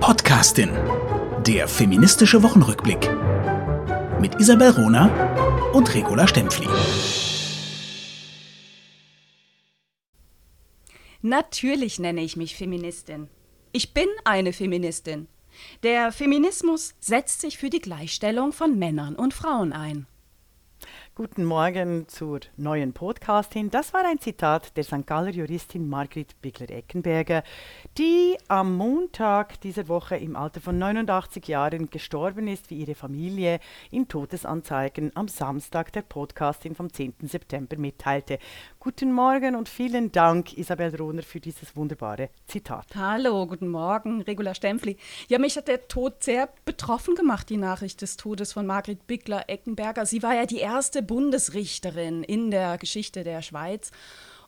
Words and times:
Podcastin. 0.00 0.70
Der 1.46 1.66
feministische 1.66 2.42
Wochenrückblick. 2.42 3.10
Mit 4.20 4.40
Isabel 4.40 4.70
Rona 4.70 5.72
und 5.72 5.92
Regula 5.94 6.28
Stempfli. 6.28 6.68
Natürlich 11.22 11.98
nenne 11.98 12.22
ich 12.22 12.36
mich 12.36 12.54
Feministin. 12.56 13.28
Ich 13.72 13.94
bin 13.94 14.06
eine 14.24 14.52
Feministin. 14.52 15.28
Der 15.82 16.12
Feminismus 16.12 16.94
setzt 17.00 17.40
sich 17.40 17.58
für 17.58 17.70
die 17.70 17.80
Gleichstellung 17.80 18.52
von 18.52 18.78
Männern 18.78 19.16
und 19.16 19.34
Frauen 19.34 19.72
ein. 19.72 20.06
Guten 21.18 21.46
Morgen 21.46 22.06
zur 22.08 22.40
neuen 22.58 22.92
Podcastin. 22.92 23.70
Das 23.70 23.94
war 23.94 24.04
ein 24.04 24.18
Zitat 24.18 24.76
der 24.76 24.84
St. 24.84 25.06
Galler 25.06 25.30
Juristin 25.30 25.88
Margrit 25.88 26.42
Bigler-Eckenberger, 26.42 27.42
die 27.96 28.36
am 28.48 28.76
Montag 28.76 29.58
dieser 29.62 29.88
Woche 29.88 30.16
im 30.16 30.36
Alter 30.36 30.60
von 30.60 30.78
89 30.78 31.48
Jahren 31.48 31.88
gestorben 31.88 32.48
ist, 32.48 32.68
wie 32.68 32.80
ihre 32.80 32.94
Familie 32.94 33.60
in 33.90 34.08
Todesanzeigen 34.08 35.10
am 35.14 35.28
Samstag 35.28 35.90
der 35.94 36.02
Podcastin 36.02 36.74
vom 36.74 36.92
10. 36.92 37.14
September 37.22 37.78
mitteilte. 37.78 38.38
Guten 38.86 39.10
Morgen 39.10 39.56
und 39.56 39.68
vielen 39.68 40.12
Dank, 40.12 40.56
Isabel 40.56 40.94
Rohner, 40.94 41.24
für 41.24 41.40
dieses 41.40 41.74
wunderbare 41.74 42.30
Zitat. 42.46 42.86
Hallo, 42.94 43.44
guten 43.44 43.66
Morgen, 43.66 44.22
Regula 44.22 44.54
Stempfli. 44.54 44.96
Ja, 45.26 45.40
mich 45.40 45.56
hat 45.56 45.66
der 45.66 45.88
Tod 45.88 46.22
sehr 46.22 46.48
betroffen 46.64 47.16
gemacht, 47.16 47.50
die 47.50 47.56
Nachricht 47.56 48.00
des 48.00 48.16
Todes 48.16 48.52
von 48.52 48.64
Margrit 48.64 49.08
Bigler-Eckenberger. 49.08 50.06
Sie 50.06 50.22
war 50.22 50.36
ja 50.36 50.46
die 50.46 50.58
erste 50.58 51.02
Bundesrichterin 51.02 52.22
in 52.22 52.52
der 52.52 52.78
Geschichte 52.78 53.24
der 53.24 53.42
Schweiz. 53.42 53.90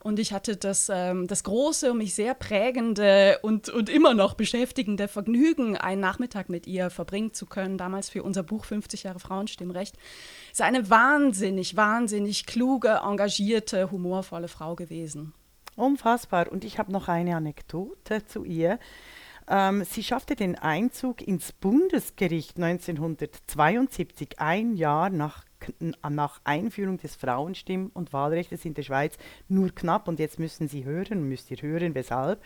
Und 0.03 0.19
ich 0.19 0.33
hatte 0.33 0.57
das, 0.57 0.91
ähm, 0.93 1.27
das 1.27 1.43
große 1.43 1.91
und 1.91 1.99
mich 1.99 2.15
sehr 2.15 2.35
prägende 2.35 3.39
und, 3.43 3.69
und 3.69 3.89
immer 3.89 4.15
noch 4.15 4.35
beschäftigende 4.35 5.09
Vergnügen, 5.09 5.77
einen 5.77 6.01
Nachmittag 6.01 6.49
mit 6.49 6.67
ihr 6.67 6.91
verbringen 6.91 7.35
zu 7.35 7.47
können, 7.47 7.79
damals 7.79 8.09
für 8.09 8.23
unser 8.23 8.43
Buch 8.43 8.65
50 8.65 9.03
Jahre 9.03 9.19
Frauenstimmrecht. 9.19 9.97
Sie 9.97 10.53
ist 10.53 10.63
eine 10.63 10.89
wahnsinnig, 10.89 11.77
wahnsinnig 11.77 12.47
kluge, 12.47 13.01
engagierte, 13.05 13.91
humorvolle 13.91 14.49
Frau 14.49 14.77
gewesen. 14.77 15.35
Unfassbar. 15.75 16.51
Und 16.51 16.65
ich 16.65 16.79
habe 16.79 16.93
noch 16.93 17.09
eine 17.09 17.37
Anekdote 17.37 18.25
zu 18.27 18.45
ihr. 18.45 18.79
Ähm, 19.49 19.85
sie 19.85 20.03
schaffte 20.03 20.37
den 20.37 20.57
Einzug 20.57 21.27
ins 21.27 21.53
Bundesgericht 21.53 22.57
1972, 22.57 24.39
ein 24.39 24.75
Jahr 24.75 25.11
nach 25.11 25.45
nach 26.09 26.41
Einführung 26.45 26.99
des 26.99 27.17
Frauenstimm- 27.17 27.91
und 27.93 28.13
Wahlrechts 28.13 28.65
in 28.65 28.75
der 28.75 28.85
Schweiz 28.85 29.17
nur 29.49 29.75
knapp, 29.75 30.07
und 30.07 30.21
jetzt 30.21 30.39
müssen 30.39 30.69
Sie 30.69 30.85
hören, 30.85 31.29
müsst 31.29 31.51
ihr 31.51 31.61
hören, 31.61 31.97
weshalb. 31.97 32.41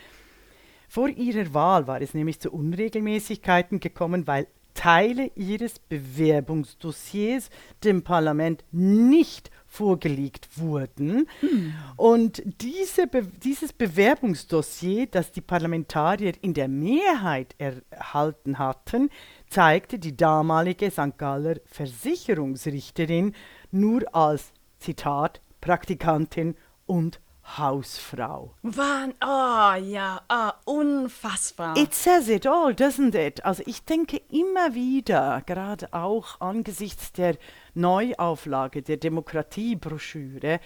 Vor 0.88 1.08
ihrer 1.08 1.52
Wahl 1.52 1.86
war 1.86 2.00
es 2.00 2.14
nämlich 2.14 2.40
zu 2.40 2.50
Unregelmäßigkeiten 2.50 3.80
gekommen, 3.80 4.26
weil 4.26 4.46
Teile 4.74 5.30
ihres 5.36 5.78
Bewerbungsdossiers 5.78 7.50
dem 7.84 8.02
Parlament 8.02 8.64
nicht 8.72 9.50
vorgelegt 9.72 10.58
wurden. 10.58 11.26
Hm. 11.40 11.72
Und 11.96 12.42
diese 12.60 13.06
Be 13.06 13.22
dieses 13.22 13.72
Bewerbungsdossier, 13.72 15.06
das 15.06 15.32
die 15.32 15.40
Parlamentarier 15.40 16.34
in 16.42 16.52
der 16.52 16.68
Mehrheit 16.68 17.54
erhalten 17.56 18.58
hatten, 18.58 19.08
zeigte 19.48 19.98
die 19.98 20.14
damalige 20.14 20.90
St. 20.90 21.16
Galler 21.16 21.56
Versicherungsrichterin 21.64 23.34
nur 23.70 24.14
als, 24.14 24.52
Zitat, 24.78 25.40
Praktikantin 25.62 26.54
und 26.84 27.18
Hausfrau. 27.56 28.54
Wann? 28.62 29.14
Oh 29.22 29.74
ja, 29.82 30.20
oh, 30.28 30.50
unfassbar. 30.80 31.76
It 31.76 31.94
says 31.94 32.28
it 32.28 32.46
all, 32.46 32.72
doesn't 32.72 33.14
it? 33.14 33.44
Also 33.44 33.62
ich 33.66 33.84
denke 33.84 34.20
immer 34.30 34.74
wieder, 34.74 35.42
gerade 35.46 35.92
auch 35.92 36.40
angesichts 36.40 37.12
der 37.12 37.36
Neuauflage 37.74 38.82
der 38.82 38.96
Demokratiebroschüre, 38.96 40.60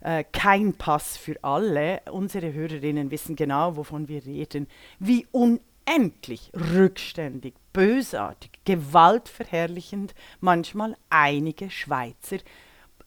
äh, 0.00 0.24
kein 0.32 0.74
Pass 0.74 1.16
für 1.16 1.42
alle. 1.42 2.02
Unsere 2.10 2.52
Hörerinnen 2.52 3.10
wissen 3.10 3.36
genau, 3.36 3.76
wovon 3.76 4.08
wir 4.08 4.24
reden. 4.24 4.66
Wie 4.98 5.26
unendlich 5.32 6.52
rückständig, 6.54 7.54
bösartig, 7.72 8.50
gewaltverherrlichend 8.64 10.14
manchmal 10.40 10.96
einige 11.08 11.70
Schweizer 11.70 12.38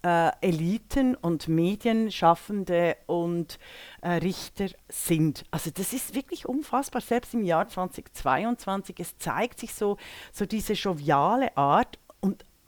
äh, 0.04 0.32
Eliten 0.42 1.16
und 1.16 1.48
Medienschaffende 1.48 2.98
und 3.08 3.58
äh, 4.02 4.12
Richter 4.12 4.68
sind. 4.90 5.46
Also 5.50 5.72
das 5.72 5.94
ist 5.94 6.14
wirklich 6.14 6.46
unfassbar, 6.46 7.02
selbst 7.02 7.34
im 7.34 7.44
Jahr 7.44 7.68
2022. 7.68 9.00
Es 9.00 9.18
zeigt 9.18 9.60
sich 9.60 9.74
so, 9.74 9.98
so 10.32 10.46
diese 10.46 10.74
joviale 10.74 11.56
Art 11.58 12.00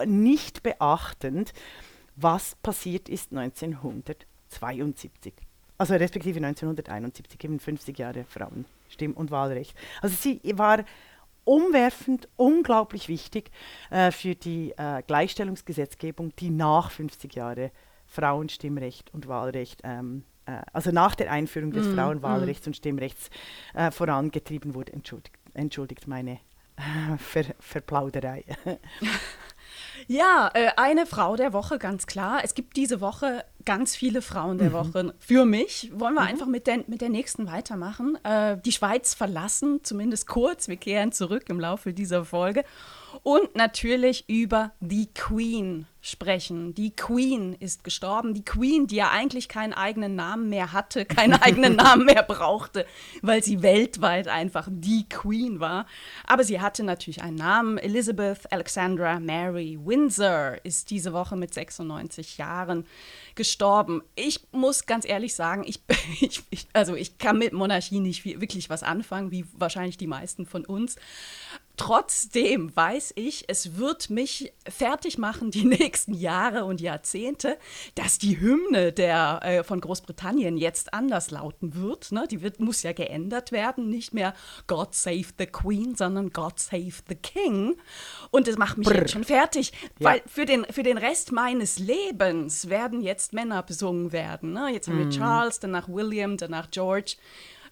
nicht 0.05 0.63
beachtend, 0.63 1.53
was 2.15 2.55
passiert 2.55 3.09
ist 3.09 3.31
1972. 3.31 5.33
Also 5.77 5.95
respektive 5.95 6.37
1971, 6.37 7.43
eben 7.43 7.59
50 7.59 7.99
Jahre 7.99 8.23
Frauenstimm- 8.23 9.13
und 9.13 9.31
Wahlrecht. 9.31 9.75
Also 10.01 10.15
sie 10.15 10.39
war 10.55 10.85
umwerfend, 11.43 12.29
unglaublich 12.37 13.07
wichtig 13.07 13.51
äh, 13.89 14.11
für 14.11 14.35
die 14.35 14.73
äh, 14.77 15.03
Gleichstellungsgesetzgebung, 15.05 16.33
die 16.37 16.49
nach 16.49 16.91
50 16.91 17.35
Jahren 17.35 17.71
Frauenstimmrecht 18.07 19.13
und 19.13 19.27
Wahlrecht, 19.27 19.81
ähm, 19.83 20.23
äh, 20.45 20.61
also 20.73 20.91
nach 20.91 21.15
der 21.15 21.31
Einführung 21.31 21.71
des 21.71 21.87
mm, 21.87 21.95
Frauenwahlrechts 21.95 22.65
mm. 22.65 22.69
und 22.69 22.75
Stimmrechts 22.75 23.29
äh, 23.73 23.91
vorangetrieben 23.91 24.73
wurde. 24.73 24.93
Entschuldigt, 24.93 25.35
entschuldigt 25.53 26.07
meine 26.07 26.39
äh, 26.77 27.17
Ver 27.17 27.45
Verplauderei. 27.59 28.43
Ja, 30.07 30.51
äh, 30.53 30.69
eine 30.77 31.05
Frau 31.05 31.35
der 31.35 31.53
Woche, 31.53 31.79
ganz 31.79 32.05
klar. 32.07 32.41
Es 32.43 32.53
gibt 32.53 32.77
diese 32.77 33.01
Woche 33.01 33.43
ganz 33.65 33.95
viele 33.95 34.21
Frauen 34.21 34.57
der 34.57 34.69
mhm. 34.69 34.73
Woche 34.73 35.15
für 35.19 35.45
mich. 35.45 35.91
Wollen 35.93 36.13
wir 36.13 36.21
mhm. 36.21 36.27
einfach 36.27 36.45
mit 36.45 36.67
der, 36.67 36.83
mit 36.87 37.01
der 37.01 37.09
nächsten 37.09 37.47
weitermachen. 37.47 38.17
Äh, 38.23 38.57
die 38.63 38.71
Schweiz 38.71 39.13
verlassen, 39.13 39.79
zumindest 39.83 40.27
kurz. 40.27 40.67
Wir 40.67 40.77
kehren 40.77 41.11
zurück 41.11 41.45
im 41.49 41.59
Laufe 41.59 41.93
dieser 41.93 42.25
Folge. 42.25 42.63
Und 43.27 43.55
natürlich 43.55 44.29
über 44.29 44.71
die 44.81 45.11
Queen 45.11 45.87
sprechen. 45.99 46.75
Die 46.75 46.95
Queen 46.95 47.55
ist 47.59 47.83
gestorben. 47.83 48.35
Die 48.35 48.45
Queen, 48.45 48.85
die 48.85 48.97
ja 48.97 49.09
eigentlich 49.09 49.49
keinen 49.49 49.73
eigenen 49.73 50.13
Namen 50.13 50.47
mehr 50.47 50.73
hatte, 50.73 51.05
keinen 51.05 51.33
eigenen 51.33 51.75
Namen 51.75 52.05
mehr 52.05 52.21
brauchte, 52.21 52.85
weil 53.23 53.43
sie 53.43 53.63
weltweit 53.63 54.27
einfach 54.27 54.67
die 54.69 55.09
Queen 55.09 55.59
war. 55.59 55.87
Aber 56.27 56.43
sie 56.43 56.61
hatte 56.61 56.83
natürlich 56.83 57.23
einen 57.23 57.37
Namen. 57.37 57.79
Elizabeth 57.79 58.51
Alexandra 58.51 59.19
Mary 59.19 59.79
Windsor 59.83 60.57
ist 60.63 60.91
diese 60.91 61.11
Woche 61.11 61.35
mit 61.35 61.51
96 61.51 62.37
Jahren 62.37 62.85
gestorben. 63.33 64.03
Ich 64.13 64.45
muss 64.51 64.85
ganz 64.85 65.03
ehrlich 65.03 65.33
sagen, 65.33 65.63
ich, 65.65 65.81
ich, 66.21 66.43
ich 66.51 66.67
also 66.73 66.93
ich 66.93 67.17
kann 67.17 67.39
mit 67.39 67.53
Monarchie 67.53 68.01
nicht 68.01 68.23
wirklich 68.23 68.69
was 68.69 68.83
anfangen, 68.83 69.31
wie 69.31 69.47
wahrscheinlich 69.53 69.97
die 69.97 70.05
meisten 70.05 70.45
von 70.45 70.63
uns. 70.63 70.95
Trotzdem 71.77 72.75
weiß 72.75 73.13
ich, 73.15 73.45
es 73.47 73.77
wird 73.77 74.09
mich 74.09 74.53
fertig 74.67 75.17
machen 75.17 75.51
die 75.51 75.65
nächsten 75.65 76.13
Jahre 76.13 76.65
und 76.65 76.79
Jahrzehnte, 76.81 77.57
dass 77.95 78.17
die 78.17 78.39
Hymne 78.39 78.91
der, 78.91 79.39
äh, 79.43 79.63
von 79.63 79.81
Großbritannien 79.81 80.57
jetzt 80.57 80.93
anders 80.93 81.31
lauten 81.31 81.75
wird. 81.75 82.11
Ne? 82.11 82.27
Die 82.29 82.41
wird, 82.41 82.59
muss 82.59 82.83
ja 82.83 82.93
geändert 82.93 83.51
werden. 83.51 83.89
Nicht 83.89 84.13
mehr 84.13 84.33
God 84.67 84.95
Save 84.95 85.25
the 85.37 85.45
Queen, 85.47 85.95
sondern 85.95 86.29
God 86.31 86.59
Save 86.59 86.93
the 87.09 87.15
King. 87.15 87.75
Und 88.31 88.47
das 88.47 88.57
macht 88.57 88.77
mich 88.77 88.87
Brr. 88.87 88.99
jetzt 88.99 89.11
schon 89.11 89.23
fertig, 89.23 89.71
ja. 89.99 90.11
weil 90.11 90.21
für 90.25 90.45
den, 90.45 90.65
für 90.69 90.83
den 90.83 90.97
Rest 90.97 91.31
meines 91.31 91.79
Lebens 91.79 92.69
werden 92.69 93.01
jetzt 93.01 93.33
Männer 93.33 93.63
besungen 93.63 94.11
werden. 94.11 94.53
Ne? 94.53 94.69
Jetzt 94.71 94.87
haben 94.87 94.99
wir 94.99 95.05
mm. 95.07 95.11
Charles, 95.11 95.59
danach 95.59 95.87
William, 95.89 96.37
danach 96.37 96.69
George. 96.71 97.15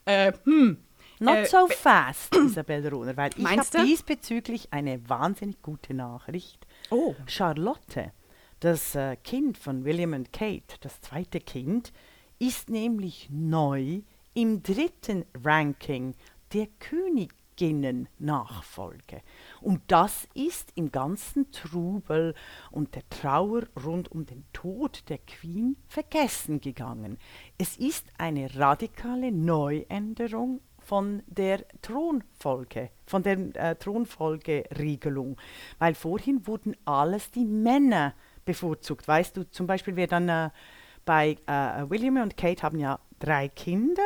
Äh, 0.06 0.34
hm, 0.44 0.78
Not 1.20 1.38
äh, 1.38 1.46
so 1.46 1.68
fast, 1.68 2.36
Isabel 2.36 2.88
Rohner, 2.88 3.16
weil 3.18 3.32
ich 3.38 3.46
habe 3.46 3.86
diesbezüglich 3.86 4.70
eine 4.72 5.08
wahnsinnig 5.10 5.62
gute 5.62 5.94
Nachricht. 5.94 6.66
Oh. 6.90 7.14
Charlotte, 7.28 8.12
das 8.60 8.96
äh, 8.96 9.16
Kind 9.18 9.58
von 9.58 9.86
William 9.86 10.14
und 10.14 10.34
Kate, 10.34 10.78
das 10.82 11.02
zweite 11.02 11.40
Kind, 11.40 11.94
ist 12.40 12.70
nämlich 12.70 13.30
neu 13.32 14.02
im 14.34 14.64
dritten 14.64 15.26
Ranking 15.44 16.16
der 16.54 16.68
Königinnen-Nachfolge. 16.80 19.22
Und 19.62 19.82
das 19.88 20.28
ist 20.34 20.72
im 20.76 20.92
ganzen 20.92 21.52
Trubel 21.52 22.34
und 22.72 22.96
der 22.96 23.08
Trauer 23.10 23.64
rund 23.84 24.12
um 24.12 24.26
den 24.26 24.46
Tod 24.54 25.04
der 25.10 25.20
Queen 25.20 25.78
vergessen 25.88 26.60
gegangen. 26.62 27.20
Es 27.58 27.78
ist 27.78 28.08
eine 28.18 28.56
radikale 28.56 29.32
Neuänderung 29.32 30.62
von 30.84 31.24
der 31.28 31.66
Thronfolge, 31.82 32.90
von 33.06 33.24
der 33.24 33.38
äh, 33.56 33.76
Thronfolgeregelung. 33.76 35.38
Weil 35.80 35.96
vorhin 35.96 36.46
wurden 36.48 36.76
alles 36.86 37.32
die 37.32 37.46
Männer 37.46 38.14
bevorzugt. 38.46 39.08
Weißt 39.08 39.38
du, 39.38 39.50
zum 39.50 39.68
Beispiel, 39.68 39.96
wer 39.96 40.08
dann 40.08 40.30
äh, 40.30 40.50
bei 41.06 41.38
äh, 41.48 41.90
William 41.90 42.18
und 42.18 42.38
Kate 42.38 42.64
haben 42.64 42.80
ja 42.80 43.00
drei 43.20 43.50
Kinder 43.50 44.04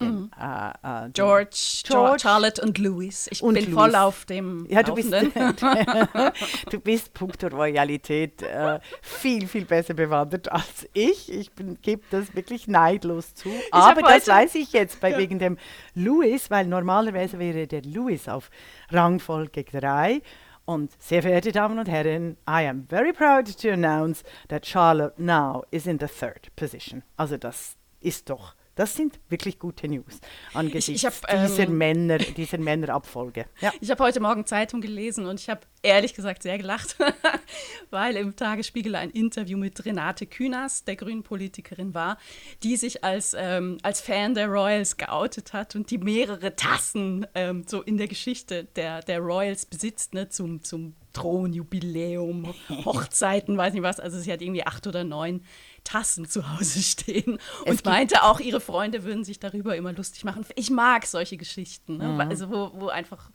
Mhm. 0.00 0.30
Äh, 0.40 1.06
äh, 1.06 1.10
George, 1.12 1.82
George, 1.84 2.20
Charlotte 2.22 2.62
und 2.62 2.78
Louis. 2.78 3.28
Ich 3.30 3.42
und 3.42 3.54
bin 3.54 3.64
Louis. 3.66 3.74
voll 3.74 3.94
auf 3.94 4.24
dem 4.24 4.66
ja, 4.68 4.82
du 4.82 4.94
bist, 4.94 5.10
Laufenden. 5.10 5.56
du 6.70 6.80
bist 6.80 7.12
punkto 7.12 7.48
Royalität 7.48 8.42
äh, 8.42 8.80
viel, 9.02 9.46
viel 9.46 9.66
besser 9.66 9.94
bewandert 9.94 10.50
als 10.50 10.88
ich. 10.94 11.30
Ich 11.30 11.50
gebe 11.82 12.02
das 12.10 12.34
wirklich 12.34 12.66
neidlos 12.66 13.34
zu. 13.34 13.50
Aber 13.70 14.00
das 14.00 14.26
weiß 14.26 14.54
ich 14.54 14.72
jetzt 14.72 15.00
bei, 15.00 15.10
ja. 15.10 15.18
wegen 15.18 15.38
dem 15.38 15.58
Louis, 15.94 16.50
weil 16.50 16.66
normalerweise 16.66 17.38
wäre 17.38 17.66
der 17.66 17.82
Louis 17.82 18.26
auf 18.28 18.50
Rangfolge 18.90 19.64
3 19.64 20.22
und 20.64 20.90
sehr 20.98 21.22
verehrte 21.22 21.52
Damen 21.52 21.78
und 21.78 21.88
Herren, 21.88 22.38
I 22.48 22.66
am 22.66 22.86
very 22.88 23.12
proud 23.12 23.46
to 23.60 23.68
announce 23.70 24.22
that 24.48 24.66
Charlotte 24.66 25.20
now 25.20 25.64
is 25.70 25.86
in 25.86 25.98
the 25.98 26.06
third 26.06 26.54
position. 26.56 27.02
Also 27.16 27.36
das 27.36 27.76
ist 28.00 28.30
doch 28.30 28.54
das 28.74 28.94
sind 28.94 29.18
wirklich 29.28 29.58
gute 29.58 29.88
News 29.88 30.20
angesichts 30.54 30.88
ich, 30.88 30.96
ich 30.96 31.06
hab, 31.06 31.48
dieser, 31.48 31.64
ähm, 31.64 31.78
Männer, 31.78 32.18
dieser 32.18 32.58
Männerabfolge. 32.58 33.46
Ja. 33.60 33.72
Ich 33.80 33.90
habe 33.90 34.04
heute 34.04 34.20
Morgen 34.20 34.46
Zeitung 34.46 34.80
gelesen 34.80 35.26
und 35.26 35.40
ich 35.40 35.48
habe 35.48 35.62
ehrlich 35.82 36.14
gesagt 36.14 36.42
sehr 36.42 36.58
gelacht, 36.58 36.96
weil 37.90 38.16
im 38.16 38.36
Tagesspiegel 38.36 38.94
ein 38.94 39.10
Interview 39.10 39.58
mit 39.58 39.84
Renate 39.84 40.26
Künast, 40.26 40.86
der 40.86 40.96
grünen 40.96 41.22
Politikerin 41.22 41.94
war, 41.94 42.18
die 42.62 42.76
sich 42.76 43.02
als, 43.02 43.34
ähm, 43.36 43.78
als 43.82 44.00
Fan 44.00 44.34
der 44.34 44.48
Royals 44.48 44.96
geoutet 44.96 45.52
hat 45.52 45.74
und 45.74 45.90
die 45.90 45.98
mehrere 45.98 46.56
Tassen 46.56 47.26
ähm, 47.34 47.64
so 47.66 47.82
in 47.82 47.96
der 47.96 48.08
Geschichte 48.08 48.64
der, 48.76 49.00
der 49.02 49.20
Royals 49.20 49.66
besitzt, 49.66 50.14
ne, 50.14 50.28
zum, 50.28 50.62
zum 50.62 50.94
Thronjubiläum, 51.12 52.54
Hochzeiten, 52.84 53.56
weiß 53.56 53.72
nicht 53.72 53.82
was. 53.82 54.00
Also 54.00 54.18
sie 54.18 54.32
hat 54.32 54.42
irgendwie 54.42 54.66
acht 54.66 54.86
oder 54.86 55.04
neun 55.04 55.42
Tassen 55.84 56.28
zu 56.28 56.50
Hause 56.50 56.82
stehen 56.82 57.38
und 57.66 57.84
meinte 57.84 58.22
auch, 58.22 58.40
ihre 58.40 58.60
Freunde 58.60 59.04
würden 59.04 59.24
sich 59.24 59.38
darüber 59.38 59.76
immer 59.76 59.92
lustig 59.92 60.24
machen. 60.24 60.44
Ich 60.56 60.70
mag 60.70 61.06
solche 61.06 61.36
Geschichten, 61.36 61.98
ne? 61.98 62.08
mhm. 62.08 62.20
also 62.20 62.50
wo, 62.50 62.72
wo 62.74 62.88
einfach 62.88 63.30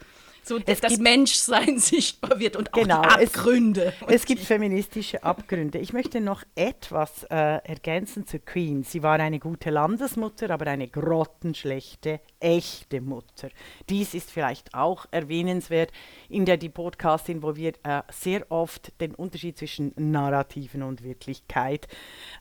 so 0.46 0.60
es 0.66 0.80
das 0.80 0.98
Menschsein 0.98 1.80
sichtbar 1.80 2.40
wird 2.40 2.56
und 2.56 2.74
auch 2.74 2.82
genau, 2.82 3.02
die 3.02 3.26
Abgründe. 3.26 3.94
Es, 4.08 4.16
es 4.16 4.26
gibt 4.26 4.42
feministische 4.42 5.24
Abgründe. 5.24 5.80
Ich 5.80 5.92
möchte 5.92 6.22
noch 6.22 6.44
etwas 6.56 7.24
äh, 7.24 7.36
ergänzen 7.36 8.28
zu 8.28 8.40
Queen. 8.40 8.84
Sie 8.84 9.02
war 9.02 9.20
eine 9.20 9.40
gute 9.40 9.72
Landesmutter, 9.72 10.52
aber 10.52 10.68
eine 10.68 10.88
grottenschlechte, 10.88 12.20
echte 12.40 13.02
Mutter. 13.02 13.50
Dies 13.90 14.14
ist 14.14 14.30
vielleicht 14.30 14.74
auch 14.74 15.08
erwähnenswert 15.12 15.92
in 16.30 16.46
der 16.46 16.58
die 16.58 16.70
Podcastin, 16.70 17.42
wo 17.42 17.56
wir 17.56 17.74
äh, 17.84 18.02
sehr 18.12 18.52
oft 18.52 19.00
den 19.02 19.16
Unterschied 19.16 19.58
zwischen 19.58 19.94
Narrativen 19.96 20.84
und 20.84 21.04
Wirklichkeit 21.04 21.88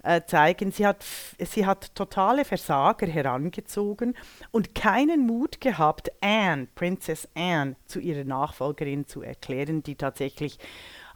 äh, 0.02 0.20
zeigen. 0.26 0.72
Sie 0.72 0.86
hat, 0.86 1.04
sie 1.38 1.64
hat 1.64 1.94
totale 1.94 2.44
Versager 2.44 3.06
herangezogen 3.06 4.14
und 4.50 4.74
keinen 4.74 5.26
Mut 5.26 5.60
gehabt, 5.60 6.12
Anne, 6.20 6.68
Princess 6.74 7.28
Anne, 7.34 7.76
zu 7.94 8.00
ihrer 8.00 8.24
Nachfolgerin 8.24 9.06
zu 9.06 9.22
erklären, 9.22 9.84
die 9.84 9.94
tatsächlich 9.94 10.58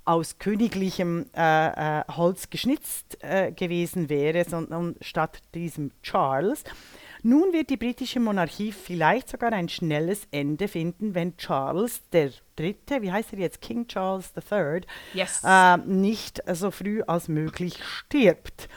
aus 0.05 0.39
königlichem 0.39 1.27
äh, 1.37 1.99
äh, 1.99 2.05
Holz 2.09 2.51
geschnitzt 2.51 3.19
äh, 3.21 3.51
gewesen 3.51 4.09
wäre, 4.09 4.45
sondern 4.45 4.95
statt 5.01 5.43
diesem 5.55 5.91
Charles. 6.03 6.63
Nun 7.23 7.53
wird 7.53 7.69
die 7.71 7.77
britische 7.77 8.21
Monarchie 8.21 8.71
vielleicht 8.71 9.29
sogar 9.29 9.53
ein 9.53 9.69
schnelles 9.69 10.29
Ende 10.31 10.69
finden, 10.69 11.17
wenn 11.17 11.37
Charles 11.37 12.01
der 12.13 12.31
Dritte, 12.55 13.03
wie 13.03 13.11
heißt 13.11 13.33
er 13.33 13.41
jetzt, 13.41 13.61
King 13.61 13.89
Charles 13.89 14.33
III, 14.51 14.83
yes. 15.15 15.43
äh, 15.45 15.79
nicht 15.79 16.41
so 16.47 16.71
früh 16.71 17.03
als 17.03 17.27
möglich 17.27 17.83
stirbt. 17.83 18.69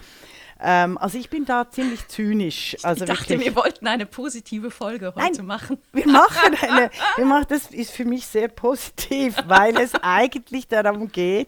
Ähm, 0.63 0.98
also 1.00 1.18
ich 1.18 1.30
bin 1.30 1.46
da 1.46 1.69
ziemlich 1.69 2.08
zynisch. 2.08 2.78
Also 2.84 3.04
ich 3.04 3.10
dachte, 3.10 3.30
wirklich. 3.30 3.48
wir 3.48 3.56
wollten 3.56 3.88
eine 3.88 4.06
positive 4.06 4.69
Folge 4.69 5.13
heute 5.16 5.38
Nein, 5.38 5.46
machen. 5.46 5.78
Wir 5.92 6.08
machen 6.08 6.56
eine, 6.62 6.92
wir 7.16 7.25
machen, 7.25 7.46
das 7.50 7.72
ist 7.72 7.92
für 7.92 8.06
mich 8.06 8.28
sehr 8.28 8.48
positiv, 8.48 9.36
weil 9.48 9.75
es 9.78 9.94
eigentlich 10.02 10.68
darum 10.68 11.12
geht, 11.12 11.48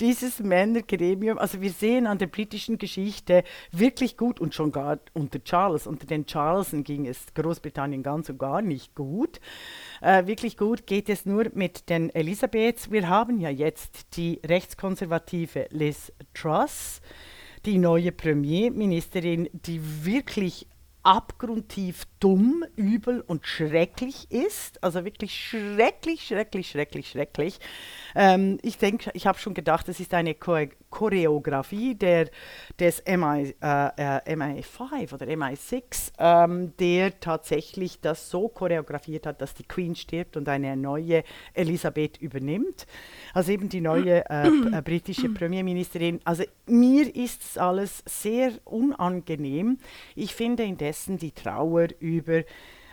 dieses 0.00 0.40
Männergremium, 0.40 1.38
also 1.38 1.60
wir 1.60 1.70
sehen 1.70 2.06
an 2.06 2.18
der 2.18 2.26
britischen 2.26 2.76
Geschichte 2.76 3.44
wirklich 3.72 4.18
gut 4.18 4.40
und 4.40 4.54
schon 4.54 4.72
gar 4.72 4.98
unter 5.14 5.42
Charles, 5.42 5.86
unter 5.86 6.06
den 6.06 6.26
Charlesen 6.28 6.84
ging 6.84 7.06
es 7.06 7.32
Großbritannien 7.34 8.02
ganz 8.02 8.28
und 8.28 8.38
gar 8.38 8.60
nicht 8.60 8.94
gut. 8.94 9.40
Äh, 10.02 10.26
wirklich 10.26 10.58
gut 10.58 10.86
geht 10.86 11.08
es 11.08 11.24
nur 11.24 11.46
mit 11.54 11.88
den 11.88 12.14
Elisabeths. 12.14 12.90
Wir 12.90 13.08
haben 13.08 13.40
ja 13.40 13.48
jetzt 13.48 14.16
die 14.16 14.40
rechtskonservative 14.44 15.66
Liz 15.70 16.12
Truss 16.34 17.00
die 17.66 17.78
neue 17.78 18.12
Premierministerin, 18.12 19.48
die 19.52 19.80
wirklich 20.04 20.66
abgrundtief 21.02 22.04
dumm, 22.20 22.64
übel 22.76 23.22
und 23.22 23.46
schrecklich 23.46 24.30
ist. 24.30 24.82
Also 24.84 25.04
wirklich 25.04 25.34
schrecklich, 25.34 26.26
schrecklich, 26.26 26.70
schrecklich, 26.70 27.08
schrecklich. 27.08 27.58
Ähm, 28.14 28.58
ich 28.62 28.78
denke, 28.78 29.10
ich 29.14 29.26
habe 29.26 29.38
schon 29.38 29.54
gedacht, 29.54 29.88
es 29.88 30.00
ist 30.00 30.12
eine 30.14 30.34
Cho 30.34 30.66
Choreografie 30.90 31.94
der, 31.94 32.30
des 32.80 33.02
MI, 33.06 33.54
äh, 33.62 33.86
äh 33.96 34.34
MI5 34.34 35.14
oder 35.14 35.26
MI6, 35.26 36.12
ähm, 36.18 36.76
der 36.78 37.20
tatsächlich 37.20 38.00
das 38.00 38.28
so 38.28 38.48
choreografiert 38.48 39.24
hat, 39.24 39.40
dass 39.40 39.54
die 39.54 39.62
Queen 39.62 39.94
stirbt 39.94 40.36
und 40.36 40.48
eine 40.48 40.76
neue 40.76 41.22
Elisabeth 41.54 42.16
übernimmt. 42.18 42.88
Also 43.32 43.52
eben 43.52 43.68
die 43.68 43.80
neue 43.80 44.28
äh, 44.28 44.48
äh 44.72 44.82
britische 44.82 45.28
Premierministerin. 45.28 46.20
Also 46.24 46.42
mir 46.66 47.14
ist 47.14 47.56
alles 47.56 48.02
sehr 48.06 48.52
unangenehm. 48.64 49.78
Ich 50.16 50.34
finde 50.34 50.64
indessen 50.90 51.18
die 51.18 51.30
Trauer 51.30 51.86
über 52.00 52.42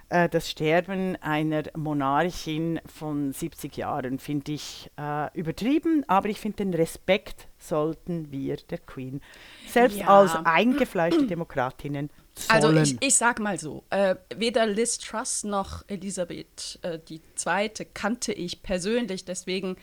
äh, 0.10 0.30
das 0.30 0.52
Sterben 0.52 1.16
einer 1.16 1.64
Monarchin 1.76 2.80
von 2.86 3.34
70 3.34 3.76
Jahren 3.76 4.20
finde 4.20 4.52
ich 4.52 4.92
äh, 5.00 5.36
übertrieben, 5.36 6.06
aber 6.08 6.30
ich 6.30 6.40
finde 6.40 6.58
den 6.58 6.76
Respekt 6.76 7.48
sollten 7.58 8.32
wir 8.32 8.58
der 8.70 8.78
Queen 8.78 9.20
selbst 9.68 9.98
ja. 9.98 10.08
als 10.10 10.36
eingefleischte 10.46 11.26
Demokratinnen 11.26 12.12
zollen. 12.36 12.64
Also 12.64 12.72
ich, 12.80 12.98
ich 13.02 13.16
sag 13.16 13.40
mal 13.40 13.58
so, 13.58 13.84
äh, 13.90 14.16
weder 14.36 14.68
Liz 14.68 15.00
Truss 15.00 15.44
noch 15.44 15.84
Elisabeth 15.88 16.78
äh, 16.84 17.00
II. 17.10 17.72
kannte 17.96 18.32
ich 18.32 18.62
persönlich, 18.62 19.26
deswegen 19.26 19.76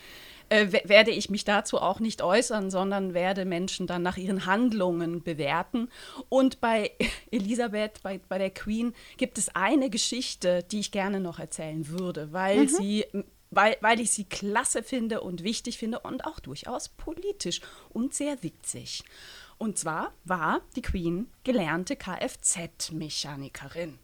äh, 0.48 0.66
werde 0.84 1.10
ich 1.10 1.30
mich 1.30 1.44
dazu 1.44 1.78
auch 1.78 2.00
nicht 2.00 2.22
äußern, 2.22 2.70
sondern 2.70 3.14
werde 3.14 3.44
Menschen 3.44 3.86
dann 3.86 4.02
nach 4.02 4.16
ihren 4.16 4.46
Handlungen 4.46 5.22
bewerten. 5.22 5.88
Und 6.28 6.60
bei 6.60 6.92
Elisabeth, 7.30 8.02
bei, 8.02 8.20
bei 8.28 8.38
der 8.38 8.50
Queen, 8.50 8.94
gibt 9.16 9.38
es 9.38 9.54
eine 9.54 9.90
Geschichte, 9.90 10.64
die 10.70 10.80
ich 10.80 10.90
gerne 10.90 11.20
noch 11.20 11.38
erzählen 11.38 11.88
würde, 11.88 12.32
weil 12.32 12.62
mhm. 12.62 12.68
sie 12.68 13.04
weil, 13.50 13.76
weil 13.80 14.00
ich 14.00 14.10
sie 14.10 14.24
klasse 14.24 14.82
finde 14.82 15.20
und 15.20 15.44
wichtig 15.44 15.78
finde 15.78 16.00
und 16.00 16.26
auch 16.26 16.40
durchaus 16.40 16.88
politisch 16.88 17.60
und 17.90 18.12
sehr 18.12 18.42
witzig. 18.42 19.04
Und 19.58 19.78
zwar 19.78 20.12
war 20.24 20.62
die 20.74 20.82
Queen 20.82 21.28
gelernte 21.44 21.94
Kfz-Mechanikerin. 21.94 24.00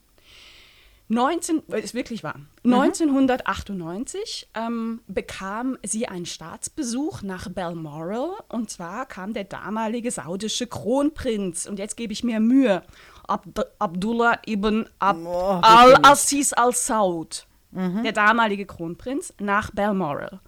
19, 1.11 1.65
ist 1.83 1.95
wirklich 1.95 2.23
wahr. 2.23 2.37
Mhm. 2.63 2.75
1998 2.75 4.49
ähm, 4.55 5.01
bekam 5.09 5.77
sie 5.83 6.07
einen 6.07 6.25
Staatsbesuch 6.25 7.23
nach 7.23 7.49
Balmoral 7.49 8.31
und 8.49 8.71
zwar 8.71 9.07
kam 9.07 9.33
der 9.33 9.43
damalige 9.43 10.13
saudische 10.13 10.69
Kronprinz 10.69 11.67
und 11.67 11.81
jetzt 11.81 11.97
gebe 11.97 12.13
ich 12.13 12.23
mir 12.23 12.39
Mühe, 12.39 12.85
Abd 13.27 13.61
Abdullah 13.81 14.39
ibn 14.47 14.87
Ab 15.01 15.17
oh, 15.25 15.59
al-Aziz 15.63 16.53
al-Saud, 16.53 17.45
mhm. 17.73 18.05
der 18.05 18.13
damalige 18.13 18.67
Kronprinz, 18.67 19.35
nach 19.41 19.73
Balmoral. 19.73 20.39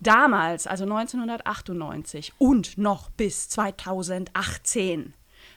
Damals, 0.00 0.66
also 0.66 0.84
1998 0.84 2.32
und 2.38 2.78
noch 2.78 3.10
bis 3.10 3.48
2018 3.48 5.14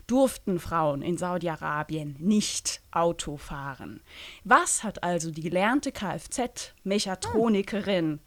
durften 0.07 0.59
Frauen 0.59 1.01
in 1.01 1.17
Saudi-Arabien 1.17 2.15
nicht 2.19 2.81
Auto 2.91 3.37
fahren. 3.37 4.01
Was 4.43 4.83
hat 4.83 5.03
also 5.03 5.31
die 5.31 5.41
gelernte 5.41 5.91
Kfz-Mechatronikerin, 5.91 8.19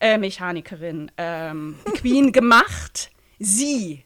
äh, 0.00 0.16
Mechanikerin 0.18 1.10
ähm, 1.16 1.76
Queen 1.96 2.32
gemacht? 2.38 3.10
Sie 3.38 4.04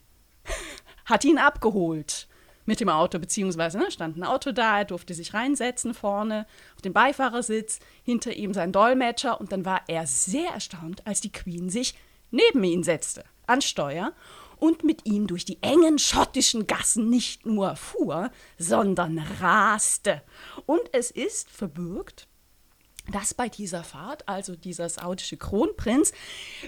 hat 1.04 1.24
ihn 1.24 1.38
abgeholt 1.38 2.28
mit 2.64 2.80
dem 2.80 2.88
Auto, 2.88 3.18
beziehungsweise 3.18 3.78
ne, 3.78 3.90
stand 3.90 4.16
ein 4.16 4.24
Auto 4.24 4.52
da, 4.52 4.78
er 4.78 4.84
durfte 4.84 5.14
sich 5.14 5.34
reinsetzen 5.34 5.94
vorne 5.94 6.46
auf 6.76 6.82
den 6.82 6.92
Beifahrersitz, 6.92 7.80
hinter 8.04 8.32
ihm 8.32 8.54
sein 8.54 8.72
Dolmetscher 8.72 9.40
und 9.40 9.52
dann 9.52 9.64
war 9.64 9.82
er 9.88 10.06
sehr 10.06 10.50
erstaunt, 10.50 11.06
als 11.06 11.20
die 11.20 11.32
Queen 11.32 11.70
sich 11.70 11.94
neben 12.30 12.62
ihn 12.64 12.82
setzte, 12.82 13.24
an 13.46 13.60
Steuer 13.60 14.12
und 14.62 14.84
mit 14.84 15.06
ihm 15.06 15.26
durch 15.26 15.44
die 15.44 15.60
engen 15.60 15.98
schottischen 15.98 16.68
Gassen 16.68 17.10
nicht 17.10 17.44
nur 17.44 17.74
fuhr, 17.74 18.30
sondern 18.58 19.18
raste. 19.40 20.22
Und 20.66 20.82
es 20.92 21.10
ist 21.10 21.50
verbürgt 21.50 22.28
dass 23.10 23.34
bei 23.34 23.48
dieser 23.48 23.82
Fahrt, 23.82 24.28
also 24.28 24.54
dieser 24.54 24.88
saudische 24.88 25.36
Kronprinz, 25.36 26.12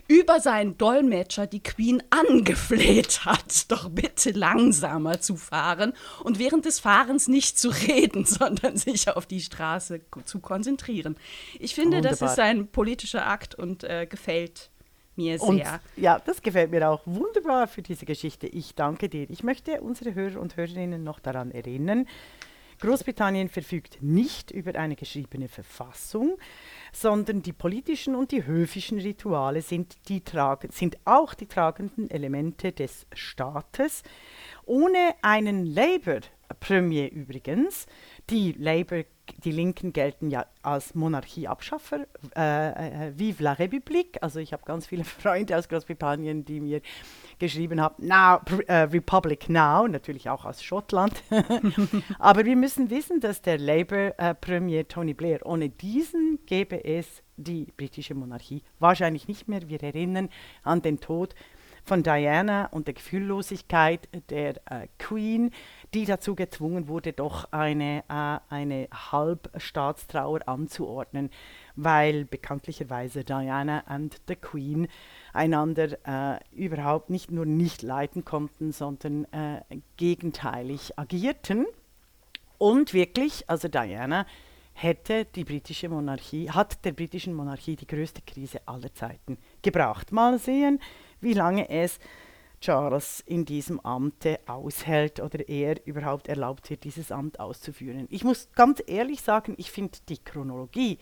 über 0.08 0.40
seinen 0.40 0.76
Dolmetscher 0.76 1.46
die 1.46 1.62
Queen 1.62 2.02
angefleht 2.10 3.24
hat, 3.24 3.66
doch 3.70 3.88
bitte 3.88 4.32
langsamer 4.32 5.20
zu 5.20 5.36
fahren 5.36 5.92
und 6.24 6.40
während 6.40 6.64
des 6.64 6.80
Fahrens 6.80 7.28
nicht 7.28 7.56
zu 7.56 7.68
reden, 7.68 8.24
sondern 8.24 8.76
sich 8.76 9.08
auf 9.08 9.26
die 9.26 9.40
Straße 9.40 10.00
zu 10.24 10.40
konzentrieren. 10.40 11.16
Ich 11.60 11.76
finde, 11.76 11.98
Wunderbar. 11.98 12.18
das 12.18 12.32
ist 12.32 12.38
ein 12.40 12.66
politischer 12.66 13.28
Akt 13.28 13.54
und 13.54 13.84
äh, 13.84 14.06
gefällt 14.06 14.70
mir 15.16 15.38
sehr. 15.38 15.48
Und, 15.48 15.62
ja, 15.96 16.18
das 16.18 16.42
gefällt 16.42 16.70
mir 16.70 16.88
auch 16.88 17.02
wunderbar 17.06 17.66
für 17.66 17.82
diese 17.82 18.06
Geschichte. 18.06 18.46
Ich 18.46 18.74
danke 18.74 19.08
dir. 19.08 19.28
Ich 19.30 19.42
möchte 19.42 19.80
unsere 19.80 20.14
Hörer 20.14 20.40
und 20.40 20.56
Hörerinnen 20.56 21.02
noch 21.04 21.20
daran 21.20 21.50
erinnern, 21.50 22.06
Großbritannien 22.80 23.48
verfügt 23.48 24.02
nicht 24.02 24.50
über 24.50 24.74
eine 24.74 24.96
geschriebene 24.96 25.48
Verfassung, 25.48 26.36
sondern 26.92 27.42
die 27.42 27.52
politischen 27.52 28.14
und 28.14 28.32
die 28.32 28.44
höfischen 28.44 28.98
Rituale 28.98 29.62
sind, 29.62 29.96
die 30.08 30.22
sind 30.70 30.98
auch 31.04 31.34
die 31.34 31.46
tragenden 31.46 32.10
Elemente 32.10 32.72
des 32.72 33.06
Staates. 33.12 34.02
Ohne 34.66 35.14
einen 35.22 35.64
Labour-Premier 36.48 37.10
übrigens, 37.10 37.86
die 38.30 38.52
Labour 38.52 39.04
die 39.42 39.52
Linken 39.52 39.94
gelten 39.94 40.30
ja 40.30 40.44
als 40.62 40.94
Monarchieabschaffer. 40.94 42.06
Äh, 42.36 43.06
äh, 43.06 43.18
Vive 43.18 43.42
la 43.42 43.54
République. 43.54 44.18
Also 44.20 44.38
ich 44.38 44.52
habe 44.52 44.64
ganz 44.66 44.86
viele 44.86 45.04
Freunde 45.04 45.56
aus 45.56 45.68
Großbritannien, 45.68 46.44
die 46.44 46.60
mir 46.60 46.82
geschrieben 47.38 47.80
haben, 47.80 48.06
now, 48.06 48.40
äh, 48.66 48.80
Republic 48.80 49.48
now, 49.48 49.88
natürlich 49.88 50.28
auch 50.28 50.44
aus 50.44 50.62
Schottland. 50.62 51.14
Aber 52.18 52.44
wir 52.44 52.54
müssen 52.54 52.90
wissen, 52.90 53.20
dass 53.20 53.40
der 53.40 53.56
Labour-Premier 53.56 54.80
äh, 54.80 54.84
Tony 54.84 55.14
Blair, 55.14 55.46
ohne 55.46 55.70
diesen 55.70 56.38
gäbe 56.44 56.84
es 56.84 57.22
die 57.36 57.72
britische 57.76 58.14
Monarchie 58.14 58.62
wahrscheinlich 58.78 59.26
nicht 59.26 59.48
mehr. 59.48 59.68
Wir 59.68 59.82
erinnern 59.82 60.28
an 60.62 60.82
den 60.82 61.00
Tod 61.00 61.34
von 61.84 62.02
Diana 62.02 62.66
und 62.66 62.86
der 62.86 62.94
Gefühllosigkeit 62.94 64.08
der 64.30 64.56
äh, 64.70 64.88
Queen, 64.98 65.50
die 65.92 66.06
dazu 66.06 66.34
gezwungen 66.34 66.88
wurde, 66.88 67.12
doch 67.12 67.52
eine, 67.52 68.02
äh, 68.08 68.38
eine 68.48 68.88
Halbstaatstrauer 68.92 70.48
anzuordnen, 70.48 71.30
weil 71.76 72.24
bekanntlicherweise 72.24 73.22
Diana 73.22 73.84
und 73.94 74.20
the 74.28 74.36
Queen 74.36 74.88
einander 75.32 75.98
äh, 76.06 76.40
überhaupt 76.52 77.10
nicht 77.10 77.30
nur 77.30 77.44
nicht 77.44 77.82
leiden 77.82 78.24
konnten, 78.24 78.72
sondern 78.72 79.24
äh, 79.32 79.60
gegenteilig 79.96 80.98
agierten. 80.98 81.66
Und 82.56 82.94
wirklich, 82.94 83.48
also 83.48 83.68
Diana 83.68 84.26
hätte 84.72 85.24
die 85.24 85.44
britische 85.44 85.88
Monarchie, 85.88 86.50
hat 86.50 86.84
der 86.84 86.92
britischen 86.92 87.34
Monarchie 87.34 87.76
die 87.76 87.86
größte 87.86 88.22
Krise 88.22 88.60
aller 88.66 88.92
Zeiten 88.92 89.38
gebracht. 89.62 90.12
Mal 90.12 90.38
sehen, 90.38 90.80
wie 91.24 91.34
lange 91.34 91.68
es 91.68 91.98
Charles 92.60 93.22
in 93.26 93.44
diesem 93.44 93.80
Amte 93.80 94.40
aushält 94.46 95.20
oder 95.20 95.48
er 95.48 95.86
überhaupt 95.86 96.28
erlaubt 96.28 96.70
wird, 96.70 96.84
dieses 96.84 97.12
Amt 97.12 97.38
auszuführen. 97.38 98.06
Ich 98.10 98.24
muss 98.24 98.48
ganz 98.54 98.82
ehrlich 98.86 99.20
sagen, 99.20 99.54
ich 99.58 99.70
finde 99.70 99.98
die 100.08 100.18
Chronologie 100.18 100.98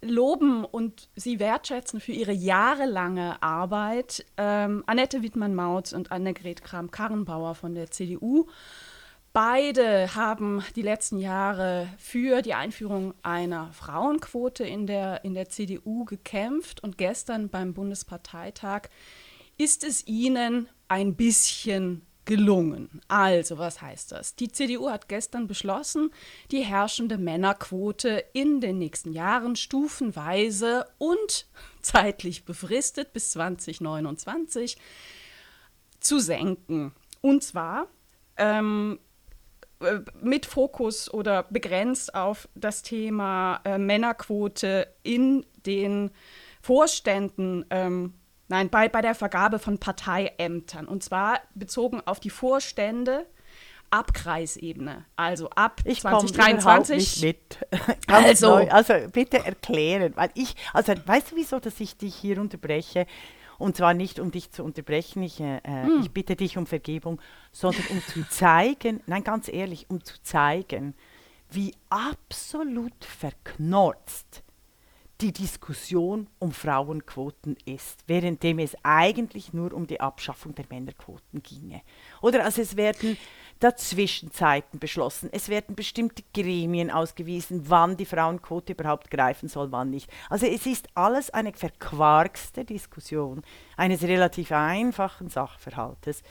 loben 0.00 0.64
und 0.64 1.10
sie 1.16 1.40
wertschätzen 1.40 2.00
für 2.00 2.12
ihre 2.12 2.32
jahrelange 2.32 3.42
Arbeit. 3.42 4.24
Ähm, 4.38 4.84
Annette 4.86 5.22
Wittmann-Mautz 5.22 5.92
und 5.92 6.12
Annegret 6.12 6.64
Kramp-Karrenbauer 6.64 7.54
von 7.54 7.74
der 7.74 7.90
CDU 7.90 8.46
Beide 9.32 10.14
haben 10.14 10.64
die 10.74 10.82
letzten 10.82 11.18
Jahre 11.18 11.88
für 11.98 12.42
die 12.42 12.54
Einführung 12.54 13.14
einer 13.22 13.72
Frauenquote 13.72 14.64
in 14.64 14.86
der, 14.86 15.24
in 15.24 15.34
der 15.34 15.48
CDU 15.48 16.04
gekämpft 16.04 16.82
und 16.82 16.98
gestern 16.98 17.48
beim 17.48 17.74
Bundesparteitag 17.74 18.88
ist 19.58 19.84
es 19.84 20.06
ihnen 20.06 20.68
ein 20.88 21.14
bisschen 21.14 22.06
gelungen. 22.28 23.00
Also, 23.08 23.56
was 23.56 23.80
heißt 23.80 24.12
das? 24.12 24.34
Die 24.36 24.52
CDU 24.52 24.90
hat 24.90 25.08
gestern 25.08 25.46
beschlossen, 25.46 26.10
die 26.50 26.60
herrschende 26.60 27.16
Männerquote 27.16 28.22
in 28.34 28.60
den 28.60 28.78
nächsten 28.78 29.12
Jahren 29.12 29.56
stufenweise 29.56 30.86
und 30.98 31.46
zeitlich 31.82 32.44
befristet 32.44 33.12
bis 33.12 33.30
2029 33.32 34.76
zu 36.00 36.18
senken. 36.18 36.92
Und 37.22 37.42
zwar 37.42 37.88
ähm, 38.36 38.98
äh, 38.98 39.07
mit 40.20 40.46
Fokus 40.46 41.12
oder 41.12 41.44
begrenzt 41.44 42.14
auf 42.14 42.48
das 42.54 42.82
Thema 42.82 43.60
äh, 43.64 43.78
Männerquote 43.78 44.88
in 45.02 45.46
den 45.66 46.10
Vorständen, 46.60 47.64
ähm, 47.70 48.14
nein, 48.48 48.68
bei, 48.70 48.88
bei 48.88 49.02
der 49.02 49.14
Vergabe 49.14 49.58
von 49.58 49.78
Parteiämtern. 49.78 50.86
Und 50.86 51.04
zwar 51.04 51.40
bezogen 51.54 52.02
auf 52.04 52.20
die 52.20 52.30
Vorstände 52.30 53.26
ab 53.90 54.12
Kreisebene, 54.12 55.06
also 55.16 55.48
ab 55.50 55.80
ich 55.84 56.00
2023. 56.00 56.96
Nicht 56.96 57.22
mit. 57.22 57.66
also, 58.06 58.58
neu. 58.58 58.68
also 58.68 58.94
bitte 59.12 59.38
erklären, 59.38 60.12
weil 60.14 60.30
ich, 60.34 60.54
also 60.72 60.92
weißt 61.06 61.32
du 61.32 61.36
wieso, 61.36 61.58
dass 61.58 61.80
ich 61.80 61.96
dich 61.96 62.14
hier 62.14 62.40
unterbreche? 62.40 63.06
Und 63.58 63.76
zwar 63.76 63.92
nicht, 63.92 64.20
um 64.20 64.30
dich 64.30 64.52
zu 64.52 64.62
unterbrechen, 64.62 65.22
ich, 65.22 65.40
äh, 65.40 65.60
hm. 65.64 66.00
ich 66.00 66.12
bitte 66.12 66.36
dich 66.36 66.56
um 66.56 66.66
Vergebung, 66.66 67.20
sondern 67.52 67.84
um 67.90 68.00
zu 68.02 68.26
zeigen, 68.28 69.00
nein, 69.06 69.24
ganz 69.24 69.48
ehrlich, 69.48 69.86
um 69.90 70.02
zu 70.04 70.22
zeigen, 70.22 70.94
wie 71.50 71.74
absolut 71.90 73.04
verknorzt 73.04 74.44
die 75.20 75.32
Diskussion 75.32 76.28
um 76.38 76.52
Frauenquoten 76.52 77.56
ist, 77.64 78.04
währenddem 78.06 78.60
es 78.60 78.76
eigentlich 78.84 79.52
nur 79.52 79.72
um 79.72 79.86
die 79.86 80.00
Abschaffung 80.00 80.54
der 80.54 80.66
Männerquoten 80.70 81.42
ginge. 81.42 81.82
Oder 82.22 82.44
also 82.44 82.62
es 82.62 82.76
werden 82.76 83.16
Dazwischenzeiten 83.58 84.78
beschlossen. 84.78 85.28
Es 85.32 85.48
werden 85.48 85.74
bestimmte 85.74 86.22
Gremien 86.32 86.92
ausgewiesen, 86.92 87.68
wann 87.68 87.96
die 87.96 88.04
Frauenquote 88.04 88.74
überhaupt 88.74 89.10
greifen 89.10 89.48
soll, 89.48 89.72
wann 89.72 89.90
nicht. 89.90 90.08
Also 90.30 90.46
es 90.46 90.66
ist 90.66 90.88
alles 90.94 91.30
eine 91.30 91.52
verquarkste 91.52 92.64
Diskussion 92.64 93.42
eines 93.76 94.02
relativ 94.02 94.52
einfachen 94.52 95.28
Sachverhaltes 95.28 96.22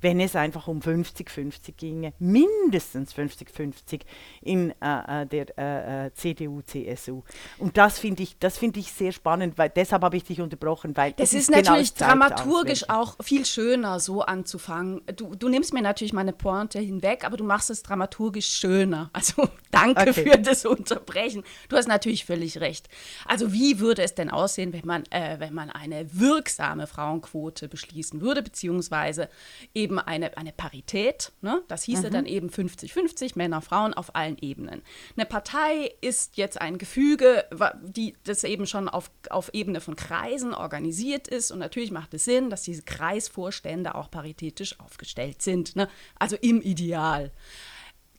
wenn 0.00 0.20
es 0.20 0.36
einfach 0.36 0.68
um 0.68 0.80
50-50 0.80 1.72
ginge, 1.76 2.12
mindestens 2.18 3.14
50-50 3.14 4.02
in 4.42 4.72
äh, 4.80 5.22
äh 5.22 5.26
der 5.26 5.58
äh, 5.58 6.06
äh 6.06 6.12
CDU, 6.14 6.62
CSU. 6.62 7.22
Und 7.58 7.76
das 7.76 7.98
finde 7.98 8.22
ich, 8.22 8.38
das 8.38 8.60
ich 8.62 8.92
sehr 8.92 9.12
spannend, 9.12 9.58
weil 9.58 9.70
deshalb 9.70 10.02
habe 10.02 10.16
ich 10.16 10.24
dich 10.24 10.40
unterbrochen, 10.40 10.96
weil 10.96 11.12
das 11.12 11.32
ist, 11.32 11.42
ist 11.42 11.46
genau 11.48 11.62
natürlich 11.62 11.94
genau 11.94 12.08
dramaturgisch 12.10 12.88
auch 12.88 13.16
viel 13.22 13.44
schöner, 13.46 14.00
so 14.00 14.22
anzufangen. 14.22 15.02
Du, 15.16 15.34
du 15.34 15.48
nimmst 15.48 15.72
mir 15.72 15.82
natürlich 15.82 16.12
meine 16.12 16.32
Pointe 16.32 16.78
hinweg, 16.78 17.24
aber 17.24 17.36
du 17.36 17.44
machst 17.44 17.70
es 17.70 17.82
dramaturgisch 17.82 18.48
schöner. 18.48 19.10
Also 19.26 19.48
danke 19.70 20.10
okay. 20.10 20.30
für 20.30 20.38
das 20.38 20.66
Unterbrechen. 20.66 21.42
Du 21.68 21.76
hast 21.76 21.88
natürlich 21.88 22.26
völlig 22.26 22.60
recht. 22.60 22.88
Also 23.24 23.52
wie 23.52 23.80
würde 23.80 24.02
es 24.02 24.14
denn 24.14 24.30
aussehen, 24.30 24.72
wenn 24.72 24.84
man, 24.84 25.04
äh, 25.10 25.40
wenn 25.40 25.54
man 25.54 25.70
eine 25.70 26.06
wirksame 26.12 26.86
Frauenquote 26.86 27.68
beschließen 27.68 28.20
würde, 28.20 28.42
beziehungsweise 28.42 29.28
eben 29.74 29.85
eben 29.86 30.00
eine, 30.00 30.36
eine 30.36 30.52
Parität. 30.52 31.32
Ne? 31.42 31.62
Das 31.68 31.84
hieße 31.84 32.08
mhm. 32.08 32.12
dann 32.12 32.26
eben 32.26 32.50
50-50 32.50 33.32
Männer, 33.36 33.62
Frauen 33.62 33.94
auf 33.94 34.16
allen 34.16 34.36
Ebenen. 34.38 34.82
Eine 35.16 35.26
Partei 35.26 35.94
ist 36.00 36.36
jetzt 36.36 36.60
ein 36.60 36.78
Gefüge, 36.78 37.44
die 37.82 38.16
das 38.24 38.42
eben 38.42 38.66
schon 38.66 38.88
auf, 38.88 39.10
auf 39.30 39.50
Ebene 39.54 39.80
von 39.80 39.94
Kreisen 39.94 40.54
organisiert 40.54 41.28
ist. 41.28 41.52
Und 41.52 41.60
natürlich 41.60 41.92
macht 41.92 42.14
es 42.14 42.24
Sinn, 42.24 42.50
dass 42.50 42.62
diese 42.62 42.82
Kreisvorstände 42.82 43.94
auch 43.94 44.10
paritätisch 44.10 44.80
aufgestellt 44.80 45.40
sind. 45.40 45.76
Ne? 45.76 45.88
Also 46.18 46.36
im 46.40 46.60
Ideal 46.60 47.30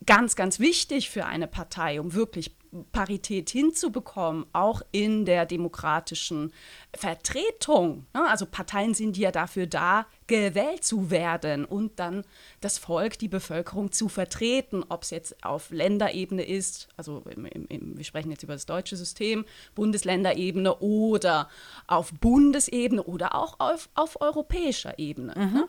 ganz, 0.06 0.36
ganz 0.36 0.58
wichtig 0.58 1.10
für 1.10 1.26
eine 1.26 1.48
Partei, 1.48 2.00
um 2.00 2.14
wirklich 2.14 2.56
Parität 2.92 3.50
hinzubekommen, 3.50 4.46
auch 4.52 4.82
in 4.92 5.24
der 5.24 5.46
demokratischen 5.46 6.52
Vertretung. 6.94 8.06
Ne? 8.14 8.28
Also 8.28 8.46
Parteien 8.46 8.94
sind 8.94 9.16
ja 9.16 9.30
dafür 9.30 9.66
da, 9.66 10.06
gewählt 10.26 10.84
zu 10.84 11.10
werden 11.10 11.64
und 11.64 11.98
dann 11.98 12.24
das 12.60 12.78
Volk, 12.78 13.18
die 13.18 13.28
Bevölkerung 13.28 13.92
zu 13.92 14.08
vertreten, 14.08 14.84
ob 14.88 15.02
es 15.02 15.10
jetzt 15.10 15.42
auf 15.44 15.70
Länderebene 15.70 16.44
ist, 16.46 16.88
also 16.96 17.22
im, 17.34 17.46
im, 17.46 17.96
wir 17.96 18.04
sprechen 18.04 18.30
jetzt 18.30 18.42
über 18.42 18.52
das 18.52 18.66
deutsche 18.66 18.96
System, 18.96 19.44
Bundesländerebene 19.74 20.76
oder 20.78 21.48
auf 21.86 22.12
Bundesebene 22.12 23.02
oder 23.02 23.34
auch 23.34 23.58
auf, 23.58 23.88
auf 23.94 24.20
europäischer 24.20 24.98
Ebene. 24.98 25.34
Mhm. 25.36 25.64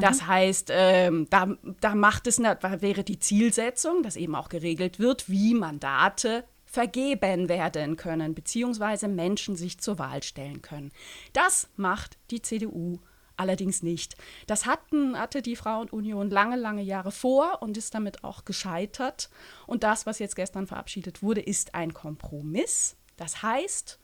Das 0.00 0.22
mhm. 0.22 0.26
heißt, 0.26 0.70
ähm, 0.72 1.26
da, 1.30 1.48
da 1.80 1.94
macht 1.94 2.26
es, 2.26 2.38
wäre 2.38 3.04
die 3.04 3.18
Zielsetzung, 3.18 4.02
dass 4.02 4.16
eben 4.16 4.34
auch 4.34 4.48
geregelt 4.48 4.98
wird, 4.98 5.28
wie 5.28 5.54
Mandate 5.54 6.44
vergeben 6.64 7.48
werden 7.48 7.96
können, 7.96 8.34
beziehungsweise 8.34 9.08
Menschen 9.08 9.56
sich 9.56 9.78
zur 9.78 9.98
Wahl 9.98 10.22
stellen 10.22 10.62
können. 10.62 10.92
Das 11.32 11.68
macht 11.76 12.18
die 12.30 12.42
CDU 12.42 12.98
allerdings 13.36 13.82
nicht. 13.82 14.16
Das 14.46 14.66
hatten, 14.66 15.18
hatte 15.18 15.42
die 15.42 15.56
Frauenunion 15.56 16.30
lange, 16.30 16.56
lange 16.56 16.82
Jahre 16.82 17.12
vor 17.12 17.62
und 17.62 17.76
ist 17.76 17.94
damit 17.94 18.24
auch 18.24 18.44
gescheitert. 18.44 19.30
Und 19.66 19.84
das, 19.84 20.06
was 20.06 20.18
jetzt 20.18 20.36
gestern 20.36 20.66
verabschiedet 20.66 21.22
wurde, 21.22 21.40
ist 21.40 21.74
ein 21.74 21.94
Kompromiss. 21.94 22.96
Das 23.16 23.42
heißt, 23.42 23.98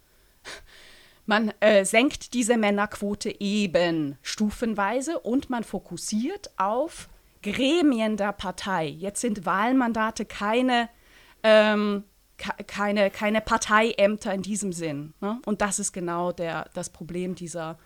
man 1.26 1.52
äh, 1.60 1.84
senkt 1.84 2.34
diese 2.34 2.56
Männerquote 2.56 3.40
eben 3.40 4.18
stufenweise 4.22 5.20
und 5.20 5.50
man 5.50 5.64
fokussiert 5.64 6.50
auf 6.56 7.08
Gremien 7.42 8.16
der 8.16 8.32
Partei. 8.32 8.86
Jetzt 8.86 9.20
sind 9.20 9.44
Wahlmandate 9.46 10.24
keine, 10.24 10.88
ähm, 11.42 12.04
keine, 12.66 13.10
keine 13.10 13.40
Parteiämter 13.40 14.32
in 14.32 14.42
diesem 14.42 14.72
Sinn. 14.72 15.14
Ne? 15.20 15.40
Und 15.44 15.60
das 15.60 15.78
ist 15.78 15.92
genau 15.92 16.32
der, 16.32 16.68
das 16.74 16.90
Problem 16.90 17.34
dieser, 17.34 17.78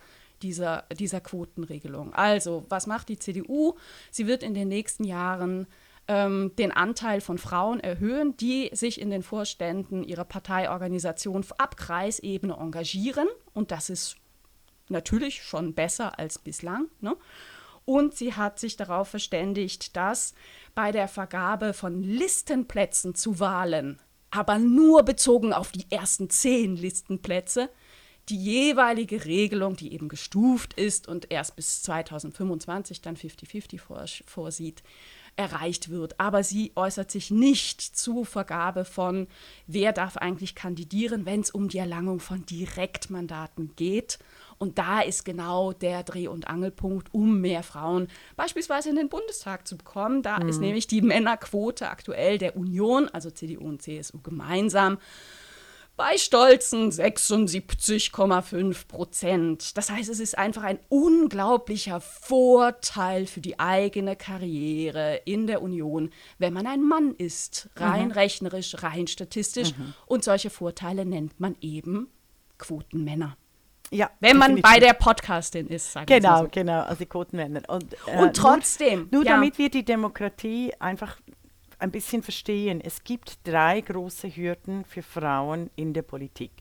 dieser, 0.43 0.85
dieser 0.99 1.21
Quotenregelung. 1.21 2.15
Also, 2.15 2.65
was 2.69 2.87
macht 2.87 3.09
die 3.09 3.19
CDU? 3.19 3.75
Sie 4.11 4.27
wird 4.27 4.43
in 4.43 4.55
den 4.55 4.69
nächsten 4.69 5.05
Jahren 5.05 5.67
ähm, 6.09 6.53
den 6.57 6.73
Anteil 6.73 7.21
von 7.21 7.39
Frauen 7.39 7.81
erhöhen, 7.81 8.37
die 8.37 8.71
sich 8.73 9.01
in 9.01 9.11
den 9.11 9.23
Vorständen 9.23 10.05
ihrer 10.05 10.25
Parteiorganisation 10.25 11.45
ab 11.59 11.77
Kreisebene 11.77 12.55
engagieren. 12.55 13.29
Und 13.55 13.71
das 13.71 13.91
ist 13.91 14.17
natürlich 14.89 15.43
schon 15.43 15.75
besser 15.75 16.19
als 16.19 16.39
bislang. 16.39 16.89
Ne? 17.01 17.17
Und 17.85 18.15
sie 18.15 18.35
hat 18.35 18.59
sich 18.59 18.77
darauf 18.77 19.09
verständigt, 19.09 19.97
dass 19.97 20.35
bei 20.75 20.93
der 20.93 21.09
Vergabe 21.09 21.73
von 21.73 22.03
Listenplätzen 22.03 23.15
zu 23.15 23.39
Wahlen, 23.39 24.01
aber 24.31 24.59
nur 24.59 25.05
bezogen 25.05 25.53
auf 25.53 25.73
die 25.73 25.87
ersten 25.91 26.29
zehn 26.29 26.77
Listenplätze, 26.77 27.71
die 28.29 28.37
jeweilige 28.37 29.25
Regelung, 29.25 29.77
die 29.77 29.93
eben 29.93 30.09
gestuft 30.09 30.75
ist 30.75 31.07
und 31.07 31.31
erst 31.31 31.55
bis 31.55 31.83
2025 31.83 33.01
dann 33.01 33.17
50-50 33.17 34.25
vorsieht, 34.27 34.83
erreicht 35.37 35.91
wird. 35.91 36.19
Aber 36.19 36.43
sie 36.43 36.73
äußert 36.75 37.11
sich 37.11 37.31
nicht 37.31 37.81
zu 37.81 38.25
Vergabe 38.25 38.85
von, 38.85 39.27
wer 39.67 39.93
darf 39.93 40.17
eigentlich 40.17 40.55
kandidieren, 40.55 41.27
wenn 41.27 41.41
es 41.41 41.51
um 41.51 41.69
die 41.69 41.79
Erlangung 41.79 42.21
von 42.21 42.45
Direktmandaten 42.47 43.73
geht. 43.77 44.19
Und 44.59 44.79
da 44.79 45.01
ist 45.01 45.25
genau 45.25 45.73
der 45.73 46.03
Dreh- 46.03 46.29
und 46.29 46.49
Angelpunkt, 46.49 47.13
um 47.13 47.41
mehr 47.41 47.63
Frauen 47.63 48.09
beispielsweise 48.37 48.89
in 48.89 48.97
den 48.97 49.11
Bundestag 49.11 49.69
zu 49.69 49.77
bekommen. 49.77 50.23
Da 50.23 50.41
mhm. 50.41 50.49
ist 50.49 50.61
nämlich 50.61 50.87
die 50.87 51.03
Männerquote 51.03 51.91
aktuell 51.91 52.39
der 52.39 52.57
Union, 52.57 53.09
also 53.09 53.31
CDU 53.31 53.67
und 53.67 53.83
CSU 53.83 54.19
gemeinsam, 54.23 54.99
bei 55.97 56.19
stolzen 56.19 56.91
76,5 56.91 58.87
Prozent. 58.87 59.77
Das 59.77 59.91
heißt, 59.91 60.11
es 60.11 60.21
ist 60.21 60.37
einfach 60.37 60.63
ein 60.63 60.79
unglaublicher 60.89 62.01
Vorteil 62.01 63.27
für 63.27 63.41
die 63.41 63.59
eigene 63.59 64.15
Karriere 64.15 65.23
in 65.25 65.47
der 65.47 65.63
Union, 65.63 66.11
wenn 66.39 66.53
man 66.53 66.67
ein 66.67 66.83
Mann 66.83 67.15
ist, 67.15 67.71
rein 67.77 68.09
mhm. 68.09 68.13
rechnerisch, 68.13 68.83
rein 68.83 69.07
statistisch. 69.07 69.77
Mhm. 69.77 69.95
Und 70.07 70.25
solche 70.25 70.51
Vorteile 70.51 71.07
nennt 71.07 71.41
man 71.41 71.57
eben 71.61 72.09
Quotenmänner. 72.59 73.37
Ja, 73.91 74.11
wenn 74.21 74.37
man 74.37 74.61
bei 74.61 74.81
der 74.81 74.95
Podcastin 74.95 75.69
ist, 75.69 75.93
sagen 75.93 76.07
Genau, 76.07 76.43
so. 76.43 76.49
genau, 76.51 76.83
also 76.83 76.97
die 76.97 77.07
Quotenmänner. 77.07 77.63
Und, 77.69 77.95
äh, 78.07 78.19
und 78.19 78.37
trotzdem. 78.37 79.09
Nur, 79.11 79.21
nur 79.21 79.25
ja. 79.25 79.37
damit 79.37 79.59
wir 79.59 79.71
die 79.71 79.85
Demokratie 79.85 80.73
einfach 80.81 81.19
ein 81.79 81.91
bisschen 81.91 82.23
verstehen. 82.23 82.81
Es 82.81 83.05
gibt 83.05 83.39
drei 83.45 83.81
große 83.81 84.29
Hürden 84.29 84.85
für 84.85 85.03
Frauen 85.03 85.71
in 85.77 85.93
der 85.93 86.03
Politik. 86.03 86.53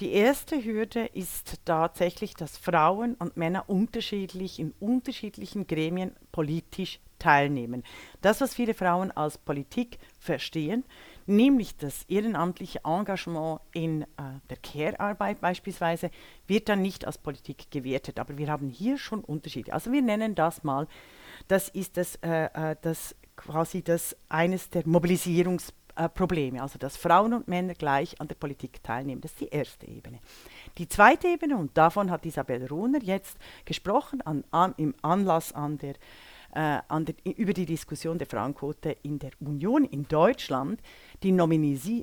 Die 0.00 0.12
erste 0.12 0.64
Hürde 0.64 1.06
ist 1.06 1.64
tatsächlich, 1.64 2.34
dass 2.34 2.58
Frauen 2.58 3.14
und 3.14 3.36
Männer 3.36 3.68
unterschiedlich 3.68 4.58
in 4.58 4.74
unterschiedlichen 4.80 5.68
Gremien 5.68 6.16
politisch 6.32 6.98
teilnehmen. 7.20 7.84
Das, 8.20 8.40
was 8.40 8.54
viele 8.54 8.74
Frauen 8.74 9.12
als 9.12 9.38
Politik 9.38 9.98
verstehen, 10.18 10.84
nämlich 11.26 11.76
das 11.76 12.02
ehrenamtliche 12.08 12.80
Engagement 12.84 13.60
in 13.72 14.02
äh, 14.02 14.06
der 14.50 14.56
Care-Arbeit 14.56 15.40
beispielsweise, 15.40 16.10
wird 16.48 16.68
dann 16.68 16.82
nicht 16.82 17.06
als 17.06 17.16
Politik 17.16 17.70
gewertet. 17.70 18.18
Aber 18.18 18.36
wir 18.36 18.48
haben 18.48 18.68
hier 18.68 18.98
schon 18.98 19.22
Unterschiede. 19.22 19.72
Also 19.72 19.92
wir 19.92 20.02
nennen 20.02 20.34
das 20.34 20.64
mal, 20.64 20.88
das 21.46 21.68
ist 21.68 21.96
das, 21.96 22.16
äh, 22.16 22.72
äh 22.72 22.76
das 22.82 23.14
quasi 23.36 23.82
das 23.82 24.16
eines 24.28 24.70
der 24.70 24.86
Mobilisierungsprobleme, 24.86 26.60
also 26.62 26.78
dass 26.78 26.96
Frauen 26.96 27.34
und 27.34 27.48
Männer 27.48 27.74
gleich 27.74 28.20
an 28.20 28.28
der 28.28 28.34
Politik 28.34 28.82
teilnehmen. 28.82 29.20
Das 29.20 29.32
ist 29.32 29.40
die 29.40 29.48
erste 29.48 29.86
Ebene. 29.86 30.20
Die 30.78 30.88
zweite 30.88 31.28
Ebene, 31.28 31.56
und 31.56 31.76
davon 31.76 32.10
hat 32.10 32.26
Isabel 32.26 32.66
Runer 32.66 33.02
jetzt 33.02 33.36
gesprochen, 33.64 34.20
an, 34.22 34.44
an, 34.50 34.74
im 34.76 34.94
Anlass 35.02 35.52
an 35.52 35.78
der, 35.78 35.94
äh, 36.54 36.80
der, 36.88 37.14
über 37.36 37.52
die 37.52 37.66
Diskussion 37.66 38.18
der 38.18 38.26
Frauenquote 38.26 38.96
in 39.02 39.18
der 39.18 39.30
Union 39.40 39.84
in 39.84 40.06
Deutschland, 40.06 40.80
die, 41.22 41.32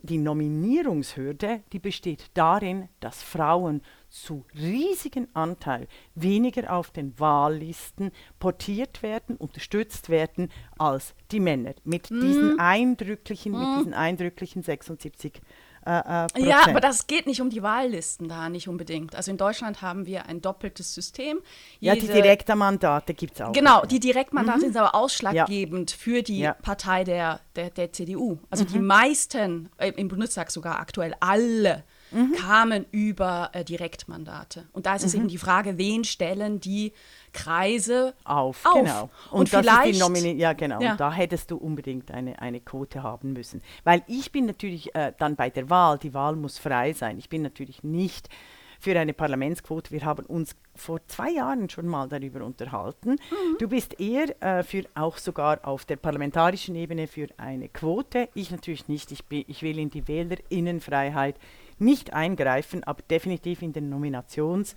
die 0.03 0.17
Nominierungshürde, 0.17 1.61
die 1.71 1.79
besteht 1.79 2.25
darin, 2.33 2.89
dass 2.99 3.23
Frauen 3.23 3.81
zu 4.09 4.45
riesigen 4.53 5.27
Anteil 5.33 5.87
weniger 6.15 6.73
auf 6.73 6.91
den 6.91 7.17
Wahllisten 7.17 8.11
portiert 8.39 9.03
werden, 9.03 9.37
unterstützt 9.37 10.09
werden 10.09 10.49
als 10.77 11.15
die 11.31 11.39
Männer. 11.39 11.73
Mit 11.85 12.11
mhm. 12.11 12.21
diesen 12.21 12.59
eindrücklichen, 12.59 13.53
mhm. 13.53 13.59
mit 13.59 13.79
diesen 13.79 13.93
eindrücklichen 13.93 14.63
76 14.63 15.37
äh, 15.37 15.39
äh, 15.85 16.27
ja, 16.37 16.67
aber 16.67 16.79
das 16.79 17.07
geht 17.07 17.25
nicht 17.25 17.41
um 17.41 17.49
die 17.49 17.63
Wahllisten 17.63 18.27
da, 18.27 18.49
nicht 18.49 18.67
unbedingt. 18.67 19.15
Also 19.15 19.31
in 19.31 19.37
Deutschland 19.37 19.81
haben 19.81 20.05
wir 20.05 20.27
ein 20.27 20.41
doppeltes 20.41 20.93
System. 20.93 21.39
Jede, 21.79 21.95
ja, 21.95 22.01
die 22.01 22.07
Direktmandate 22.07 23.13
gibt 23.13 23.35
es 23.35 23.41
auch. 23.41 23.51
Genau, 23.51 23.83
die 23.85 23.99
Direktmandate 23.99 24.59
mhm. 24.59 24.61
sind 24.61 24.77
aber 24.77 24.93
ausschlaggebend 24.93 25.91
ja. 25.91 25.97
für 25.97 26.21
die 26.21 26.39
ja. 26.39 26.53
Partei 26.53 27.03
der, 27.03 27.39
der, 27.55 27.71
der 27.71 27.91
CDU. 27.91 28.37
Also 28.49 28.63
mhm. 28.65 28.67
die 28.67 28.79
meisten, 28.79 29.69
äh, 29.77 29.91
im 29.91 30.07
Bundestag 30.07 30.51
sogar 30.51 30.79
aktuell 30.79 31.15
alle, 31.19 31.83
mhm. 32.12 32.34
kamen 32.34 32.86
über 32.91 33.50
äh, 33.54 33.63
Direktmandate. 33.63 34.65
Und 34.74 34.86
da 34.86 34.95
ist 34.95 35.04
es 35.04 35.13
mhm. 35.13 35.21
eben 35.21 35.28
die 35.30 35.38
Frage, 35.38 35.78
wen 35.78 36.04
stellen 36.04 36.60
die 36.60 36.93
Kreise 37.34 38.13
auf? 38.24 38.65
auf. 38.65 38.74
Genau. 38.74 39.10
Und, 39.32 39.39
und 39.39 39.50
vielleicht, 39.50 40.00
ja, 40.38 40.54
genau. 40.54 40.82
Ja. 40.82 40.91
Und 40.91 41.00
da 41.00 41.12
hättest 41.12 41.52
du 41.52 41.58
unbedingt 41.58 42.12
eine, 42.12 42.39
eine 42.41 42.60
Quote 42.60 43.04
haben 43.04 43.34
müssen. 43.34 43.62
Weil 43.84 44.04
ich 44.08 44.32
bin 44.32 44.45
natürlich 44.45 44.93
äh, 44.95 45.13
dann 45.17 45.36
bei 45.36 45.50
der 45.50 45.69
Wahl, 45.69 45.97
die 45.97 46.13
Wahl 46.13 46.36
muss 46.36 46.58
frei 46.58 46.93
sein. 46.93 47.17
Ich 47.17 47.30
bin 47.30 47.41
natürlich 47.41 47.84
nicht 47.84 48.30
für 48.82 49.00
eine 49.00 49.13
Parlamentsquote. 49.13 49.91
Wir 49.91 50.04
haben 50.04 50.26
uns 50.26 50.56
vor 50.76 51.00
zwei 51.08 51.32
Jahren 51.32 51.69
schon 51.69 51.86
mal 51.86 52.10
darüber 52.10 52.43
unterhalten. 52.43 53.12
Mhm. 53.12 53.58
Du 53.60 53.67
bist 53.67 54.00
eher 54.00 54.41
äh, 54.41 54.63
für 54.63 54.86
auch 54.95 55.17
sogar 55.17 55.60
auf 55.63 55.86
der 55.86 55.97
parlamentarischen 55.97 56.76
Ebene 56.76 57.08
für 57.08 57.28
eine 57.38 57.69
Quote. 57.69 58.28
Ich 58.34 58.50
natürlich 58.50 58.88
nicht. 58.88 59.12
Ich, 59.12 59.24
bin, 59.26 59.45
ich 59.47 59.62
will 59.62 59.78
in 59.78 59.91
die 59.91 60.08
Wählerinnenfreiheit 60.08 61.36
nicht 61.81 62.13
eingreifen, 62.13 62.83
aber 62.83 63.01
definitiv 63.03 63.61
in 63.61 63.73
den 63.73 63.93
Nominations- 63.93 64.75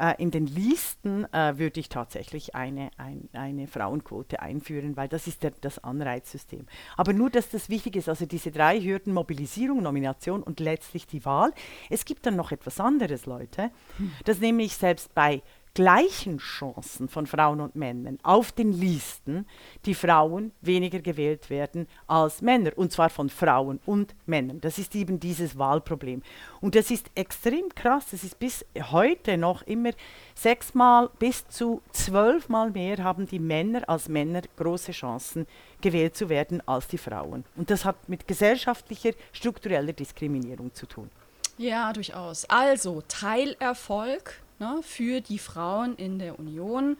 äh, 0.00 0.14
in 0.18 0.30
den 0.30 0.46
Listen 0.46 1.32
äh, 1.32 1.58
würde 1.58 1.78
ich 1.78 1.88
tatsächlich 1.90 2.54
eine, 2.54 2.90
ein, 2.96 3.28
eine 3.34 3.66
Frauenquote 3.66 4.40
einführen, 4.40 4.96
weil 4.96 5.08
das 5.08 5.26
ist 5.26 5.42
der, 5.42 5.52
das 5.60 5.78
Anreizsystem. 5.84 6.66
Aber 6.96 7.12
nur, 7.12 7.28
dass 7.28 7.50
das 7.50 7.68
wichtig 7.68 7.96
ist, 7.96 8.08
also 8.08 8.24
diese 8.24 8.50
drei 8.50 8.80
Hürden, 8.80 9.12
Mobilisierung, 9.12 9.82
Nomination 9.82 10.42
und 10.42 10.58
letztlich 10.58 11.06
die 11.06 11.24
Wahl. 11.24 11.52
Es 11.90 12.04
gibt 12.06 12.24
dann 12.24 12.36
noch 12.36 12.50
etwas 12.50 12.80
anderes, 12.80 13.26
Leute, 13.26 13.70
hm. 13.98 14.12
dass 14.24 14.40
nämlich 14.40 14.74
selbst 14.74 15.14
bei 15.14 15.42
gleichen 15.74 16.38
Chancen 16.38 17.08
von 17.08 17.26
Frauen 17.26 17.60
und 17.60 17.76
Männern 17.76 18.18
auf 18.22 18.52
den 18.52 18.72
Listen 18.72 19.46
die 19.84 19.94
Frauen 19.94 20.52
weniger 20.60 21.00
gewählt 21.00 21.50
werden 21.50 21.86
als 22.06 22.42
Männer, 22.42 22.72
und 22.76 22.92
zwar 22.92 23.10
von 23.10 23.30
Frauen 23.30 23.80
und 23.86 24.14
Männern. 24.26 24.60
Das 24.60 24.78
ist 24.78 24.94
eben 24.94 25.20
dieses 25.20 25.58
Wahlproblem. 25.58 26.22
Und 26.60 26.74
das 26.74 26.90
ist 26.90 27.10
extrem 27.14 27.68
krass. 27.74 28.12
Es 28.12 28.24
ist 28.24 28.38
bis 28.38 28.64
heute 28.90 29.38
noch 29.38 29.62
immer 29.62 29.90
sechsmal 30.34 31.10
bis 31.18 31.46
zu 31.48 31.82
zwölfmal 31.92 32.70
mehr 32.70 32.98
haben 33.04 33.26
die 33.26 33.38
Männer 33.38 33.88
als 33.88 34.08
Männer 34.08 34.42
große 34.56 34.92
Chancen, 34.92 35.46
gewählt 35.80 36.16
zu 36.16 36.28
werden 36.28 36.62
als 36.66 36.88
die 36.88 36.98
Frauen. 36.98 37.44
Und 37.56 37.70
das 37.70 37.84
hat 37.84 38.08
mit 38.08 38.26
gesellschaftlicher, 38.26 39.12
struktureller 39.32 39.92
Diskriminierung 39.92 40.74
zu 40.74 40.86
tun. 40.86 41.10
Ja, 41.58 41.92
durchaus. 41.92 42.44
Also 42.46 43.02
Teilerfolg 43.06 44.40
ne, 44.60 44.80
für 44.82 45.20
die 45.20 45.38
Frauen 45.38 45.96
in 45.96 46.18
der 46.18 46.38
Union. 46.38 46.96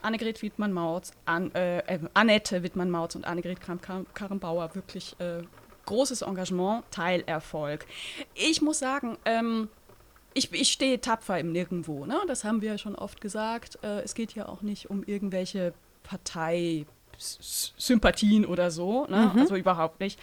Annegret 0.00 0.42
Wittmann-Mautz, 0.42 1.10
An, 1.24 1.52
äh, 1.54 1.78
äh, 1.78 1.98
Annette 2.14 2.62
Wittmann-Mautz 2.62 3.16
und 3.16 3.26
Annegret 3.26 3.60
Kramp-Karrenbauer 3.60 4.76
wirklich 4.76 5.18
äh, 5.18 5.42
großes 5.86 6.22
Engagement, 6.22 6.84
Teilerfolg. 6.92 7.86
Ich 8.34 8.62
muss 8.62 8.78
sagen, 8.78 9.18
ähm, 9.24 9.68
ich, 10.34 10.52
ich 10.52 10.70
stehe 10.70 11.00
tapfer 11.00 11.40
im 11.40 11.50
Nirgendwo. 11.50 12.06
Ne? 12.06 12.20
Das 12.28 12.44
haben 12.44 12.62
wir 12.62 12.72
ja 12.72 12.78
schon 12.78 12.94
oft 12.94 13.20
gesagt. 13.20 13.78
Äh, 13.82 14.02
es 14.02 14.14
geht 14.14 14.34
ja 14.34 14.48
auch 14.48 14.62
nicht 14.62 14.88
um 14.88 15.02
irgendwelche 15.02 15.74
Partei- 16.04 16.86
Sympathien 17.18 18.46
oder 18.46 18.70
so, 18.70 19.06
ne? 19.06 19.30
mhm. 19.34 19.40
also 19.40 19.56
überhaupt 19.56 20.00
nicht. 20.00 20.18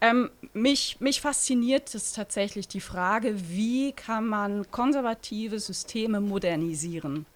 Ähm, 0.00 0.30
mich, 0.52 0.96
mich 1.00 1.20
fasziniert 1.20 1.94
es 1.94 2.12
tatsächlich 2.12 2.68
die 2.68 2.80
Frage, 2.80 3.34
wie 3.50 3.92
kann 3.92 4.26
man 4.26 4.70
konservative 4.70 5.58
Systeme 5.58 6.20
modernisieren? 6.20 7.26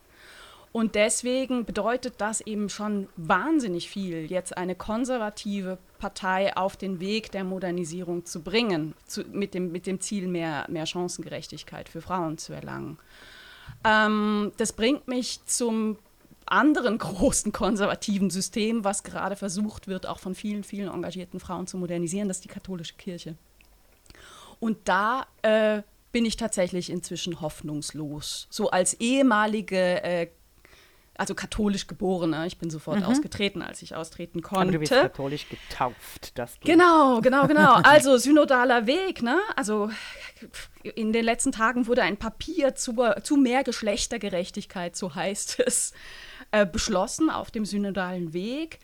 Und 0.72 0.94
deswegen 0.94 1.66
bedeutet 1.66 2.14
das 2.16 2.40
eben 2.40 2.70
schon 2.70 3.08
wahnsinnig 3.16 3.90
viel, 3.90 4.30
jetzt 4.30 4.56
eine 4.56 4.74
konservative 4.74 5.76
Partei 5.98 6.56
auf 6.56 6.76
den 6.76 6.98
Weg 6.98 7.30
der 7.30 7.44
Modernisierung 7.44 8.24
zu 8.24 8.40
bringen, 8.40 8.94
zu, 9.06 9.22
mit, 9.24 9.52
dem, 9.52 9.70
mit 9.70 9.86
dem 9.86 10.00
Ziel, 10.00 10.26
mehr, 10.28 10.64
mehr 10.68 10.86
Chancengerechtigkeit 10.86 11.90
für 11.90 12.00
Frauen 12.00 12.38
zu 12.38 12.54
erlangen. 12.54 12.98
Ähm, 13.84 14.52
das 14.56 14.72
bringt 14.72 15.08
mich 15.08 15.44
zum 15.44 15.98
anderen 16.52 16.98
großen 16.98 17.50
konservativen 17.52 18.30
System, 18.30 18.84
was 18.84 19.02
gerade 19.02 19.36
versucht 19.36 19.88
wird, 19.88 20.06
auch 20.06 20.18
von 20.18 20.34
vielen, 20.34 20.64
vielen 20.64 20.92
engagierten 20.92 21.40
Frauen 21.40 21.66
zu 21.66 21.78
modernisieren, 21.78 22.28
das 22.28 22.38
ist 22.38 22.44
die 22.44 22.48
katholische 22.48 22.94
Kirche. 22.94 23.36
Und 24.60 24.76
da 24.84 25.26
äh, 25.42 25.82
bin 26.12 26.24
ich 26.24 26.36
tatsächlich 26.36 26.90
inzwischen 26.90 27.40
hoffnungslos. 27.40 28.46
So 28.50 28.70
als 28.70 28.94
ehemalige 28.94 30.02
äh, 30.04 30.28
also 31.14 31.34
katholisch 31.34 31.86
geborene. 31.86 32.46
Ich 32.46 32.58
bin 32.58 32.70
sofort 32.70 33.00
mhm. 33.00 33.04
ausgetreten, 33.04 33.62
als 33.62 33.82
ich 33.82 33.94
austreten 33.94 34.40
konnte. 34.40 34.62
Aber 34.62 34.72
du 34.72 34.78
bist 34.78 34.92
katholisch 34.92 35.46
getauft, 35.48 36.32
das 36.36 36.58
geht. 36.58 36.64
Genau, 36.64 37.20
genau, 37.20 37.46
genau. 37.46 37.74
Also 37.82 38.16
synodaler 38.16 38.86
Weg, 38.86 39.22
ne? 39.22 39.38
Also 39.54 39.90
in 40.82 41.12
den 41.12 41.24
letzten 41.24 41.52
Tagen 41.52 41.86
wurde 41.86 42.02
ein 42.02 42.16
Papier 42.16 42.74
zu, 42.74 42.96
zu 43.22 43.36
mehr 43.36 43.62
Geschlechtergerechtigkeit, 43.62 44.96
so 44.96 45.14
heißt 45.14 45.60
es, 45.66 45.92
äh, 46.52 46.66
beschlossen 46.66 47.30
auf 47.30 47.50
dem 47.50 47.64
synodalen 47.64 48.32
Weg. 48.32 48.78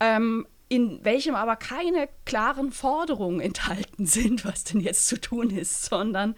Ähm, 0.00 0.46
in 0.68 1.04
welchem 1.04 1.34
aber 1.34 1.56
keine 1.56 2.08
klaren 2.24 2.70
Forderungen 2.70 3.40
enthalten 3.40 4.06
sind, 4.06 4.44
was 4.44 4.64
denn 4.64 4.80
jetzt 4.80 5.06
zu 5.08 5.20
tun 5.20 5.50
ist, 5.50 5.84
sondern 5.84 6.36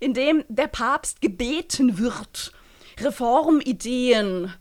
in 0.00 0.14
dem 0.14 0.44
der 0.48 0.68
Papst 0.68 1.20
gebeten 1.20 1.98
wird, 1.98 2.52
Reformideen 2.98 4.52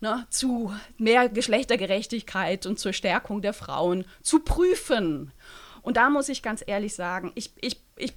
ne, 0.00 0.26
zu 0.30 0.72
mehr 0.98 1.28
Geschlechtergerechtigkeit 1.28 2.66
und 2.66 2.78
zur 2.78 2.92
Stärkung 2.92 3.40
der 3.40 3.52
Frauen 3.52 4.04
zu 4.20 4.40
prüfen. 4.40 5.32
Und 5.80 5.96
da 5.96 6.10
muss 6.10 6.28
ich 6.28 6.42
ganz 6.42 6.62
ehrlich 6.66 6.94
sagen, 6.94 7.32
ich, 7.34 7.52
ich, 7.60 7.80
ich 7.96 8.12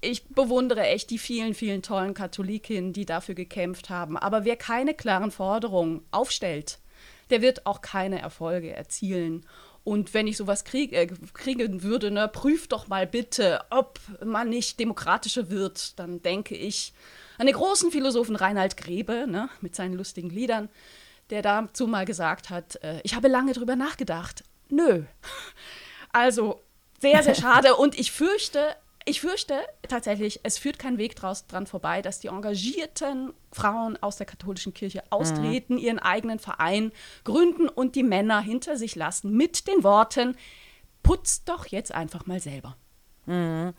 ich 0.00 0.28
bewundere 0.28 0.86
echt 0.86 1.10
die 1.10 1.18
vielen, 1.18 1.54
vielen 1.54 1.82
tollen 1.82 2.14
Katholikinnen, 2.14 2.92
die 2.92 3.06
dafür 3.06 3.34
gekämpft 3.34 3.90
haben. 3.90 4.16
Aber 4.16 4.44
wer 4.44 4.56
keine 4.56 4.94
klaren 4.94 5.30
Forderungen 5.30 6.02
aufstellt, 6.10 6.78
der 7.30 7.42
wird 7.42 7.66
auch 7.66 7.80
keine 7.80 8.20
Erfolge 8.20 8.72
erzielen. 8.72 9.44
Und 9.84 10.12
wenn 10.12 10.26
ich 10.26 10.36
sowas 10.36 10.64
krieg, 10.64 10.92
äh, 10.92 11.06
kriegen 11.32 11.82
würde, 11.82 12.10
ne, 12.10 12.28
prüf 12.28 12.68
doch 12.68 12.88
mal 12.88 13.06
bitte, 13.06 13.60
ob 13.70 13.98
man 14.24 14.50
nicht 14.50 14.78
demokratischer 14.78 15.50
wird, 15.50 15.98
dann 15.98 16.20
denke 16.20 16.54
ich 16.54 16.92
an 17.38 17.46
den 17.46 17.54
großen 17.54 17.90
Philosophen 17.90 18.36
Reinhard 18.36 18.76
Grebe 18.76 19.26
ne, 19.26 19.48
mit 19.60 19.74
seinen 19.74 19.94
lustigen 19.94 20.30
Liedern, 20.30 20.68
der 21.30 21.42
dazu 21.42 21.86
mal 21.86 22.04
gesagt 22.04 22.50
hat, 22.50 22.82
äh, 22.82 23.00
ich 23.02 23.14
habe 23.14 23.28
lange 23.28 23.52
drüber 23.52 23.76
nachgedacht. 23.76 24.44
Nö. 24.68 25.04
Also 26.10 26.62
sehr, 27.00 27.22
sehr 27.22 27.34
schade. 27.34 27.76
Und 27.76 27.98
ich 27.98 28.12
fürchte, 28.12 28.74
ich 29.08 29.20
fürchte 29.20 29.54
tatsächlich, 29.88 30.40
es 30.42 30.58
führt 30.58 30.78
kein 30.78 30.98
Weg 30.98 31.16
draus, 31.16 31.46
dran 31.46 31.66
vorbei, 31.66 32.02
dass 32.02 32.20
die 32.20 32.28
engagierten 32.28 33.32
Frauen 33.52 33.96
aus 34.02 34.16
der 34.16 34.26
katholischen 34.26 34.74
Kirche 34.74 35.02
austreten, 35.10 35.74
mhm. 35.74 35.78
ihren 35.78 35.98
eigenen 35.98 36.38
Verein 36.38 36.92
gründen 37.24 37.68
und 37.68 37.94
die 37.94 38.02
Männer 38.02 38.40
hinter 38.40 38.76
sich 38.76 38.96
lassen 38.96 39.34
mit 39.34 39.66
den 39.66 39.82
Worten, 39.82 40.36
putzt 41.02 41.48
doch 41.48 41.66
jetzt 41.66 41.92
einfach 41.92 42.26
mal 42.26 42.40
selber. 42.40 42.76
Mhm. 43.26 43.72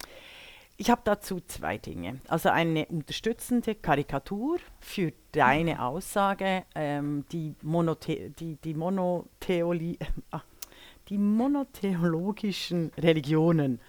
Ich 0.78 0.90
habe 0.90 1.02
dazu 1.04 1.42
zwei 1.46 1.78
Dinge. 1.78 2.22
Also 2.28 2.50
eine 2.50 2.86
unterstützende 2.86 3.76
Karikatur 3.76 4.60
für 4.80 5.12
deine 5.34 5.84
Aussage, 5.84 6.64
ähm, 6.74 7.26
die, 7.32 7.54
Monothe 7.62 8.30
die, 8.32 8.56
die, 8.56 8.74
Monotheoli 8.74 10.00
äh, 10.00 10.38
die 11.10 11.18
monotheologischen 11.18 12.92
Religionen 12.98 13.80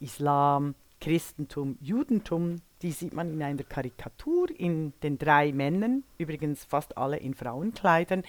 Islam, 0.00 0.74
Christentum, 1.00 1.78
Judentum, 1.80 2.56
die 2.82 2.92
sieht 2.92 3.12
man 3.12 3.32
in 3.32 3.42
einer 3.42 3.62
Karikatur 3.62 4.48
in 4.56 4.92
den 5.02 5.18
drei 5.18 5.52
Männern, 5.52 6.04
übrigens 6.16 6.64
fast 6.64 6.96
alle 6.96 7.18
in 7.18 7.34
Frauenkleidern. 7.34 8.22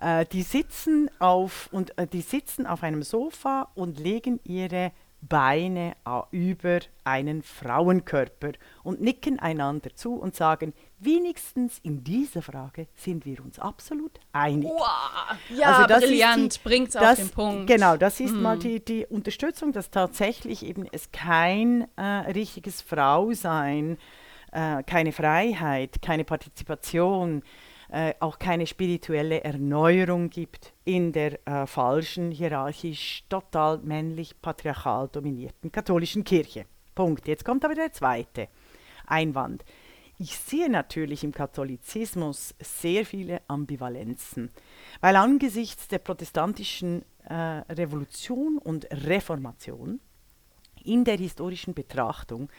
Äh, 0.00 0.26
die, 0.26 0.42
sitzen 0.42 1.10
auf, 1.18 1.68
und, 1.72 1.96
äh, 1.98 2.06
die 2.06 2.22
sitzen 2.22 2.66
auf 2.66 2.82
einem 2.82 3.02
Sofa 3.02 3.68
und 3.74 3.98
legen 3.98 4.40
ihre 4.44 4.92
Beine 5.20 5.94
über 6.32 6.80
einen 7.04 7.42
Frauenkörper 7.42 8.52
und 8.82 9.00
nicken 9.00 9.38
einander 9.38 9.94
zu 9.94 10.14
und 10.14 10.34
sagen, 10.34 10.74
wenigstens 11.04 11.78
in 11.82 12.04
dieser 12.04 12.42
Frage 12.42 12.86
sind 12.94 13.24
wir 13.24 13.44
uns 13.44 13.58
absolut 13.58 14.12
einig. 14.32 14.70
Wow, 14.70 15.36
ja, 15.56 15.66
also 15.66 15.86
das 15.86 16.00
brillant, 16.00 16.64
bringt 16.64 16.88
es 16.90 16.96
auf 16.96 17.14
den 17.16 17.30
Punkt. 17.30 17.66
Genau, 17.66 17.96
das 17.96 18.20
ist 18.20 18.32
mm. 18.34 18.42
mal 18.42 18.58
die, 18.58 18.84
die 18.84 19.06
Unterstützung, 19.06 19.72
dass 19.72 19.90
tatsächlich 19.90 20.64
eben 20.64 20.86
es 20.90 21.10
kein 21.12 21.86
äh, 21.96 22.02
richtiges 22.02 22.82
Frausein, 22.82 23.98
äh, 24.52 24.82
keine 24.82 25.12
Freiheit, 25.12 26.02
keine 26.02 26.24
Partizipation, 26.24 27.42
äh, 27.92 28.14
auch 28.20 28.38
keine 28.38 28.66
spirituelle 28.66 29.44
Erneuerung 29.44 30.30
gibt 30.30 30.72
in 30.84 31.12
der 31.12 31.46
äh, 31.46 31.66
falschen, 31.66 32.30
hierarchisch, 32.30 33.24
total 33.28 33.78
männlich, 33.78 34.40
patriarchal 34.40 35.08
dominierten 35.08 35.70
katholischen 35.70 36.24
Kirche. 36.24 36.64
Punkt. 36.94 37.28
Jetzt 37.28 37.44
kommt 37.44 37.64
aber 37.64 37.74
der 37.74 37.92
zweite 37.92 38.48
Einwand. 39.06 39.64
Ich 40.24 40.38
sehe 40.38 40.70
natürlich 40.70 41.24
im 41.24 41.32
Katholizismus 41.32 42.54
sehr 42.60 43.04
viele 43.04 43.42
Ambivalenzen, 43.48 44.50
weil 45.00 45.16
angesichts 45.16 45.88
der 45.88 45.98
protestantischen 45.98 47.04
äh, 47.24 47.34
Revolution 47.34 48.58
und 48.58 48.86
Reformation 48.92 49.98
in 50.84 51.02
der 51.02 51.16
historischen 51.16 51.74
Betrachtung 51.74 52.50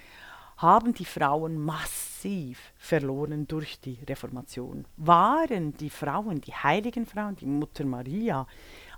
haben 0.58 0.94
die 0.94 1.06
Frauen 1.06 1.58
massiv 1.58 2.74
verloren 2.76 3.48
durch 3.48 3.80
die 3.80 3.98
Reformation. 4.10 4.86
Waren 4.98 5.78
die 5.78 5.90
Frauen, 5.90 6.42
die 6.42 6.54
heiligen 6.54 7.06
Frauen, 7.06 7.38
die 7.38 7.46
Mutter 7.46 7.86
Maria, 7.86 8.46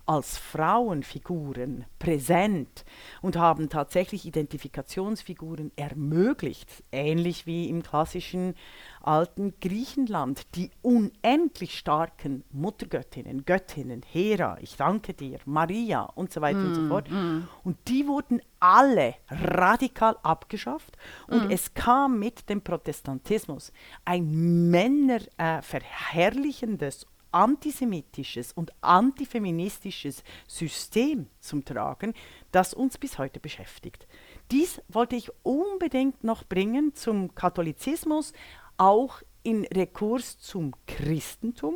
als 0.05 0.37
Frauenfiguren 0.37 1.85
präsent 1.99 2.85
und 3.21 3.37
haben 3.37 3.69
tatsächlich 3.69 4.25
Identifikationsfiguren 4.25 5.71
ermöglicht, 5.75 6.83
ähnlich 6.91 7.45
wie 7.45 7.69
im 7.69 7.83
klassischen 7.83 8.55
alten 9.01 9.53
Griechenland, 9.59 10.55
die 10.55 10.71
unendlich 10.81 11.77
starken 11.77 12.43
Muttergöttinnen, 12.51 13.45
Göttinnen, 13.45 14.01
Hera, 14.11 14.57
ich 14.61 14.75
danke 14.77 15.13
dir, 15.13 15.37
Maria 15.45 16.01
und 16.01 16.33
so 16.33 16.41
weiter 16.41 16.59
mm, 16.59 16.67
und 16.67 16.75
so 16.75 16.81
mm, 16.81 16.89
fort. 16.89 17.09
Mm. 17.11 17.47
Und 17.63 17.77
die 17.87 18.07
wurden 18.07 18.41
alle 18.59 19.15
radikal 19.29 20.17
abgeschafft 20.23 20.97
und 21.27 21.47
mm. 21.47 21.51
es 21.51 21.73
kam 21.73 22.19
mit 22.19 22.49
dem 22.49 22.61
Protestantismus 22.61 23.71
ein 24.05 24.69
männerverherrlichendes 24.71 27.03
äh, 27.03 27.07
antisemitisches 27.35 28.53
und 28.53 28.71
antifeministisches 28.81 30.23
System 30.47 31.27
zum 31.41 31.65
Tragen, 31.65 32.13
das 32.53 32.73
uns 32.73 32.97
bis 32.97 33.17
heute 33.19 33.41
beschäftigt. 33.41 34.07
Dies 34.51 34.81
wollte 34.87 35.17
ich 35.17 35.29
unbedingt 35.43 36.23
noch 36.23 36.45
bringen 36.45 36.95
zum 36.95 37.35
Katholizismus, 37.35 38.31
auch 38.77 39.21
in 39.43 39.65
Rekurs 39.65 40.39
zum 40.39 40.73
Christentum. 40.87 41.75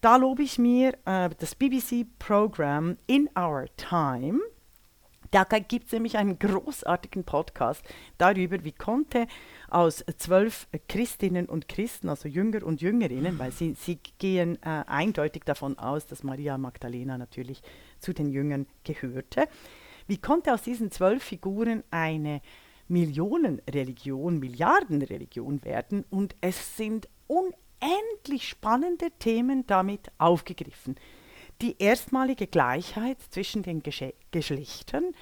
Da 0.00 0.16
lobe 0.16 0.42
ich 0.42 0.58
mir 0.58 0.94
äh, 1.04 1.28
das 1.38 1.54
BBC-Programm 1.54 2.96
In 3.06 3.28
Our 3.38 3.66
Time. 3.76 4.40
Da 5.30 5.44
gibt 5.44 5.86
es 5.86 5.92
nämlich 5.92 6.16
einen 6.16 6.38
großartigen 6.38 7.24
Podcast 7.24 7.82
darüber, 8.16 8.64
wie 8.64 8.72
konnte 8.72 9.26
aus 9.70 10.04
zwölf 10.16 10.66
Christinnen 10.88 11.46
und 11.46 11.68
Christen, 11.68 12.08
also 12.08 12.28
Jünger 12.28 12.64
und 12.64 12.80
Jüngerinnen, 12.80 13.38
weil 13.38 13.52
sie, 13.52 13.74
sie 13.74 13.98
gehen 14.18 14.56
äh, 14.62 14.84
eindeutig 14.86 15.44
davon 15.44 15.78
aus, 15.78 16.06
dass 16.06 16.22
Maria 16.22 16.58
Magdalena 16.58 17.18
natürlich 17.18 17.62
zu 17.98 18.12
den 18.12 18.30
Jüngern 18.30 18.66
gehörte, 18.84 19.48
wie 20.06 20.18
konnte 20.18 20.54
aus 20.54 20.62
diesen 20.62 20.90
zwölf 20.90 21.22
Figuren 21.22 21.84
eine 21.90 22.40
Millionenreligion, 22.88 24.38
Milliardenreligion 24.38 25.62
werden? 25.64 26.04
Und 26.08 26.34
es 26.40 26.76
sind 26.76 27.08
unendlich 27.26 28.48
spannende 28.48 29.10
Themen 29.18 29.66
damit 29.66 30.10
aufgegriffen 30.16 30.96
die 31.60 31.76
erstmalige 31.78 32.46
Gleichheit 32.46 33.18
zwischen 33.30 33.62
den 33.62 33.82
Gesche 33.82 34.14
Geschlechtern 34.30 35.12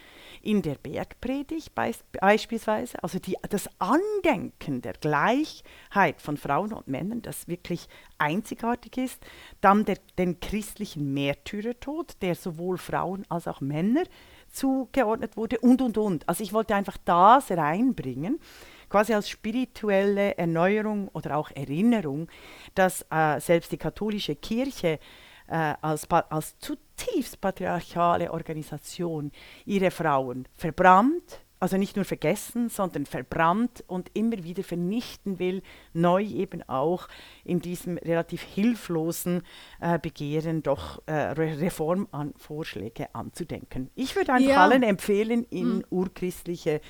in 0.43 0.63
der 0.63 0.77
Bergpredigt 0.77 1.75
beis 1.75 2.05
beispielsweise, 2.13 3.03
also 3.03 3.19
die, 3.19 3.37
das 3.49 3.69
Andenken 3.79 4.83
der 4.83 4.95
Gleichheit 4.95 6.21
von 6.21 6.37
Frauen 6.37 6.73
und 6.73 6.89
Männern, 6.89 7.23
das 7.23 7.49
wirklich 7.49 7.89
einzigartig 8.19 8.97
ist, 8.99 9.25
dann 9.61 9.85
der, 9.85 9.99
den 10.19 10.41
christlichen 10.41 11.13
Märtyrertod, 11.13 12.17
der 12.23 12.35
sowohl 12.35 12.79
Frauen 12.79 13.25
als 13.29 13.49
auch 13.49 13.61
Männer 13.61 14.05
zugeordnet 14.51 15.37
wurde 15.37 15.59
und, 15.59 15.83
und, 15.83 15.99
und. 15.99 16.29
Also 16.29 16.43
ich 16.43 16.53
wollte 16.53 16.75
einfach 16.75 16.97
das 17.05 17.51
reinbringen, 17.51 18.41
quasi 18.89 19.15
als 19.15 19.29
spirituelle 19.29 20.37
Erneuerung 20.39 21.09
oder 21.09 21.37
auch 21.37 21.51
Erinnerung, 21.51 22.29
dass 22.75 23.05
äh, 23.11 23.41
selbst 23.41 23.73
die 23.73 23.77
katholische 23.77 24.37
Kirche 24.37 24.99
äh, 25.49 25.75
als, 25.81 26.09
als 26.11 26.59
zutiefst 26.59 27.41
patriarchale 27.41 28.33
Organisation 28.33 29.33
ihre 29.65 29.91
Frauen 29.91 30.47
verbrannt, 30.55 31.41
also 31.59 31.79
nicht 31.79 31.97
nur 31.97 32.05
vergessen, 32.05 32.69
sondern 32.69 33.07
verbrannt 33.07 33.83
und 33.87 34.11
immer 34.15 34.45
wieder 34.45 34.63
vernichten 34.63 35.39
will, 35.39 35.63
neu 35.95 36.23
eben 36.23 36.63
auch 36.69 37.09
in 37.45 37.61
diesem 37.61 37.97
relativ 37.97 38.43
hilflosen 38.43 39.43
äh, 39.81 39.99
Begehren 39.99 40.63
doch 40.63 41.03
äh, 41.07 41.13
Reformvorschläge 41.13 43.15
anzudenken. 43.15 43.91
Ich 43.95 44.17
würde 44.17 44.35
einfach 44.35 44.51
ja. 44.51 44.63
allen 44.63 44.83
empfehlen, 44.83 45.45
in 45.45 45.77
mhm. 45.77 45.85
urchristliche 45.91 46.83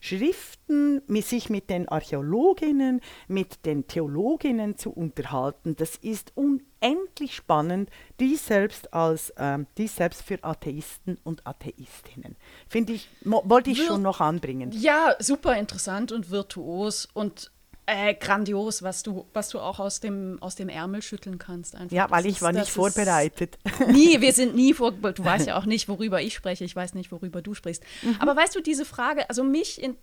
Schriften, 0.00 1.02
sich 1.22 1.50
mit 1.50 1.70
den 1.70 1.88
Archäologinnen, 1.88 3.00
mit 3.28 3.64
den 3.66 3.86
Theologinnen 3.86 4.76
zu 4.76 4.90
unterhalten. 4.90 5.76
Das 5.76 5.96
ist 5.96 6.32
unendlich 6.34 7.34
spannend, 7.34 7.90
dies 8.18 8.46
selbst 8.46 8.92
als 8.92 9.32
ähm, 9.36 9.66
dies 9.78 9.96
selbst 9.96 10.22
für 10.22 10.42
Atheisten 10.42 11.18
und 11.22 11.46
Atheistinnen. 11.46 12.36
Finde 12.68 12.94
ich, 12.94 13.08
wollte 13.22 13.70
ich 13.70 13.84
schon 13.84 14.02
noch 14.02 14.20
anbringen. 14.20 14.72
Ja, 14.72 15.14
super 15.18 15.56
interessant 15.56 16.12
und 16.12 16.30
virtuos 16.30 17.08
und 17.12 17.50
äh, 17.86 18.14
grandios, 18.14 18.82
was 18.82 19.02
du, 19.02 19.26
was 19.32 19.48
du 19.48 19.58
auch 19.58 19.80
aus 19.80 20.00
dem, 20.00 20.38
aus 20.40 20.54
dem 20.54 20.68
Ärmel 20.68 21.02
schütteln 21.02 21.38
kannst. 21.38 21.74
Einfach. 21.74 21.96
Ja, 21.96 22.10
weil 22.10 22.22
das 22.22 22.32
ich 22.32 22.42
war 22.42 22.52
nicht 22.52 22.70
vorbereitet. 22.70 23.58
Nie, 23.88 24.20
wir 24.20 24.32
sind 24.32 24.54
nie 24.54 24.74
vorbereitet. 24.74 25.18
Du 25.18 25.24
weißt 25.24 25.46
ja 25.46 25.58
auch 25.58 25.64
nicht, 25.64 25.88
worüber 25.88 26.20
ich 26.22 26.34
spreche. 26.34 26.64
Ich 26.64 26.76
weiß 26.76 26.94
nicht, 26.94 27.10
worüber 27.10 27.42
du 27.42 27.54
sprichst. 27.54 27.82
Mhm. 28.02 28.16
Aber 28.20 28.36
weißt 28.36 28.54
du, 28.54 28.60
diese 28.60 28.84
Frage, 28.84 29.28
also 29.28 29.42
mich, 29.42 29.82
in, 29.82 29.96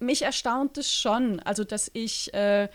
mich 0.00 0.22
erstaunt 0.22 0.78
es 0.78 0.92
schon, 0.92 1.40
also 1.40 1.62
dass 1.64 1.90
ich 1.94 2.32
äh, 2.34 2.68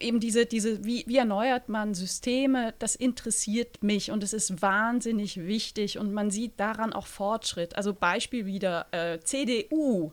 eben 0.00 0.20
diese, 0.20 0.46
diese 0.46 0.84
wie, 0.84 1.04
wie 1.06 1.16
erneuert 1.16 1.68
man 1.68 1.94
Systeme, 1.94 2.74
das 2.78 2.94
interessiert 2.94 3.82
mich 3.82 4.10
und 4.10 4.22
es 4.22 4.32
ist 4.32 4.62
wahnsinnig 4.62 5.46
wichtig 5.46 5.98
und 5.98 6.12
man 6.12 6.30
sieht 6.30 6.58
daran 6.58 6.92
auch 6.92 7.06
Fortschritt. 7.06 7.76
Also 7.76 7.94
Beispiel 7.94 8.46
wieder 8.46 8.86
äh, 8.92 9.20
CDU. 9.20 10.12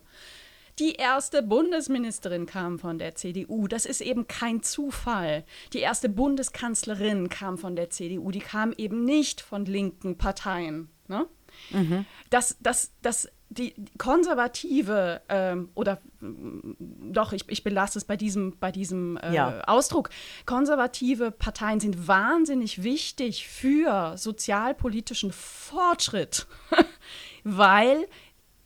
Die 0.80 0.92
erste 0.92 1.42
Bundesministerin 1.42 2.46
kam 2.46 2.78
von 2.78 2.98
der 2.98 3.14
CDU. 3.14 3.68
Das 3.68 3.84
ist 3.84 4.00
eben 4.00 4.26
kein 4.26 4.62
Zufall. 4.62 5.44
Die 5.74 5.80
erste 5.80 6.08
Bundeskanzlerin 6.08 7.28
kam 7.28 7.58
von 7.58 7.76
der 7.76 7.90
CDU. 7.90 8.30
Die 8.30 8.38
kam 8.38 8.72
eben 8.72 9.04
nicht 9.04 9.42
von 9.42 9.66
linken 9.66 10.16
Parteien. 10.16 10.88
Ne? 11.06 11.26
Mhm. 11.70 12.06
Das, 12.30 12.56
das, 12.60 12.92
das, 13.02 13.28
die 13.50 13.74
konservative 13.98 15.20
ähm, 15.28 15.68
oder 15.74 16.00
mm, 16.20 17.12
doch, 17.12 17.34
ich, 17.34 17.44
ich 17.48 17.62
belasse 17.62 17.98
es 17.98 18.06
bei 18.06 18.16
diesem, 18.16 18.56
bei 18.58 18.72
diesem 18.72 19.18
äh, 19.18 19.34
ja. 19.34 19.60
Ausdruck. 19.66 20.08
Konservative 20.46 21.30
Parteien 21.30 21.80
sind 21.80 22.08
wahnsinnig 22.08 22.82
wichtig 22.82 23.46
für 23.48 24.16
sozialpolitischen 24.16 25.30
Fortschritt, 25.30 26.46
weil 27.44 28.06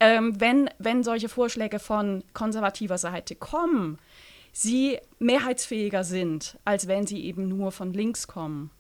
ähm, 0.01 0.41
wenn, 0.41 0.71
wenn 0.79 1.03
solche 1.03 1.29
Vorschläge 1.29 1.79
von 1.79 2.25
konservativer 2.33 2.99
Seite 2.99 3.35
kommen, 3.35 3.99
sie 4.53 4.99
mehrheitsfähiger 5.19 6.05
sind, 6.05 6.59
als 6.65 6.87
wenn 6.89 7.07
sie 7.07 7.25
eben 7.25 7.49
nur 7.49 7.73
von 7.73 7.93
links 7.93 8.27
kommen. 8.27 8.71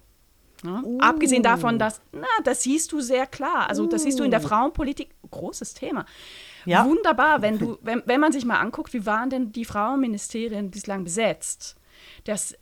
Ja? 0.62 0.82
Uh. 0.82 0.98
Abgesehen 1.00 1.42
davon, 1.42 1.78
dass, 1.78 2.00
na, 2.12 2.26
das 2.44 2.62
siehst 2.62 2.92
du 2.92 3.00
sehr 3.00 3.26
klar. 3.26 3.68
Also, 3.68 3.84
uh. 3.84 3.86
das 3.86 4.02
siehst 4.02 4.18
du 4.18 4.24
in 4.24 4.30
der 4.30 4.42
uh. 4.42 4.46
Frauenpolitik, 4.46 5.10
großes 5.30 5.74
Thema. 5.74 6.06
Ja. 6.64 6.84
Wunderbar, 6.86 7.42
wenn, 7.42 7.58
du, 7.58 7.78
wenn, 7.82 8.02
wenn 8.06 8.20
man 8.20 8.32
sich 8.32 8.44
mal 8.44 8.58
anguckt, 8.58 8.92
wie 8.92 9.06
waren 9.06 9.30
denn 9.30 9.52
die 9.52 9.64
Frauenministerien 9.64 10.70
bislang 10.70 11.04
besetzt? 11.04 11.76
Das 12.24 12.56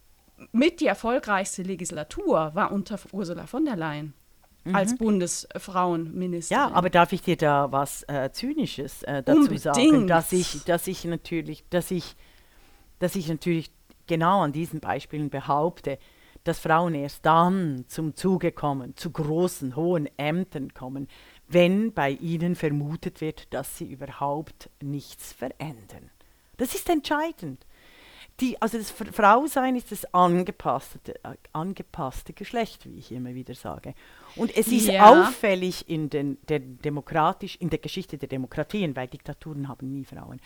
mit 0.50 0.80
die 0.80 0.86
erfolgreichste 0.86 1.62
Legislatur 1.62 2.50
war 2.54 2.72
unter 2.72 2.98
Ursula 3.12 3.46
von 3.46 3.64
der 3.64 3.76
Leyen 3.76 4.14
mhm. 4.64 4.74
als 4.74 4.96
Bundesfrauenministerin. 4.96 6.68
Ja, 6.70 6.74
aber 6.74 6.90
darf 6.90 7.12
ich 7.12 7.22
dir 7.22 7.36
da 7.36 7.70
was 7.72 8.04
äh, 8.08 8.30
Zynisches 8.32 9.02
äh, 9.02 9.22
dazu 9.22 9.40
Unbedingt. 9.40 9.60
sagen, 9.62 10.06
dass 10.06 10.32
ich, 10.32 10.64
dass 10.64 10.86
ich 10.86 11.04
natürlich, 11.04 11.64
dass 11.70 11.90
ich, 11.90 12.16
dass 12.98 13.14
ich 13.16 13.28
natürlich 13.28 13.70
genau 14.06 14.42
an 14.42 14.52
diesen 14.52 14.80
Beispielen 14.80 15.30
behaupte, 15.30 15.98
dass 16.44 16.58
Frauen 16.58 16.94
erst 16.94 17.24
dann 17.24 17.84
zum 17.86 18.16
Zuge 18.16 18.50
kommen, 18.50 18.96
zu 18.96 19.10
großen, 19.10 19.76
hohen 19.76 20.08
Ämtern 20.18 20.74
kommen, 20.74 21.08
wenn 21.46 21.92
bei 21.92 22.10
ihnen 22.10 22.56
vermutet 22.56 23.20
wird, 23.20 23.52
dass 23.54 23.78
sie 23.78 23.84
überhaupt 23.84 24.70
nichts 24.80 25.32
verändern. 25.32 26.10
Das 26.56 26.74
ist 26.74 26.88
entscheidend 26.88 27.64
die, 28.40 28.60
also 28.60 28.78
das 28.78 28.90
Frausein 28.90 29.76
ist 29.76 29.92
das 29.92 30.04
angepasste, 30.14 31.14
angepasste 31.52 32.32
Geschlecht, 32.32 32.86
wie 32.86 32.98
ich 32.98 33.12
immer 33.12 33.34
wieder 33.34 33.54
sage. 33.54 33.94
Und 34.36 34.56
es 34.56 34.68
ist 34.68 34.88
ja. 34.88 35.08
auffällig 35.08 35.88
in, 35.88 36.10
den, 36.10 36.38
der 36.48 36.60
demokratisch, 36.60 37.56
in 37.56 37.70
der 37.70 37.78
Geschichte 37.78 38.18
der 38.18 38.28
Demokratien, 38.28 38.96
weil 38.96 39.08
Diktaturen 39.08 39.68
haben 39.68 39.92
nie 39.92 40.04
Frauen. 40.04 40.40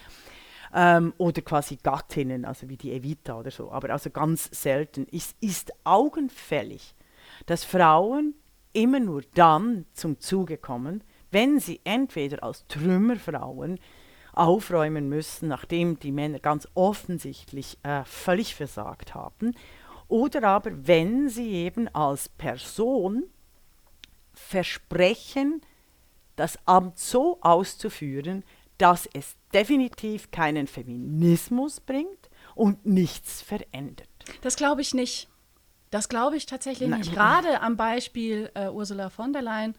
Ähm, 0.74 1.14
oder 1.18 1.42
quasi 1.42 1.78
Gattinnen, 1.82 2.44
also 2.44 2.68
wie 2.68 2.76
die 2.76 2.92
Evita 2.92 3.38
oder 3.38 3.50
so, 3.50 3.70
aber 3.70 3.90
also 3.90 4.10
ganz 4.10 4.48
selten. 4.52 5.06
Es 5.12 5.34
ist 5.40 5.72
augenfällig, 5.84 6.94
dass 7.46 7.64
Frauen 7.64 8.34
immer 8.72 9.00
nur 9.00 9.22
dann 9.34 9.86
zum 9.94 10.20
Zuge 10.20 10.58
kommen, 10.58 11.02
wenn 11.30 11.60
sie 11.60 11.80
entweder 11.84 12.42
als 12.42 12.66
Trümmerfrauen 12.66 13.78
aufräumen 14.36 15.08
müssen, 15.08 15.48
nachdem 15.48 15.98
die 15.98 16.12
Männer 16.12 16.38
ganz 16.38 16.68
offensichtlich 16.74 17.78
äh, 17.82 18.04
völlig 18.04 18.54
versagt 18.54 19.14
haben. 19.14 19.54
Oder 20.08 20.44
aber, 20.44 20.86
wenn 20.86 21.28
sie 21.28 21.50
eben 21.52 21.88
als 21.88 22.28
Person 22.28 23.24
versprechen, 24.32 25.62
das 26.36 26.58
Amt 26.66 26.98
so 26.98 27.38
auszuführen, 27.40 28.44
dass 28.78 29.08
es 29.12 29.36
definitiv 29.54 30.30
keinen 30.30 30.66
Feminismus 30.66 31.80
bringt 31.80 32.30
und 32.54 32.84
nichts 32.84 33.40
verändert. 33.40 34.08
Das 34.42 34.56
glaube 34.56 34.82
ich 34.82 34.92
nicht. 34.92 35.28
Das 35.90 36.08
glaube 36.08 36.36
ich 36.36 36.46
tatsächlich 36.46 36.88
Nein. 36.88 37.00
nicht. 37.00 37.12
Gerade 37.12 37.60
am 37.62 37.76
Beispiel 37.76 38.50
äh, 38.54 38.68
Ursula 38.68 39.08
von 39.08 39.32
der 39.32 39.42
Leyen 39.42 39.74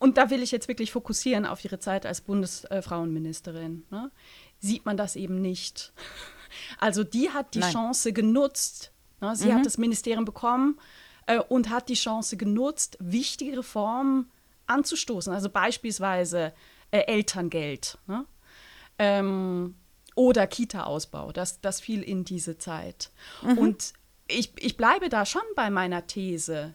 und 0.00 0.16
da 0.16 0.30
will 0.30 0.42
ich 0.42 0.50
jetzt 0.50 0.66
wirklich 0.66 0.90
fokussieren 0.90 1.44
auf 1.44 1.62
ihre 1.62 1.78
Zeit 1.78 2.06
als 2.06 2.22
Bundesfrauenministerin, 2.22 3.84
ne? 3.90 4.10
sieht 4.58 4.84
man 4.84 4.96
das 4.96 5.14
eben 5.14 5.40
nicht. 5.40 5.92
Also 6.80 7.04
die 7.04 7.30
hat 7.30 7.54
die 7.54 7.60
Nein. 7.60 7.72
Chance 7.72 8.12
genutzt. 8.12 8.90
Ne? 9.20 9.36
Sie 9.36 9.50
mhm. 9.50 9.54
hat 9.54 9.66
das 9.66 9.78
Ministerium 9.78 10.24
bekommen 10.24 10.80
äh, 11.26 11.38
und 11.38 11.70
hat 11.70 11.88
die 11.88 11.94
Chance 11.94 12.36
genutzt, 12.36 12.96
wichtige 12.98 13.58
Reformen 13.58 14.28
anzustoßen. 14.66 15.32
Also 15.32 15.48
beispielsweise 15.48 16.52
äh, 16.90 17.02
Elterngeld 17.02 17.98
ne? 18.08 18.26
ähm, 18.98 19.76
oder 20.16 20.48
Kita-Ausbau. 20.48 21.30
Das, 21.30 21.60
das 21.60 21.80
fiel 21.80 22.02
in 22.02 22.24
diese 22.24 22.58
Zeit. 22.58 23.12
Mhm. 23.42 23.58
Und 23.58 23.92
ich, 24.26 24.52
ich 24.58 24.76
bleibe 24.76 25.08
da 25.08 25.24
schon 25.24 25.42
bei 25.54 25.70
meiner 25.70 26.04
These. 26.08 26.74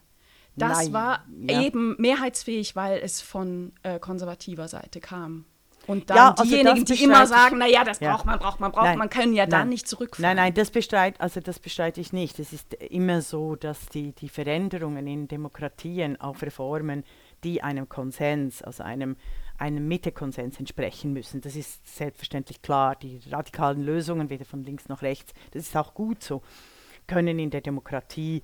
Das 0.55 0.85
Nein. 0.85 0.93
war 0.93 1.25
ja. 1.47 1.61
eben 1.61 1.95
mehrheitsfähig, 1.99 2.75
weil 2.75 2.99
es 2.99 3.21
von 3.21 3.73
äh, 3.83 3.99
konservativer 3.99 4.67
Seite 4.67 4.99
kam. 4.99 5.45
Und 5.87 6.09
dann 6.09 6.17
ja, 6.17 6.29
also 6.31 6.43
diejenigen, 6.43 6.85
die 6.85 7.03
immer 7.03 7.27
sagen, 7.27 7.59
naja, 7.59 7.83
das 7.83 7.99
ja. 7.99 8.11
braucht 8.11 8.25
man, 8.25 8.39
braucht 8.39 8.59
man, 8.59 8.71
braucht 8.71 8.85
nein, 8.85 8.97
man, 8.97 9.09
können 9.09 9.33
ja 9.33 9.43
nein, 9.43 9.51
dann 9.51 9.69
nicht 9.69 9.87
zurückfahren. 9.87 10.35
Nein, 10.35 10.45
nein, 10.45 10.53
das 10.53 10.71
bestreite, 10.71 11.19
also 11.19 11.39
das 11.41 11.59
bestreite 11.59 12.01
ich 12.01 12.11
nicht. 12.11 12.39
Es 12.39 12.53
ist 12.53 12.73
immer 12.75 13.21
so, 13.21 13.55
dass 13.55 13.87
die, 13.87 14.13
die 14.13 14.29
Veränderungen 14.29 15.05
in 15.05 15.27
Demokratien 15.27 16.19
auf 16.19 16.41
Reformen, 16.41 17.03
die 17.43 17.61
einem 17.61 17.87
Konsens, 17.87 18.63
also 18.63 18.81
einem, 18.81 19.15
einem 19.59 19.87
Mitte-Konsens 19.87 20.59
entsprechen 20.59 21.13
müssen. 21.13 21.41
Das 21.41 21.55
ist 21.55 21.95
selbstverständlich 21.95 22.63
klar. 22.63 22.95
Die 22.95 23.19
radikalen 23.29 23.83
Lösungen, 23.83 24.31
weder 24.31 24.45
von 24.45 24.63
links 24.63 24.87
noch 24.87 25.03
rechts, 25.03 25.33
das 25.51 25.63
ist 25.63 25.77
auch 25.77 25.93
gut 25.93 26.23
so, 26.23 26.41
können 27.05 27.37
in 27.37 27.51
der 27.51 27.61
Demokratie 27.61 28.37
äh, 28.37 28.41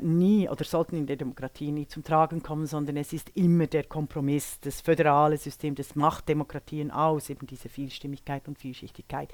nie 0.00 0.48
oder 0.48 0.64
sollten 0.64 0.96
in 0.96 1.06
der 1.06 1.16
Demokratie 1.16 1.72
nie 1.72 1.88
zum 1.88 2.04
Tragen 2.04 2.42
kommen, 2.42 2.66
sondern 2.66 2.96
es 2.96 3.12
ist 3.12 3.30
immer 3.34 3.66
der 3.66 3.84
Kompromiss, 3.84 4.60
das 4.60 4.80
föderale 4.80 5.36
System, 5.36 5.74
das 5.74 5.96
macht 5.96 6.28
Demokratien 6.28 6.92
aus, 6.92 7.28
eben 7.28 7.46
diese 7.46 7.68
Vielstimmigkeit 7.68 8.46
und 8.46 8.58
Vielschichtigkeit. 8.58 9.32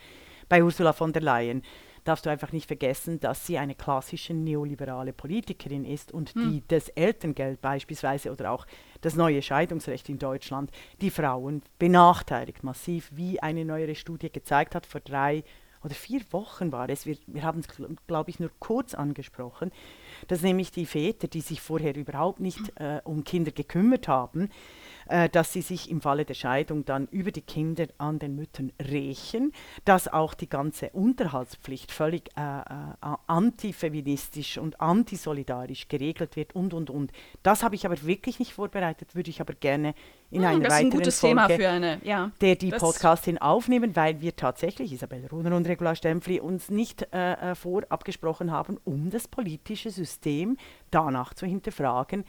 Bei 0.48 0.64
Ursula 0.64 0.92
von 0.92 1.12
der 1.12 1.22
Leyen 1.22 1.62
darfst 2.04 2.26
du 2.26 2.30
einfach 2.30 2.52
nicht 2.52 2.66
vergessen, 2.66 3.20
dass 3.20 3.46
sie 3.46 3.58
eine 3.58 3.74
klassische 3.74 4.34
neoliberale 4.34 5.12
Politikerin 5.12 5.84
ist 5.84 6.12
und 6.12 6.30
hm. 6.30 6.42
die 6.42 6.62
das 6.66 6.88
Elterngeld 6.88 7.60
beispielsweise 7.60 8.32
oder 8.32 8.50
auch 8.50 8.66
das 9.00 9.16
neue 9.16 9.42
Scheidungsrecht 9.42 10.08
in 10.08 10.18
Deutschland 10.18 10.70
die 11.00 11.10
Frauen 11.10 11.62
benachteiligt 11.78 12.64
massiv, 12.64 13.10
wie 13.14 13.40
eine 13.40 13.64
neuere 13.64 13.94
Studie 13.94 14.30
gezeigt 14.30 14.74
hat 14.74 14.86
vor 14.86 15.00
drei 15.00 15.44
oder 15.82 15.94
vier 15.94 16.20
Wochen 16.30 16.72
war 16.72 16.88
es, 16.90 17.06
wir, 17.06 17.16
wir 17.26 17.42
haben 17.42 17.60
es, 17.60 17.68
glaube 18.06 18.30
ich, 18.30 18.38
nur 18.38 18.50
kurz 18.58 18.94
angesprochen, 18.94 19.70
dass 20.28 20.42
nämlich 20.42 20.70
die 20.70 20.86
Väter, 20.86 21.28
die 21.28 21.40
sich 21.40 21.60
vorher 21.60 21.96
überhaupt 21.96 22.40
nicht 22.40 22.72
äh, 22.76 23.00
um 23.04 23.24
Kinder 23.24 23.50
gekümmert 23.50 24.08
haben, 24.08 24.50
äh, 25.10 25.28
dass 25.28 25.52
sie 25.52 25.62
sich 25.62 25.90
im 25.90 26.00
Falle 26.00 26.24
der 26.24 26.34
Scheidung 26.34 26.84
dann 26.84 27.06
über 27.08 27.32
die 27.32 27.42
Kinder 27.42 27.86
an 27.98 28.18
den 28.18 28.36
Müttern 28.36 28.72
rächen, 28.80 29.52
dass 29.84 30.08
auch 30.08 30.34
die 30.34 30.48
ganze 30.48 30.90
Unterhaltspflicht 30.90 31.90
völlig 31.90 32.30
äh, 32.36 32.40
äh, 32.40 33.16
antifeministisch 33.26 34.58
und 34.58 34.80
antisolidarisch 34.80 35.88
geregelt 35.88 36.36
wird 36.36 36.54
und, 36.54 36.74
und, 36.74 36.90
und. 36.90 37.12
Das 37.42 37.62
habe 37.62 37.74
ich 37.74 37.86
aber 37.86 38.00
wirklich 38.04 38.38
nicht 38.38 38.52
vorbereitet, 38.52 39.14
würde 39.14 39.30
ich 39.30 39.40
aber 39.40 39.54
gerne 39.54 39.94
in 40.30 40.42
hm, 40.42 40.48
einer 40.48 40.68
das 40.68 40.78
weiteren 40.78 41.00
ist 41.00 41.24
ein 41.24 41.38
Folge 41.38 41.68
eine, 41.68 42.00
ja, 42.04 42.30
der 42.40 42.54
die 42.54 42.70
Podcastin 42.70 43.38
aufnehmen, 43.38 43.96
weil 43.96 44.20
wir 44.20 44.36
tatsächlich, 44.36 44.92
Isabel 44.92 45.26
Runer 45.26 45.56
und 45.56 45.66
Regula 45.66 45.94
Stempfli, 45.94 46.40
uns 46.40 46.70
nicht 46.70 47.08
äh, 47.12 47.32
äh, 47.32 47.54
vorab 47.56 48.04
gesprochen 48.04 48.52
haben, 48.52 48.78
um 48.84 49.10
das 49.10 49.26
politische 49.26 49.90
System 49.90 50.56
danach 50.90 51.34
zu 51.34 51.46
hinterfragen, 51.46 52.24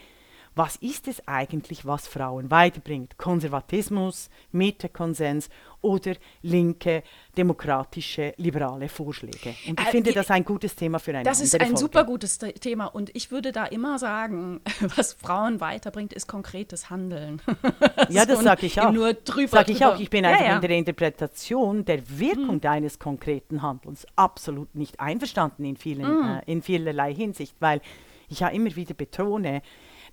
was 0.53 0.75
ist 0.77 1.07
es 1.07 1.25
eigentlich, 1.27 1.85
was 1.85 2.07
Frauen 2.07 2.51
weiterbringt? 2.51 3.17
Konservatismus, 3.17 4.29
Mitte-Konsens 4.51 5.49
oder 5.79 6.13
linke, 6.41 7.03
demokratische, 7.37 8.33
liberale 8.37 8.89
Vorschläge? 8.89 9.55
Und 9.67 9.79
ich 9.79 9.87
äh, 9.87 9.91
finde 9.91 10.11
das 10.11 10.29
ein 10.29 10.43
gutes 10.43 10.75
Thema 10.75 10.99
für 10.99 11.11
eine 11.11 11.23
Das 11.23 11.39
ist 11.39 11.55
ein 11.55 11.61
Folge. 11.61 11.77
super 11.77 12.03
gutes 12.03 12.37
Thema 12.37 12.87
und 12.87 13.15
ich 13.15 13.31
würde 13.31 13.53
da 13.53 13.65
immer 13.65 13.97
sagen, 13.97 14.59
was 14.95 15.13
Frauen 15.13 15.61
weiterbringt, 15.61 16.11
ist 16.11 16.27
konkretes 16.27 16.89
Handeln. 16.89 17.41
ja, 18.09 18.25
das 18.25 18.43
sage 18.43 18.65
ich 18.65 18.81
auch. 18.81 18.91
Nur 18.91 19.13
drüber, 19.13 19.47
sag 19.47 19.69
ich 19.69 19.85
auch. 19.85 19.99
Ich 19.99 20.09
bin 20.09 20.25
ja, 20.25 20.31
einfach 20.31 20.45
ja. 20.45 20.55
in 20.55 20.61
der 20.61 20.71
Interpretation 20.71 21.85
der 21.85 22.01
Wirkung 22.19 22.55
hm. 22.55 22.61
deines 22.61 22.99
konkreten 22.99 23.61
Handelns 23.61 24.05
absolut 24.17 24.75
nicht 24.75 24.99
einverstanden 24.99 25.63
in, 25.63 25.77
vielen, 25.77 26.05
hm. 26.05 26.41
äh, 26.45 26.51
in 26.51 26.61
vielerlei 26.61 27.13
Hinsicht, 27.13 27.55
weil 27.59 27.79
ich 28.27 28.41
ja 28.41 28.49
immer 28.49 28.75
wieder 28.75 28.93
betone, 28.93 29.61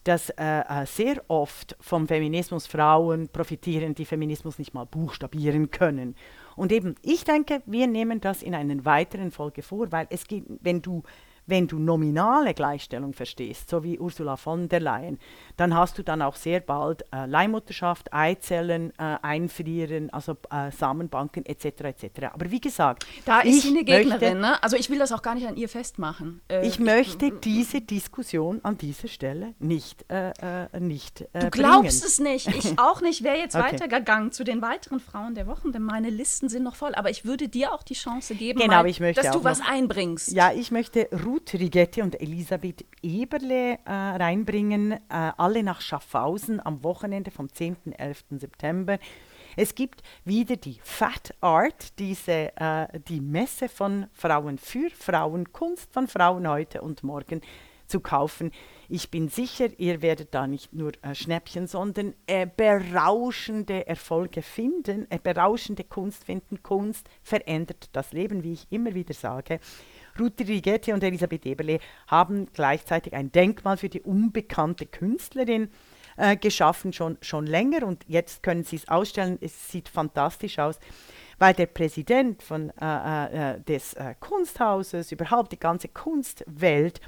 dass 0.04 0.30
äh, 0.30 0.60
äh, 0.60 0.86
sehr 0.86 1.22
oft 1.28 1.76
vom 1.80 2.06
Feminismus 2.06 2.66
Frauen 2.66 3.28
profitieren, 3.28 3.94
die 3.94 4.04
Feminismus 4.04 4.58
nicht 4.58 4.74
mal 4.74 4.84
buchstabieren 4.84 5.70
können. 5.70 6.14
Und 6.56 6.72
eben, 6.72 6.94
ich 7.02 7.24
denke, 7.24 7.62
wir 7.66 7.86
nehmen 7.86 8.20
das 8.20 8.42
in 8.42 8.54
einer 8.54 8.84
weiteren 8.84 9.30
Folge 9.30 9.62
vor, 9.62 9.92
weil 9.92 10.06
es 10.10 10.26
geht, 10.26 10.44
wenn 10.60 10.82
du 10.82 11.02
wenn 11.48 11.66
du 11.66 11.78
nominale 11.78 12.54
Gleichstellung 12.54 13.14
verstehst, 13.14 13.70
so 13.70 13.82
wie 13.82 13.98
Ursula 13.98 14.36
von 14.36 14.68
der 14.68 14.80
Leyen, 14.80 15.18
dann 15.56 15.74
hast 15.74 15.98
du 15.98 16.04
dann 16.04 16.22
auch 16.22 16.36
sehr 16.36 16.60
bald 16.60 17.04
äh, 17.12 17.26
Leihmutterschaft, 17.26 18.12
Eizellen 18.12 18.92
äh, 18.98 19.16
einfrieren, 19.22 20.10
also 20.10 20.36
äh, 20.50 20.70
Samenbanken 20.70 21.44
etc. 21.46 21.64
etc. 21.64 22.06
Aber 22.32 22.50
wie 22.50 22.60
gesagt, 22.60 23.06
da 23.24 23.40
ist 23.40 23.62
sie 23.62 23.68
eine 23.70 23.84
Gegnerin, 23.84 24.40
ne? 24.40 24.62
Also 24.62 24.76
ich 24.76 24.90
will 24.90 24.98
das 24.98 25.10
auch 25.10 25.22
gar 25.22 25.34
nicht 25.34 25.46
an 25.46 25.56
ihr 25.56 25.68
festmachen. 25.68 26.42
Äh, 26.48 26.66
ich 26.66 26.78
möchte 26.78 27.30
diese 27.30 27.80
Diskussion 27.80 28.60
an 28.62 28.76
dieser 28.76 29.08
Stelle 29.08 29.54
nicht 29.58 30.04
äh, 30.10 30.30
äh, 30.30 30.80
nicht 30.80 31.26
Du 31.32 31.50
glaubst 31.50 32.04
es 32.04 32.18
nicht, 32.18 32.48
ich 32.48 32.78
auch 32.78 33.00
nicht. 33.00 33.24
Wäre 33.24 33.38
jetzt 33.38 33.56
okay. 33.56 33.72
weitergegangen 33.72 34.32
zu 34.32 34.44
den 34.44 34.60
weiteren 34.60 35.00
Frauen 35.00 35.34
der 35.34 35.46
Wochen, 35.46 35.72
denn 35.72 35.82
meine 35.82 36.10
Listen 36.10 36.48
sind 36.48 36.62
noch 36.62 36.76
voll. 36.76 36.94
Aber 36.94 37.10
ich 37.10 37.24
würde 37.24 37.48
dir 37.48 37.72
auch 37.72 37.82
die 37.82 37.94
Chance 37.94 38.34
geben, 38.34 38.60
genau, 38.60 38.82
mal, 38.82 39.12
dass 39.14 39.30
du 39.30 39.44
was 39.44 39.60
einbringst. 39.60 40.32
Ja, 40.32 40.52
ich 40.52 40.70
möchte 40.70 41.08
Ruth 41.24 41.37
Ruth 41.38 41.54
Rigetti 41.54 42.02
und 42.02 42.20
Elisabeth 42.20 42.84
Eberle 43.00 43.78
äh, 43.84 43.92
reinbringen, 43.92 44.92
äh, 44.92 44.98
alle 45.08 45.62
nach 45.62 45.80
Schaffhausen 45.80 46.58
am 46.64 46.82
Wochenende 46.82 47.30
vom 47.30 47.52
10. 47.52 47.92
11. 47.96 48.24
September. 48.30 48.98
Es 49.56 49.76
gibt 49.76 50.02
wieder 50.24 50.56
die 50.56 50.80
Fat 50.82 51.32
Art, 51.40 51.96
diese, 52.00 52.50
äh, 52.56 52.88
die 53.08 53.20
Messe 53.20 53.68
von 53.68 54.08
Frauen 54.14 54.58
für 54.58 54.90
Frauen, 54.90 55.52
Kunst 55.52 55.92
von 55.92 56.08
Frauen 56.08 56.48
heute 56.48 56.82
und 56.82 57.04
morgen 57.04 57.40
zu 57.86 58.00
kaufen. 58.00 58.50
Ich 58.88 59.10
bin 59.10 59.28
sicher, 59.28 59.68
ihr 59.78 60.02
werdet 60.02 60.34
da 60.34 60.48
nicht 60.48 60.72
nur 60.72 60.92
äh, 61.02 61.14
Schnäppchen, 61.14 61.68
sondern 61.68 62.14
äh, 62.26 62.48
berauschende 62.48 63.86
Erfolge 63.86 64.42
finden, 64.42 65.06
äh, 65.10 65.20
berauschende 65.22 65.84
Kunst 65.84 66.24
finden. 66.24 66.64
Kunst 66.64 67.08
verändert 67.22 67.90
das 67.92 68.12
Leben, 68.12 68.42
wie 68.42 68.54
ich 68.54 68.66
immer 68.70 68.94
wieder 68.94 69.14
sage. 69.14 69.60
Ruth 70.18 70.40
Rigetti 70.40 70.92
und 70.92 71.02
Elisabeth 71.02 71.46
Eberle 71.46 71.78
haben 72.06 72.46
gleichzeitig 72.52 73.14
ein 73.14 73.32
Denkmal 73.32 73.76
für 73.76 73.88
die 73.88 74.00
unbekannte 74.00 74.86
Künstlerin 74.86 75.70
äh, 76.16 76.36
geschaffen, 76.36 76.92
schon, 76.92 77.16
schon 77.22 77.46
länger 77.46 77.86
und 77.86 78.04
jetzt 78.08 78.42
können 78.42 78.64
sie 78.64 78.76
es 78.76 78.88
ausstellen. 78.88 79.38
Es 79.40 79.70
sieht 79.70 79.88
fantastisch 79.88 80.58
aus, 80.58 80.78
weil 81.38 81.54
der 81.54 81.66
Präsident 81.66 82.42
von, 82.42 82.70
äh, 82.80 83.54
äh, 83.54 83.60
des 83.60 83.94
äh, 83.94 84.14
Kunsthauses, 84.18 85.12
überhaupt 85.12 85.52
die 85.52 85.58
ganze 85.58 85.88
Kunstwelt, 85.88 87.00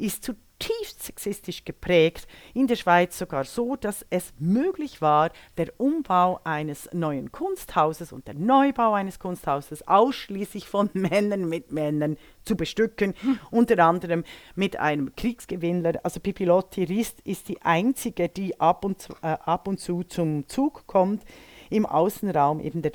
ist 0.00 0.24
zu 0.24 0.34
zutiefst 0.60 1.02
sexistisch 1.02 1.64
geprägt, 1.64 2.26
in 2.54 2.66
der 2.66 2.76
Schweiz 2.76 3.18
sogar 3.18 3.44
so, 3.44 3.76
dass 3.76 4.04
es 4.10 4.32
möglich 4.38 5.00
war, 5.00 5.30
der 5.56 5.72
Umbau 5.78 6.40
eines 6.44 6.88
neuen 6.92 7.32
Kunsthauses 7.32 8.12
und 8.12 8.26
der 8.26 8.34
Neubau 8.34 8.92
eines 8.92 9.18
Kunsthauses 9.18 9.86
ausschließlich 9.88 10.68
von 10.68 10.90
Männern 10.94 11.48
mit 11.48 11.72
Männern 11.72 12.16
zu 12.44 12.56
bestücken, 12.56 13.14
hm. 13.20 13.38
unter 13.50 13.82
anderem 13.84 14.24
mit 14.54 14.76
einem 14.76 15.14
Kriegsgewinnler. 15.16 16.00
Also 16.02 16.20
Pipilotti 16.20 16.84
Rist 16.84 17.20
ist 17.24 17.48
die 17.48 17.62
einzige, 17.62 18.28
die 18.28 18.60
ab 18.60 18.84
und, 18.84 19.00
zu, 19.00 19.14
äh, 19.22 19.28
ab 19.28 19.66
und 19.66 19.80
zu 19.80 20.02
zum 20.04 20.46
Zug 20.48 20.86
kommt 20.86 21.24
im 21.70 21.86
Außenraum, 21.86 22.60
eben 22.60 22.82
der, 22.82 22.92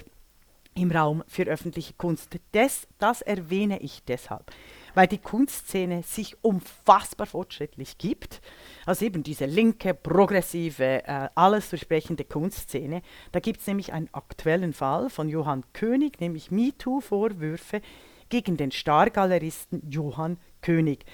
im 0.75 0.91
Raum 0.91 1.23
für 1.27 1.43
öffentliche 1.43 1.93
Kunst. 1.93 2.37
Das, 2.51 2.87
das 2.99 3.21
erwähne 3.21 3.79
ich 3.79 4.03
deshalb 4.03 4.51
weil 4.95 5.07
die 5.07 5.19
Kunstszene 5.19 6.01
sich 6.01 6.43
unfassbar 6.43 7.27
fortschrittlich 7.27 7.99
gibt. 7.99 8.41
Also 8.85 9.05
eben 9.05 9.21
diese 9.21 9.45
linke, 9.45 9.93
progressive, 9.93 11.03
äh, 11.05 11.29
alles 11.35 11.69
durchbrechende 11.69 12.23
Kunstszene. 12.23 13.01
Da 13.31 13.39
gibt 13.39 13.61
es 13.61 13.67
nämlich 13.67 13.93
einen 13.93 14.09
aktuellen 14.13 14.73
Fall 14.73 15.09
von 15.09 15.29
Johann 15.29 15.63
König, 15.73 16.19
nämlich 16.19 16.49
MeToo-Vorwürfe 16.49 17.81
gegen 18.29 18.57
den 18.57 18.71
Stargaleristen 18.71 19.87
Johann 19.89 20.37
König 20.61 21.05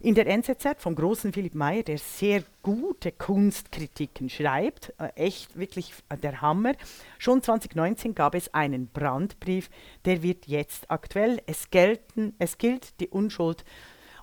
in 0.00 0.14
der 0.14 0.26
NZZ 0.26 0.76
vom 0.78 0.94
großen 0.94 1.32
Philipp 1.32 1.54
Meyer, 1.54 1.82
der 1.82 1.98
sehr 1.98 2.42
gute 2.62 3.12
Kunstkritiken 3.12 4.28
schreibt, 4.28 4.92
äh, 4.98 5.08
echt 5.16 5.58
wirklich 5.58 5.92
äh, 6.08 6.16
der 6.16 6.40
Hammer. 6.40 6.74
Schon 7.18 7.42
2019 7.42 8.14
gab 8.14 8.34
es 8.34 8.52
einen 8.54 8.88
Brandbrief, 8.88 9.70
der 10.04 10.22
wird 10.22 10.46
jetzt 10.46 10.90
aktuell. 10.90 11.40
Es, 11.46 11.70
gelten, 11.70 12.34
es 12.38 12.58
gilt 12.58 13.00
die 13.00 13.08
Unschuld. 13.08 13.64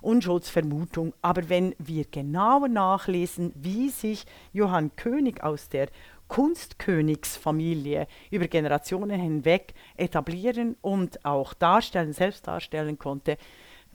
Unschuldsvermutung. 0.02 1.14
Aber 1.20 1.48
wenn 1.48 1.74
wir 1.78 2.04
genauer 2.04 2.68
nachlesen, 2.68 3.52
wie 3.56 3.88
sich 3.88 4.24
Johann 4.52 4.94
König 4.94 5.42
aus 5.42 5.68
der 5.68 5.88
Kunstkönigsfamilie 6.28 8.06
über 8.30 8.48
Generationen 8.48 9.20
hinweg 9.20 9.74
etablieren 9.96 10.76
und 10.80 11.24
auch 11.24 11.54
darstellen, 11.54 12.12
selbst 12.12 12.46
darstellen 12.46 12.98
konnte, 12.98 13.36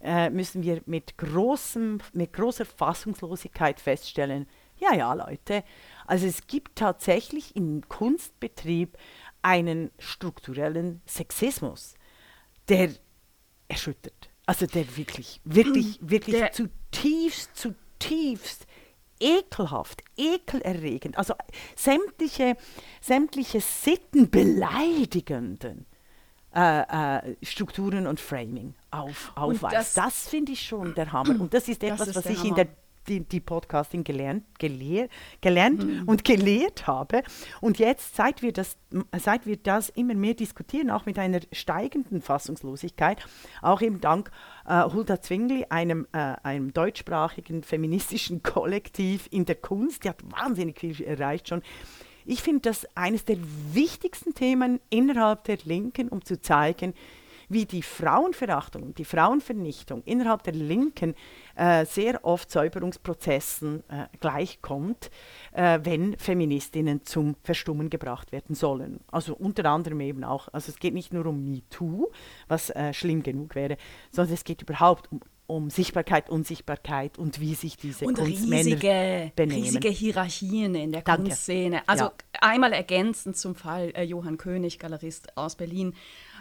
äh, 0.03 0.29
müssen 0.29 0.63
wir 0.63 0.81
mit, 0.85 1.17
großem, 1.17 1.99
mit 2.13 2.33
großer 2.33 2.65
Fassungslosigkeit 2.65 3.79
feststellen, 3.79 4.47
ja, 4.77 4.93
ja, 4.95 5.13
Leute, 5.13 5.63
also 6.07 6.25
es 6.25 6.47
gibt 6.47 6.75
tatsächlich 6.75 7.55
im 7.55 7.87
Kunstbetrieb 7.87 8.97
einen 9.41 9.91
strukturellen 9.99 11.01
Sexismus, 11.05 11.95
der 12.67 12.89
erschüttert. 13.67 14.29
Also 14.45 14.65
der 14.65 14.97
wirklich, 14.97 15.39
wirklich, 15.43 15.97
wirklich 16.01 16.37
der 16.37 16.51
zutiefst, 16.51 17.55
zutiefst 17.55 18.65
ekelhaft, 19.19 20.03
ekelerregend, 20.17 21.15
also 21.17 21.35
sämtliche, 21.75 22.57
sämtliche 23.01 23.61
sittenbeleidigenden 23.61 25.81
äh, 25.81 25.90
äh, 26.53 27.35
Strukturen 27.43 28.07
und 28.07 28.19
Framing 28.19 28.73
auf, 28.91 29.31
aufweist. 29.35 29.75
Das, 29.75 29.93
das 29.93 30.27
finde 30.27 30.51
ich 30.51 30.61
schon 30.61 30.93
der 30.95 31.11
Hammer. 31.11 31.39
Und 31.39 31.53
das 31.53 31.67
ist 31.67 31.83
etwas, 31.83 31.99
das 31.99 32.07
ist 32.09 32.15
was 32.17 32.25
ich 32.25 32.39
Hammer. 32.39 32.49
in 32.49 32.55
der 32.55 32.67
die, 33.07 33.21
die 33.21 33.39
Podcasting 33.39 34.03
gelernt, 34.03 34.43
gelehr, 34.59 35.09
gelernt 35.41 35.83
mhm. 35.83 36.03
und 36.05 36.23
gelehrt 36.23 36.87
habe. 36.87 37.23
Und 37.59 37.79
jetzt, 37.79 38.15
seit 38.15 38.41
wir, 38.41 38.53
das, 38.53 38.77
seit 39.17 39.45
wir 39.45 39.57
das 39.57 39.89
immer 39.89 40.13
mehr 40.13 40.33
diskutieren, 40.33 40.89
auch 40.89 41.05
mit 41.05 41.17
einer 41.17 41.39
steigenden 41.51 42.21
Fassungslosigkeit, 42.21 43.25
auch 43.61 43.81
eben 43.81 44.01
dank 44.01 44.31
äh, 44.67 44.83
Hulda 44.83 45.21
Zwingli, 45.21 45.65
einem, 45.69 46.07
äh, 46.11 46.35
einem 46.43 46.73
deutschsprachigen 46.73 47.63
feministischen 47.63 48.43
Kollektiv 48.43 49.27
in 49.31 49.45
der 49.45 49.55
Kunst, 49.55 50.03
die 50.03 50.09
hat 50.09 50.19
wahnsinnig 50.31 50.79
viel 50.79 51.01
erreicht 51.01 51.49
schon. 51.49 51.63
Ich 52.31 52.43
finde 52.43 52.61
das 52.61 52.87
eines 52.95 53.25
der 53.25 53.35
wichtigsten 53.73 54.33
Themen 54.33 54.79
innerhalb 54.89 55.43
der 55.43 55.57
Linken, 55.65 56.07
um 56.07 56.23
zu 56.23 56.39
zeigen, 56.39 56.93
wie 57.49 57.65
die 57.65 57.81
Frauenverachtung 57.81 58.83
und 58.83 58.97
die 58.99 59.03
Frauenvernichtung 59.03 60.01
innerhalb 60.05 60.41
der 60.43 60.53
Linken 60.53 61.13
äh, 61.57 61.85
sehr 61.85 62.23
oft 62.23 62.49
Säuberungsprozessen 62.49 63.83
äh, 63.89 64.05
gleichkommt, 64.21 65.11
äh, 65.51 65.79
wenn 65.83 66.17
Feministinnen 66.17 67.03
zum 67.03 67.35
Verstummen 67.43 67.89
gebracht 67.89 68.31
werden 68.31 68.55
sollen. 68.55 69.01
Also 69.11 69.35
unter 69.35 69.65
anderem 69.65 69.99
eben 69.99 70.23
auch, 70.23 70.47
also 70.53 70.71
es 70.71 70.79
geht 70.79 70.93
nicht 70.93 71.11
nur 71.11 71.25
um 71.25 71.43
MeToo, 71.43 72.11
was 72.47 72.69
äh, 72.69 72.93
schlimm 72.93 73.23
genug 73.23 73.55
wäre, 73.55 73.75
sondern 74.09 74.35
es 74.35 74.45
geht 74.45 74.61
überhaupt 74.61 75.11
um 75.11 75.19
um 75.47 75.69
Sichtbarkeit, 75.69 76.29
Unsichtbarkeit 76.29 77.17
und 77.17 77.39
wie 77.39 77.55
sich 77.55 77.77
diese 77.77 78.05
und 78.05 78.15
Kunstmänner 78.17 78.65
riesige, 78.65 79.31
benehmen. 79.35 79.63
riesige 79.63 79.89
Hierarchien 79.89 80.75
in 80.75 80.91
der 80.91 81.01
Danke. 81.01 81.23
Kunstszene. 81.23 81.87
Also 81.87 82.05
ja. 82.05 82.13
einmal 82.39 82.73
ergänzend 82.73 83.37
zum 83.37 83.55
Fall 83.55 83.91
äh, 83.95 84.03
Johann 84.03 84.37
König, 84.37 84.79
Galerist 84.79 85.37
aus 85.37 85.55
Berlin. 85.55 85.93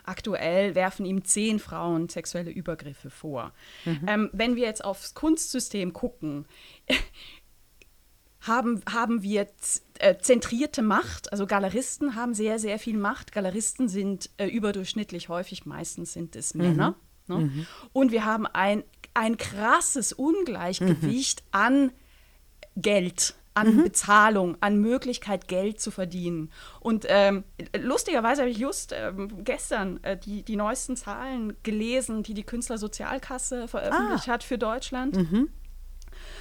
Aktuell 0.05 0.75
werfen 0.75 1.05
ihm 1.07 1.25
zehn 1.25 1.59
Frauen 1.59 2.09
sexuelle 2.09 2.51
Übergriffe 2.51 3.11
vor. 3.11 3.53
Mhm. 3.85 4.07
Ähm, 4.07 4.31
wenn 4.33 4.57
wir 4.57 4.65
jetzt 4.65 4.85
aufs 4.85 5.15
Kunstsystem 5.15 5.93
gucken, 5.93 6.47
haben, 8.41 8.83
haben 8.91 9.23
wir 9.23 9.47
äh, 9.99 10.17
zentrierte 10.19 10.83
Macht. 10.83 11.33
Also 11.33 11.47
Galeristen 11.47 12.15
haben 12.15 12.35
sehr, 12.35 12.59
sehr 12.59 12.79
viel 12.79 12.97
Macht. 12.97 13.33
Galeristen 13.33 13.89
sind 13.89 14.31
äh, 14.39 14.47
überdurchschnittlich 14.47 15.29
häufig, 15.29 15.67
meistens 15.67 16.13
sind 16.13 16.37
es 16.37 16.55
Männer. 16.55 16.91
Mhm. 16.91 17.10
Ne? 17.31 17.37
Mhm. 17.37 17.66
Und 17.93 18.12
wir 18.12 18.24
haben 18.24 18.47
ein, 18.47 18.85
ein 19.14 19.39
krasses 19.39 20.12
Ungleichgewicht 20.12 21.43
mhm. 21.43 21.49
an 21.53 21.93
Geld 22.76 23.35
an 23.53 23.76
mhm. 23.76 23.83
Bezahlung, 23.83 24.57
an 24.61 24.81
Möglichkeit, 24.81 25.49
Geld 25.49 25.81
zu 25.81 25.91
verdienen. 25.91 26.51
Und 26.78 27.05
ähm, 27.09 27.45
lustigerweise 27.76 28.43
habe 28.43 28.51
ich 28.51 28.59
just 28.59 28.95
ähm, 28.97 29.45
gestern 29.45 30.03
äh, 30.05 30.16
die, 30.16 30.43
die 30.43 30.57
neuesten 30.57 30.97
Zahlen 30.97 31.57
gelesen, 31.62 32.22
die 32.22 32.35
die 32.35 32.45
Künstlersozialkasse 32.45 33.66
veröffentlicht 33.66 34.28
ah. 34.28 34.33
hat 34.33 34.45
für 34.45 34.57
Deutschland. 34.57 35.16
Mhm. 35.16 35.51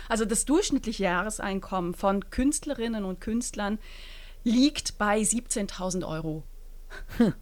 Also 0.07 0.25
das 0.25 0.45
durchschnittliche 0.45 1.03
Jahreseinkommen 1.03 1.93
von 1.93 2.29
Künstlerinnen 2.29 3.05
und 3.05 3.21
Künstlern 3.21 3.79
liegt 4.43 4.97
bei 4.97 5.19
17.000 5.19 6.07
Euro. 6.07 6.43
Hm. 7.17 7.33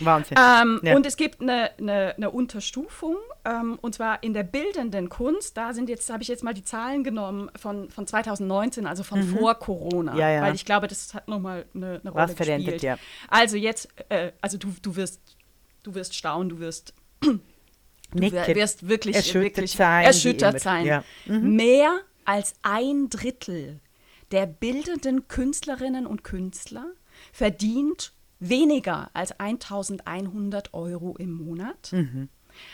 Wahnsinn. 0.00 0.36
Ähm, 0.38 0.80
ja. 0.82 0.96
Und 0.96 1.06
es 1.06 1.16
gibt 1.16 1.40
eine, 1.40 1.70
eine, 1.78 2.14
eine 2.16 2.30
Unterstufung, 2.30 3.16
ähm, 3.44 3.78
und 3.80 3.94
zwar 3.94 4.22
in 4.22 4.34
der 4.34 4.42
bildenden 4.42 5.08
Kunst. 5.08 5.56
Da 5.56 5.72
sind 5.74 5.88
jetzt, 5.88 6.10
habe 6.10 6.22
ich 6.22 6.28
jetzt 6.28 6.44
mal 6.44 6.54
die 6.54 6.64
Zahlen 6.64 7.04
genommen 7.04 7.50
von, 7.58 7.90
von 7.90 8.06
2019, 8.06 8.86
also 8.86 9.02
von 9.02 9.20
mhm. 9.20 9.38
vor 9.38 9.54
Corona. 9.56 10.16
Ja, 10.16 10.30
ja. 10.30 10.42
Weil 10.42 10.54
ich 10.54 10.64
glaube, 10.64 10.88
das 10.88 11.14
hat 11.14 11.28
nochmal 11.28 11.66
eine, 11.74 12.00
eine 12.00 12.10
Rolle 12.10 12.28
Was 12.28 12.36
gespielt. 12.36 12.82
Ja. 12.82 12.98
Also 13.28 13.56
jetzt, 13.56 13.88
äh, 14.08 14.32
also 14.40 14.58
du, 14.58 14.74
du, 14.82 14.96
wirst, 14.96 15.20
du 15.82 15.94
wirst 15.94 16.14
staunen, 16.14 16.48
du 16.48 16.58
wirst. 16.58 16.94
Du 18.12 18.20
wirst 18.22 18.88
wirklich 18.88 19.16
erschüttert 19.16 19.42
wirklich 19.42 19.72
sein. 19.72 20.04
Erschüttert 20.04 20.60
sein. 20.60 21.02
Mhm. 21.26 21.56
Mehr 21.56 21.98
als 22.24 22.54
ein 22.62 23.10
Drittel 23.10 23.80
der 24.30 24.46
bildenden 24.46 25.28
Künstlerinnen 25.28 26.06
und 26.06 26.24
Künstler 26.24 26.86
verdient 27.32 28.12
weniger 28.38 29.10
als 29.14 29.32
1100 29.38 30.74
Euro 30.74 31.16
im 31.16 31.32
Monat. 31.32 31.92
Mhm. 31.92 32.28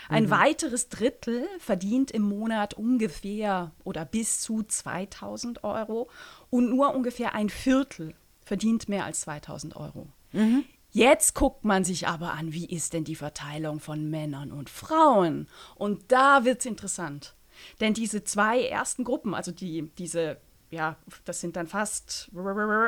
Ein 0.09 0.25
mhm. 0.25 0.29
weiteres 0.29 0.89
Drittel 0.89 1.47
verdient 1.59 2.11
im 2.11 2.23
Monat 2.23 2.73
ungefähr 2.73 3.71
oder 3.83 4.05
bis 4.05 4.41
zu 4.41 4.63
2000 4.63 5.63
Euro 5.63 6.09
und 6.49 6.69
nur 6.69 6.93
ungefähr 6.93 7.35
ein 7.35 7.49
Viertel 7.49 8.13
verdient 8.45 8.89
mehr 8.89 9.05
als 9.05 9.21
2000 9.21 9.75
Euro. 9.75 10.07
Mhm. 10.31 10.63
Jetzt 10.91 11.33
guckt 11.33 11.65
man 11.65 11.83
sich 11.83 12.07
aber 12.07 12.33
an, 12.33 12.53
wie 12.53 12.67
ist 12.67 12.93
denn 12.93 13.03
die 13.03 13.15
Verteilung 13.15 13.79
von 13.79 14.09
Männern 14.09 14.51
und 14.51 14.69
Frauen? 14.69 15.47
Und 15.75 16.11
da 16.11 16.45
wird 16.45 16.59
es 16.59 16.65
interessant. 16.67 17.35
Denn 17.79 17.93
diese 17.95 18.23
zwei 18.23 18.63
ersten 18.63 19.03
Gruppen, 19.03 19.33
also 19.33 19.51
die, 19.51 19.89
diese, 19.97 20.37
ja, 20.69 20.97
das 21.25 21.39
sind 21.41 21.55
dann 21.55 21.67
fast 21.67 22.31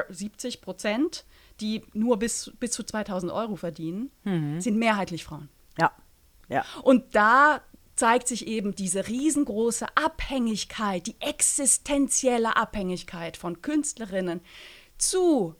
70 0.10 0.62
Prozent, 0.62 1.26
die 1.62 1.84
nur 1.94 2.18
bis, 2.18 2.52
bis 2.60 2.72
zu 2.72 2.84
2000 2.84 3.32
Euro 3.32 3.56
verdienen, 3.56 4.12
mhm. 4.24 4.60
sind 4.60 4.78
mehrheitlich 4.78 5.24
Frauen. 5.24 5.50
Ja. 5.78 5.92
ja. 6.50 6.66
Und 6.84 7.16
da 7.16 7.62
zeigt 7.96 8.28
sich 8.28 8.48
eben 8.48 8.76
diese 8.76 9.08
riesengroße 9.08 9.86
Abhängigkeit, 9.96 11.08
die 11.08 11.16
existenzielle 11.20 12.58
Abhängigkeit 12.58 13.38
von 13.38 13.62
Künstlerinnen 13.62 14.42
zu 14.98 15.56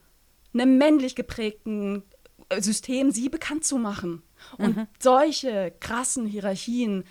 einem 0.54 0.78
männlich 0.78 1.16
geprägten 1.16 2.04
äh, 2.50 2.62
System, 2.62 3.12
sie 3.12 3.30
bekannt 3.30 3.64
zu 3.64 3.78
machen. 3.78 4.22
Und 4.58 4.78
mhm. 4.78 4.88
solche 5.00 5.74
krassen 5.80 6.26
Hierarchien 6.26 7.06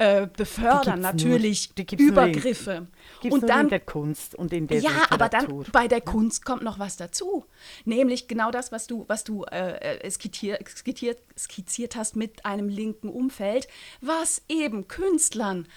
äh, 0.00 0.26
befördern 0.34 1.00
natürlich 1.00 1.72
Übergriffe. 1.98 2.86
In, 3.22 3.32
und 3.32 3.46
dann 3.46 3.66
in 3.66 3.68
der 3.68 3.80
Kunst 3.80 4.34
und 4.34 4.50
in 4.50 4.66
der 4.66 4.78
Ja, 4.78 4.88
Literatur. 4.88 5.12
aber 5.12 5.28
dann 5.28 5.64
bei 5.72 5.88
der 5.88 6.00
Kunst 6.00 6.42
kommt 6.44 6.62
noch 6.62 6.78
was 6.78 6.96
dazu, 6.96 7.44
nämlich 7.84 8.26
genau 8.26 8.50
das, 8.50 8.72
was 8.72 8.86
du, 8.86 9.04
was 9.08 9.24
du 9.24 9.44
äh, 9.44 9.98
äh 9.98 10.10
skizziert, 10.10 10.66
skizziert, 10.66 11.18
skizziert 11.38 11.96
hast 11.96 12.16
mit 12.16 12.46
einem 12.46 12.70
linken 12.70 13.10
Umfeld, 13.10 13.68
was 14.00 14.42
eben 14.48 14.88
Künstlern 14.88 15.68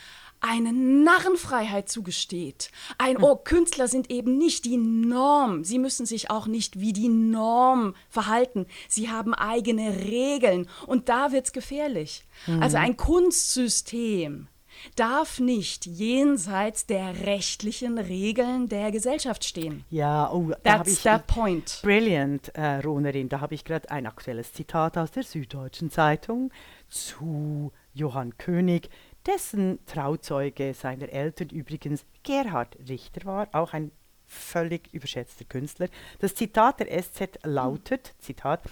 eine 0.44 0.74
Narrenfreiheit 0.74 1.90
zugesteht. 1.90 2.70
Ein 2.98 3.18
hm. 3.18 3.24
Oh, 3.24 3.36
Künstler 3.38 3.88
sind 3.88 4.12
eben 4.12 4.38
nicht 4.38 4.66
die 4.66 4.78
Norm. 4.78 5.64
Sie 5.64 5.80
müssen 5.80 6.06
sich 6.06 6.30
auch 6.30 6.48
nicht 6.48 6.80
wie 6.80 6.94
die 6.94 7.10
Norm 7.10 7.96
verhalten. 8.10 8.68
Sie 8.90 9.10
haben 9.10 9.34
eigene 9.34 10.04
Regeln 10.04 10.70
und 10.86 11.08
da 11.08 11.32
wird 11.32 11.46
es 11.46 11.54
gefährlich. 11.54 12.26
Mhm. 12.46 12.62
Also 12.62 12.78
ein 12.78 12.98
Kunstsystem 12.98 14.48
darf 14.96 15.40
nicht 15.40 15.86
jenseits 15.86 16.86
der 16.86 17.26
rechtlichen 17.26 17.98
Regeln 17.98 18.68
der 18.68 18.92
Gesellschaft 18.92 19.46
stehen. 19.46 19.86
Ja, 19.90 20.30
oh, 20.32 20.52
da 20.64 20.80
habe 20.80 20.90
ich 20.90 21.00
the 21.00 21.18
point. 21.26 21.80
Brilliant, 21.84 22.50
äh, 22.56 22.80
Ronerin. 22.80 23.30
Da 23.30 23.40
habe 23.40 23.56
ich 23.56 23.64
gerade 23.64 23.90
ein 23.92 24.08
aktuelles 24.08 24.52
Zitat 24.52 24.98
aus 24.98 25.12
der 25.12 25.24
Süddeutschen 25.24 25.90
Zeitung 25.90 26.52
zu 26.90 27.72
Johann 27.94 28.38
König, 28.38 28.90
dessen 29.26 29.80
Trauzeuge 29.86 30.74
seiner 30.74 31.10
Eltern 31.10 31.50
übrigens 31.50 32.06
Gerhard 32.24 32.78
Richter 32.88 33.26
war, 33.26 33.48
auch 33.54 33.74
ein 33.74 33.92
völlig 34.26 34.94
überschätzter 34.94 35.46
Künstler. 35.46 35.88
Das 36.20 36.36
Zitat 36.36 36.80
der 36.80 37.02
SZ 37.02 37.40
lautet, 37.44 38.16
Zitat, 38.20 38.64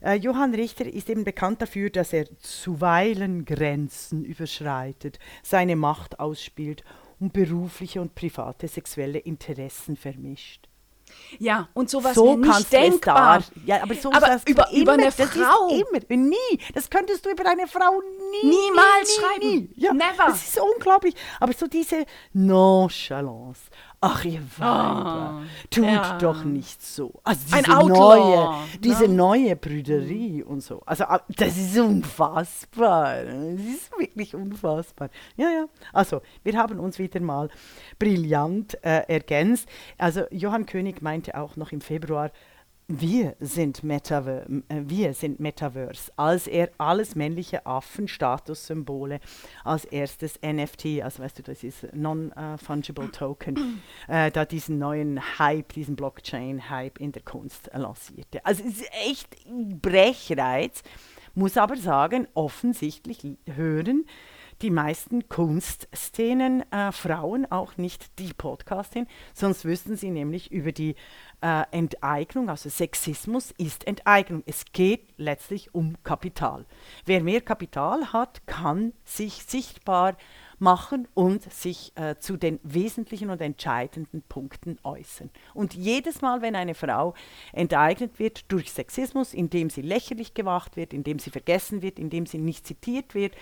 äh, 0.00 0.14
Johann 0.14 0.54
Richter 0.54 0.86
ist 0.86 1.08
eben 1.08 1.24
bekannt 1.24 1.62
dafür, 1.62 1.90
dass 1.90 2.12
er 2.12 2.26
zuweilen 2.38 3.44
Grenzen 3.44 4.24
überschreitet, 4.24 5.18
seine 5.42 5.76
Macht 5.76 6.20
ausspielt 6.20 6.84
und 7.18 7.32
berufliche 7.32 8.00
und 8.00 8.14
private 8.14 8.68
sexuelle 8.68 9.18
Interessen 9.18 9.96
vermischt. 9.96 10.68
Ja, 11.38 11.68
und 11.74 11.90
sowas 11.90 12.14
so 12.14 12.26
wäre 12.26 12.38
nicht 12.38 12.72
denkbar. 12.72 13.42
Ja, 13.64 13.82
aber 13.82 13.94
so 13.94 14.12
aber 14.12 14.40
über, 14.46 14.68
immer, 14.70 14.82
über 14.82 14.92
eine 14.92 15.12
Frau. 15.12 15.68
immer, 15.68 16.16
nie. 16.16 16.58
Das 16.74 16.88
könntest 16.88 17.24
du 17.24 17.30
über 17.30 17.48
eine 17.48 17.66
Frau 17.66 18.00
nie. 18.42 18.48
Niemals 18.48 19.08
nie, 19.08 19.22
schreiben. 19.22 19.48
Nie. 19.48 19.70
Ja, 19.76 19.92
Never. 19.92 20.26
Das 20.26 20.48
ist 20.48 20.60
unglaublich. 20.60 21.14
Aber 21.40 21.52
so 21.52 21.66
diese 21.66 22.04
Nonchalance, 22.32 23.62
Ach, 24.00 24.24
ihr 24.24 24.42
Weiber, 24.58 25.40
oh, 25.40 25.46
tut 25.70 25.84
ja. 25.84 26.18
doch 26.18 26.44
nicht 26.44 26.84
so. 26.84 27.14
Also 27.24 27.40
diese 27.46 27.56
Ein 27.56 27.76
Outlaw, 27.76 28.16
neue, 28.16 28.58
diese 28.80 29.06
ja. 29.06 29.10
neue 29.10 29.56
Brüderie 29.56 30.42
und 30.42 30.60
so. 30.60 30.82
Also 30.84 31.04
ah, 31.04 31.22
das 31.28 31.56
ist 31.56 31.78
unfassbar. 31.78 33.24
Das 33.24 33.60
ist 33.60 33.98
wirklich 33.98 34.34
unfassbar. 34.34 35.08
Ja, 35.36 35.48
ja. 35.50 35.64
Also 35.94 36.20
wir 36.44 36.58
haben 36.58 36.78
uns 36.78 36.98
wieder 36.98 37.20
mal 37.20 37.48
brillant 37.98 38.74
äh, 38.84 39.02
ergänzt. 39.08 39.66
Also 39.96 40.24
Johann 40.30 40.66
König 40.66 41.00
meinte 41.00 41.34
auch 41.36 41.56
noch 41.56 41.72
im 41.72 41.80
Februar, 41.80 42.30
wir 42.88 43.34
sind, 43.40 43.82
Metaver 43.82 44.46
äh, 44.68 44.82
wir 44.84 45.12
sind 45.12 45.40
Metaverse, 45.40 46.12
als 46.16 46.46
er 46.46 46.70
alles 46.78 47.16
männliche 47.16 47.66
Affen-Statussymbole 47.66 49.20
als 49.64 49.84
erstes 49.86 50.38
NFT, 50.40 51.02
also 51.02 51.22
weißt 51.22 51.38
du, 51.38 51.42
das 51.42 51.64
ist 51.64 51.92
Non-Fungible 51.92 53.10
Token, 53.10 53.82
äh, 54.08 54.30
da 54.30 54.44
diesen 54.44 54.78
neuen 54.78 55.20
Hype, 55.38 55.72
diesen 55.72 55.96
Blockchain-Hype 55.96 57.00
in 57.00 57.10
der 57.10 57.22
Kunst 57.22 57.70
lancierte. 57.74 58.44
Also 58.44 58.62
es 58.64 58.80
ist 58.80 58.90
echt 59.04 59.36
Brechreiz, 59.82 60.82
muss 61.34 61.56
aber 61.56 61.76
sagen, 61.76 62.28
offensichtlich 62.34 63.38
hören 63.46 64.06
die 64.62 64.70
meisten 64.70 65.28
Kunstszenen 65.28 66.70
äh, 66.72 66.92
Frauen 66.92 67.50
auch 67.50 67.76
nicht 67.76 68.18
die 68.18 68.32
Podcastin, 68.32 69.06
sonst 69.34 69.64
wüssten 69.64 69.96
sie 69.96 70.10
nämlich 70.10 70.50
über 70.50 70.72
die 70.72 70.94
äh, 71.40 71.64
Enteignung, 71.70 72.48
also 72.48 72.68
Sexismus 72.68 73.52
ist 73.58 73.86
Enteignung. 73.86 74.42
Es 74.46 74.64
geht 74.72 75.08
letztlich 75.16 75.74
um 75.74 75.96
Kapital. 76.02 76.64
Wer 77.04 77.22
mehr 77.22 77.40
Kapital 77.40 78.12
hat, 78.12 78.46
kann 78.46 78.92
sich 79.04 79.44
sichtbar 79.44 80.16
machen 80.58 81.06
und 81.14 81.52
sich 81.52 81.92
äh, 81.96 82.16
zu 82.18 82.36
den 82.36 82.58
wesentlichen 82.62 83.30
und 83.30 83.40
entscheidenden 83.40 84.22
Punkten 84.22 84.78
äußern. 84.82 85.30
Und 85.52 85.74
jedes 85.74 86.22
Mal, 86.22 86.40
wenn 86.40 86.56
eine 86.56 86.74
Frau 86.74 87.14
enteignet 87.52 88.18
wird 88.18 88.50
durch 88.50 88.72
Sexismus, 88.72 89.34
indem 89.34 89.68
sie 89.68 89.82
lächerlich 89.82 90.34
gemacht 90.34 90.76
wird, 90.76 90.94
indem 90.94 91.18
sie 91.18 91.30
vergessen 91.30 91.82
wird, 91.82 91.98
indem 91.98 92.24
sie 92.24 92.38
nicht 92.38 92.66
zitiert 92.66 93.14
wird, 93.14 93.34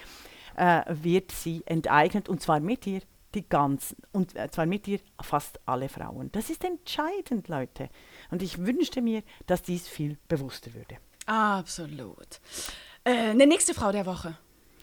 äh, 0.57 0.83
wird 0.89 1.33
sie 1.33 1.63
enteignet 1.67 2.29
und 2.29 2.41
zwar 2.41 2.61
mit 2.61 2.87
ihr 2.87 3.01
die 3.35 3.49
ganzen 3.49 3.97
und 4.13 4.37
äh, 4.37 4.49
zwar 4.51 4.65
mit 4.67 4.87
ihr 4.87 5.01
fast 5.21 5.59
alle 5.67 5.89
Frauen. 5.89 6.31
Das 6.33 6.51
ist 6.51 6.65
entscheidend, 6.65 7.49
Leute. 7.49 7.89
Und 8.31 8.43
ich 8.43 8.59
wünschte 8.65 9.03
mir, 9.03 9.23
dass 9.47 9.63
dies 9.63 9.89
viel 9.89 10.19
bewusster 10.29 10.73
würde. 10.75 10.97
Absolut. 11.27 12.41
Äh, 13.05 13.11
eine 13.31 13.47
nächste 13.47 13.75
Frau 13.75 13.93
der 13.93 14.07
Woche. 14.07 14.37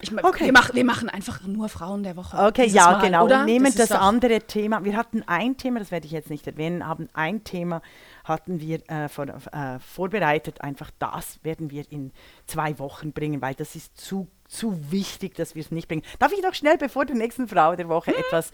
Ich, 0.03 0.11
Okay. 0.11 0.45
wir, 0.45 0.51
machen, 0.51 0.75
wir 0.75 0.83
machen 0.83 1.09
einfach 1.09 1.43
nur 1.43 1.69
Frauen 1.69 2.01
der 2.01 2.15
Woche. 2.17 2.35
Okay, 2.35 2.65
ja, 2.65 2.91
Mal, 2.93 3.01
genau. 3.05 3.25
Oder? 3.25 3.45
Nehmen 3.45 3.71
das, 3.75 3.89
doch- 3.89 4.01
andere 4.01 4.41
Thema. 4.41 4.83
Wir 4.83 4.97
hatten 4.97 5.21
ein 5.27 5.57
Thema, 5.57 5.77
das 5.79 5.91
werde 5.91 6.07
ich 6.07 6.11
jetzt 6.11 6.31
nicht 6.31 6.47
erwähnen, 6.47 6.87
haben 6.87 7.07
ein 7.13 7.43
Thema 7.43 7.81
hatten 8.23 8.59
wir 8.59 8.81
äh, 8.89 9.07
vor, 9.09 9.27
äh, 9.27 9.79
vorbereitet. 9.79 10.61
Einfach 10.61 10.89
das 10.99 11.39
werden 11.43 11.69
wir 11.69 11.85
in 11.91 12.11
zwei 12.47 12.79
Wochen 12.79 13.11
bringen, 13.13 13.41
weil 13.41 13.53
das 13.53 13.75
ist 13.75 13.95
zu 13.99 14.27
zu 14.51 14.91
wichtig, 14.91 15.35
dass 15.35 15.55
wir 15.55 15.61
es 15.61 15.71
nicht 15.71 15.87
bringen. 15.87 16.03
Darf 16.19 16.33
ich 16.33 16.41
noch 16.41 16.53
schnell, 16.53 16.77
bevor 16.77 17.05
der 17.05 17.15
nächsten 17.15 17.47
Frau 17.47 17.75
der 17.75 17.87
Woche 17.87 18.15
etwas, 18.15 18.51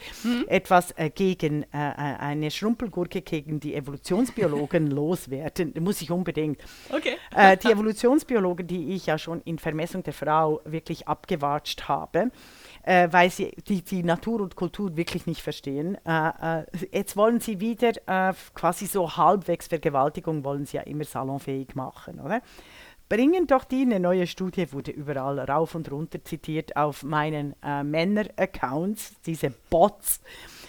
etwas 0.48 0.92
äh, 0.92 1.10
gegen 1.10 1.64
äh, 1.64 1.68
äh, 1.74 2.18
eine 2.20 2.52
Schrumpelgurke 2.52 3.22
gegen 3.22 3.60
die 3.60 3.74
Evolutionsbiologen 3.74 4.88
loswerden? 4.92 5.74
Muss 5.80 6.02
ich 6.02 6.12
unbedingt. 6.12 6.62
Okay. 6.92 7.16
Äh, 7.36 7.58
die 7.58 7.72
Evolutionsbiologen, 7.72 8.68
die 8.68 8.94
ich 8.94 9.08
ja 9.08 9.18
schon 9.18 9.42
in 9.42 9.58
Vermessung 9.58 10.04
der 10.04 10.14
Frau 10.14 10.62
wirklich 10.66 11.08
abgewatscht 11.08 11.88
habe, 11.88 12.32
äh, 12.84 13.08
weil 13.12 13.32
sie 13.32 13.52
die, 13.68 13.82
die 13.82 14.04
Natur 14.04 14.42
und 14.42 14.56
Kultur 14.56 14.96
wirklich 14.96 15.26
nicht 15.26 15.42
verstehen. 15.42 15.98
Äh, 16.06 16.64
jetzt 16.92 17.18
wollen 17.18 17.40
sie 17.40 17.60
wieder 17.60 17.92
quasi 18.54 18.86
so 18.86 19.18
halbwegs 19.18 19.68
Vergewaltigung, 19.68 20.44
wollen 20.44 20.66
sie 20.66 20.78
ja 20.78 20.84
immer 20.84 21.04
salonfähig 21.04 21.76
machen, 21.76 22.20
oder? 22.20 22.42
Bringen 23.10 23.48
doch 23.48 23.64
die 23.64 23.84
eine 23.84 24.02
neue 24.02 24.28
Studie, 24.28 24.74
wurde 24.74 24.92
überall 24.92 25.40
rauf 25.40 25.76
und 25.76 25.90
runter 25.90 26.24
zitiert 26.26 26.76
auf 26.76 27.04
meinen 27.04 27.56
äh, 27.64 27.82
Männer-Accounts, 27.82 29.22
diese 29.26 29.52
Bots. 29.70 30.20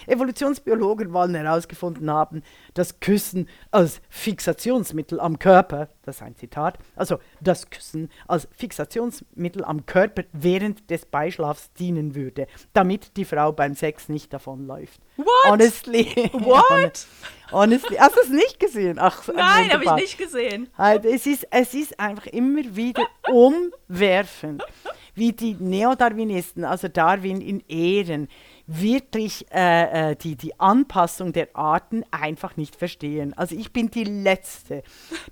Evolutionsbiologen 0.08 1.12
wollen 1.12 1.34
herausgefunden 1.34 2.10
haben, 2.10 2.42
dass 2.74 3.00
Küssen 3.00 3.48
als 3.70 4.00
Fixationsmittel 4.08 5.20
am 5.20 5.38
Körper, 5.38 5.88
das 6.02 6.16
ist 6.16 6.22
ein 6.22 6.36
Zitat, 6.36 6.78
also 6.96 7.18
das 7.40 7.70
Küssen 7.70 8.10
als 8.26 8.48
Fixationsmittel 8.52 9.64
am 9.64 9.86
Körper 9.86 10.24
während 10.32 10.90
des 10.90 11.06
Beischlafs 11.06 11.72
dienen 11.74 12.14
würde, 12.14 12.46
damit 12.72 13.16
die 13.16 13.24
Frau 13.24 13.52
beim 13.52 13.74
Sex 13.74 14.08
nicht 14.08 14.32
davonläuft. 14.32 15.00
What? 15.16 15.26
Honestly. 15.46 16.30
What? 16.32 17.06
Honestly. 17.52 17.96
Hast 17.96 18.16
du 18.16 18.20
es 18.20 18.30
nicht 18.30 18.60
gesehen? 18.60 18.98
Ach, 19.00 19.26
Nein, 19.34 19.72
habe 19.72 19.84
ich 19.84 19.92
nicht 19.92 20.18
gesehen. 20.18 20.68
Halt, 20.76 21.04
es, 21.04 21.26
ist, 21.26 21.46
es 21.50 21.74
ist 21.74 21.98
einfach 21.98 22.26
immer 22.26 22.62
wieder 22.76 23.06
umwerfend, 23.32 24.62
wie 25.14 25.32
die 25.32 25.54
Neodarwinisten, 25.54 26.64
also 26.64 26.88
Darwin 26.88 27.40
in 27.40 27.60
Ehren, 27.68 28.28
wirklich 28.68 29.46
äh, 29.50 30.10
äh, 30.10 30.16
die, 30.16 30.36
die 30.36 30.60
Anpassung 30.60 31.32
der 31.32 31.48
Arten 31.54 32.04
einfach 32.10 32.58
nicht 32.58 32.76
verstehen. 32.76 33.32
Also 33.32 33.56
ich 33.56 33.72
bin 33.72 33.90
die 33.90 34.04
Letzte, 34.04 34.82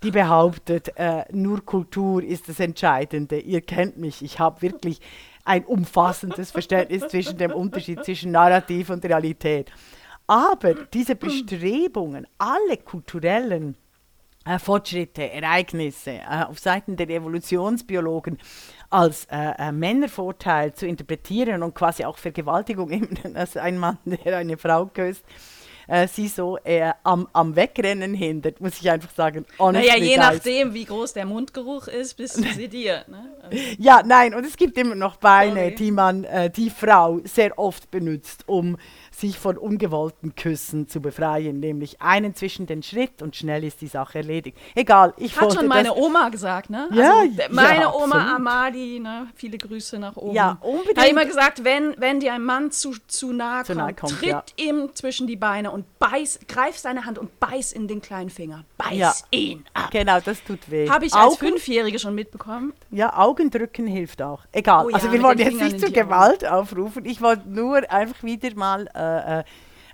die 0.03 0.11
behauptet, 0.11 0.97
äh, 0.97 1.25
nur 1.33 1.65
Kultur 1.65 2.25
ist 2.25 2.49
das 2.49 2.61
Entscheidende. 2.61 3.39
Ihr 3.39 3.61
kennt 3.61 3.99
mich, 3.99 4.23
ich 4.23 4.39
habe 4.41 4.63
wirklich 4.63 5.01
ein 5.45 5.67
umfassendes 5.67 6.51
Verständnis 6.51 7.07
zwischen 7.09 7.37
dem 7.37 7.53
Unterschied 7.53 8.03
zwischen 8.05 8.33
Narrativ 8.33 8.89
und 8.89 9.05
Realität. 9.05 9.71
Aber 10.27 10.75
diese 10.75 11.15
Bestrebungen, 11.15 12.27
alle 12.39 12.79
kulturellen 12.79 13.77
Fortschritte, 14.59 15.31
Ereignisse 15.31 16.13
äh, 16.13 16.45
auf 16.47 16.59
Seiten 16.59 16.97
der 16.97 17.09
Evolutionsbiologen 17.09 18.39
als 18.91 19.27
äh, 19.27 19.53
äh, 19.59 19.73
Männervorteil 19.73 20.73
zu 20.75 20.87
interpretieren 20.87 21.63
und 21.63 21.75
quasi 21.75 22.05
auch 22.05 22.19
Vergewaltigung, 22.19 23.09
dass 23.35 23.57
ein 23.57 23.79
Mann, 23.79 23.99
der 24.05 24.39
eine 24.39 24.57
Frau 24.57 24.87
küsst, 24.87 25.25
äh, 25.87 26.09
sie 26.09 26.29
so 26.29 26.59
äh, 26.65 26.93
am, 27.03 27.29
am 27.33 27.55
Wegrennen 27.57 28.15
hindert, 28.15 28.61
muss 28.61 28.81
ich 28.81 28.91
einfach 28.91 29.11
sagen. 29.15 29.45
honestly, 29.59 29.89
Naja, 29.89 30.03
je 30.03 30.17
guys. 30.17 30.25
nachdem, 30.27 30.75
wie 30.75 30.85
groß 30.85 31.13
der 31.13 31.27
Mundgeruch 31.27 31.89
ist, 31.89 32.15
bist 32.17 32.39
du 32.39 32.43
sediert. 32.53 33.09
Ne? 33.09 33.31
Also, 33.43 33.59
Ja, 33.79 34.03
nein, 34.05 34.35
und 34.35 34.45
es 34.45 34.57
gibt 34.57 34.77
immer 34.79 34.95
noch 34.95 35.17
Beine, 35.17 35.61
Sorry. 35.61 35.75
die 35.75 35.91
man, 35.91 36.25
äh, 36.25 36.51
die 36.51 36.71
Frau 36.71 37.21
sehr 37.25 37.59
oft 37.59 37.91
benutzt, 37.91 38.45
um 38.47 38.77
sich 39.11 39.39
von 39.39 39.57
ungewollten 39.57 40.35
Küssen 40.35 40.89
zu 40.89 41.01
befreien, 41.01 41.59
nämlich 41.59 42.03
einen 42.03 42.35
zwischen 42.35 42.67
den 42.67 42.83
Schritt 42.83 43.23
und 43.23 43.35
schnell 43.35 43.65
ist 43.65 43.81
die 43.81 43.87
Sache 43.87 44.19
erledigt. 44.19 44.59
Egal, 44.75 45.15
ich 45.17 45.41
hat 45.41 45.55
schon 45.55 45.69
meine 45.69 45.95
Oma 45.95 46.29
gesagt, 46.29 46.69
ne? 46.69 46.89
Ja, 46.93 47.21
also, 47.21 47.33
meine 47.51 47.81
ja, 47.83 47.95
Oma 47.95 48.17
absolut. 48.17 48.35
Amadi, 48.37 49.01
ne? 49.01 49.29
Viele 49.35 49.57
Grüße 49.57 49.99
nach 49.99 50.17
oben. 50.17 50.35
Ja, 50.35 50.59
unbedingt. 50.61 50.99
Hat 50.99 51.09
immer 51.09 51.25
gesagt, 51.25 51.65
wenn, 51.65 51.95
wenn 51.99 52.21
dir 52.21 52.35
ein 52.35 52.43
Mann 52.45 52.71
zu, 52.71 52.95
zu 53.07 53.33
nahe 53.33 53.65
Zu 53.65 53.73
kommt, 53.73 53.79
nahe 53.87 53.95
kommt, 53.95 54.19
tritt 54.19 54.29
ja. 54.29 54.45
ihm 54.57 54.91
zwischen 54.95 55.27
die 55.27 55.37
Beine 55.37 55.71
und 55.77 55.99
beiß, 55.99 56.41
greif 56.49 56.79
seine 56.79 57.05
Hand 57.05 57.19
und 57.19 57.39
beiß 57.39 57.73
in 57.73 57.87
den 57.87 58.01
kleinen 58.01 58.31
Finger. 58.31 58.65
Beiß 58.79 58.97
Ja. 58.97 59.13
ihn 59.31 59.65
ab. 59.75 59.91
Genau, 59.91 60.19
das 60.21 60.43
tut 60.43 60.71
weh. 60.71 60.89
Habe 60.89 61.05
ich 61.05 61.13
als 61.13 61.35
Augen, 61.35 61.37
Fünfjährige 61.37 61.99
schon 61.99 62.15
mitbekommen. 62.15 62.73
Ja, 62.91 63.15
Augendrücken 63.19 63.87
hilft 63.87 64.23
auch. 64.23 64.43
Egal. 64.53 64.87
Oh 64.87 64.89
ja, 64.89 64.95
also 64.95 65.13
wir 65.13 65.23
wollen 65.23 65.39
jetzt 65.39 65.61
nicht 65.61 65.79
zur 65.79 65.89
Augen. 65.91 65.95
Gewalt 65.95 66.47
aufrufen. 66.47 67.05
Ich 67.05 67.21
wollte 67.21 67.47
nur 67.49 67.91
einfach 67.93 68.23
wieder 68.23 68.55
mal 68.55 68.89
äh, 68.95 69.41
äh, 69.41 69.45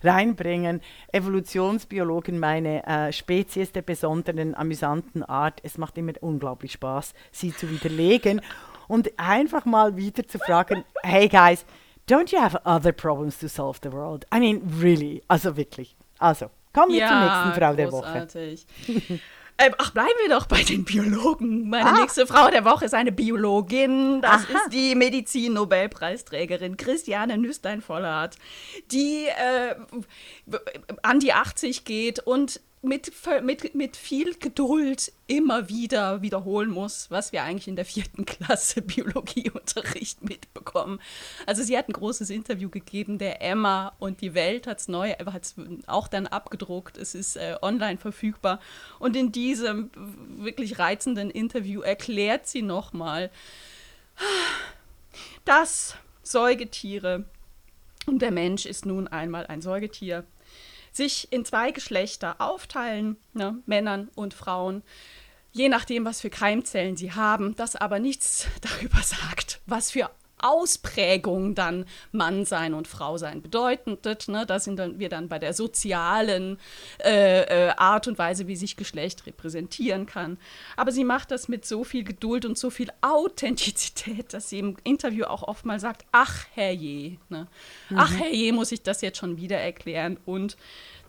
reinbringen. 0.04 0.80
Evolutionsbiologen, 1.10 2.38
meine 2.38 2.86
äh, 2.86 3.12
Spezies 3.12 3.72
der 3.72 3.82
besonderen, 3.82 4.54
amüsanten 4.54 5.24
Art. 5.24 5.58
Es 5.64 5.78
macht 5.78 5.98
immer 5.98 6.12
unglaublich 6.20 6.72
Spaß, 6.72 7.12
sie 7.32 7.52
zu 7.52 7.68
widerlegen 7.68 8.40
und 8.86 9.10
einfach 9.18 9.64
mal 9.64 9.96
wieder 9.96 10.28
zu 10.28 10.38
fragen, 10.38 10.84
hey 11.02 11.28
guys, 11.28 11.64
don't 12.08 12.32
you 12.32 12.40
have 12.40 12.58
other 12.64 12.92
problems 12.92 13.38
to 13.38 13.48
solve 13.48 13.78
the 13.82 13.92
world? 13.92 14.24
I 14.34 14.38
mean, 14.40 14.62
really. 14.80 15.22
Also 15.28 15.56
wirklich. 15.56 15.96
Also, 16.18 16.50
kommen 16.72 16.92
wir 16.92 17.06
zur 17.06 17.20
nächsten 17.20 17.60
Frau 17.60 17.74
der 17.74 17.92
Woche. 17.92 18.02
großartig. 18.10 18.66
ähm, 19.58 19.74
ach, 19.78 19.90
bleiben 19.92 20.10
wir 20.26 20.34
doch 20.34 20.46
bei 20.46 20.62
den 20.62 20.84
Biologen. 20.84 21.68
Meine 21.68 21.90
Ah. 21.90 22.00
nächste 22.00 22.26
Frau 22.26 22.48
der 22.50 22.64
Woche 22.64 22.84
ist 22.86 22.94
eine 22.94 23.12
Biologin. 23.12 24.20
Das 24.22 24.44
Aha. 24.44 24.52
ist 24.54 24.72
die 24.72 24.94
Medizin-Nobelpreisträgerin 24.94 26.76
Christiane 26.76 27.38
Nüstein-Vollert, 27.38 28.36
die 28.90 29.26
äh, 29.26 29.74
an 31.02 31.20
die 31.20 31.32
80 31.32 31.84
geht 31.84 32.18
und 32.20 32.60
mit, 32.82 33.12
mit, 33.42 33.74
mit 33.76 33.96
viel 33.96 34.34
Geduld 34.34 35.12
immer 35.28 35.68
wieder 35.68 36.20
wiederholen 36.20 36.68
muss, 36.68 37.10
was 37.12 37.32
wir 37.32 37.44
eigentlich 37.44 37.68
in 37.68 37.76
der 37.76 37.84
vierten 37.84 38.24
Klasse 38.24 38.82
Biologieunterricht 38.82 40.22
mitbekommen. 40.24 41.00
Also 41.46 41.62
sie 41.62 41.78
hat 41.78 41.88
ein 41.88 41.92
großes 41.92 42.28
Interview 42.30 42.68
gegeben, 42.68 43.18
der 43.18 43.40
Emma 43.40 43.92
und 44.00 44.20
die 44.20 44.34
Welt 44.34 44.66
hat 44.66 44.80
es 44.80 44.88
neu, 44.88 45.12
hat 45.12 45.44
es 45.44 45.54
auch 45.86 46.08
dann 46.08 46.26
abgedruckt, 46.26 46.98
es 46.98 47.14
ist 47.14 47.36
äh, 47.36 47.56
online 47.62 47.98
verfügbar. 47.98 48.60
Und 48.98 49.16
in 49.16 49.30
diesem 49.30 49.90
wirklich 50.38 50.80
reizenden 50.80 51.30
Interview 51.30 51.82
erklärt 51.82 52.48
sie 52.48 52.62
nochmal, 52.62 53.30
dass 55.44 55.96
Säugetiere, 56.24 57.24
und 58.06 58.22
der 58.22 58.32
Mensch 58.32 58.66
ist 58.66 58.86
nun 58.86 59.06
einmal 59.06 59.46
ein 59.46 59.62
Säugetier, 59.62 60.24
sich 60.92 61.32
in 61.32 61.44
zwei 61.44 61.70
Geschlechter 61.70 62.36
aufteilen, 62.38 63.16
ne, 63.32 63.58
Männern 63.66 64.08
und 64.14 64.34
Frauen, 64.34 64.82
je 65.52 65.68
nachdem, 65.68 66.04
was 66.04 66.20
für 66.20 66.30
Keimzellen 66.30 66.96
sie 66.96 67.12
haben, 67.12 67.56
das 67.56 67.76
aber 67.76 67.98
nichts 67.98 68.46
darüber 68.60 69.02
sagt, 69.02 69.60
was 69.66 69.90
für 69.90 70.10
Ausprägung 70.42 71.54
dann 71.54 71.86
Mann 72.10 72.44
sein 72.44 72.74
und 72.74 72.88
Frau 72.88 73.16
sein 73.16 73.42
bedeutet. 73.42 74.28
Ne? 74.28 74.44
Da 74.46 74.58
sind 74.58 74.76
dann, 74.78 74.98
wir 74.98 75.08
dann 75.08 75.28
bei 75.28 75.38
der 75.38 75.54
sozialen 75.54 76.58
äh, 77.02 77.68
äh, 77.68 77.70
Art 77.76 78.08
und 78.08 78.18
Weise, 78.18 78.46
wie 78.46 78.56
sich 78.56 78.76
Geschlecht 78.76 79.26
repräsentieren 79.26 80.06
kann. 80.06 80.38
Aber 80.76 80.92
sie 80.92 81.04
macht 81.04 81.30
das 81.30 81.48
mit 81.48 81.64
so 81.64 81.84
viel 81.84 82.04
Geduld 82.04 82.44
und 82.44 82.58
so 82.58 82.70
viel 82.70 82.90
Authentizität, 83.00 84.32
dass 84.32 84.48
sie 84.48 84.58
im 84.58 84.76
Interview 84.84 85.24
auch 85.24 85.42
oft 85.42 85.64
mal 85.64 85.80
sagt, 85.80 86.04
ach 86.12 86.46
herrje, 86.54 87.18
ne? 87.28 87.46
mhm. 87.88 87.98
ach 87.98 88.12
herrje, 88.12 88.52
muss 88.52 88.72
ich 88.72 88.82
das 88.82 89.00
jetzt 89.00 89.18
schon 89.18 89.36
wieder 89.36 89.58
erklären 89.58 90.18
und 90.26 90.56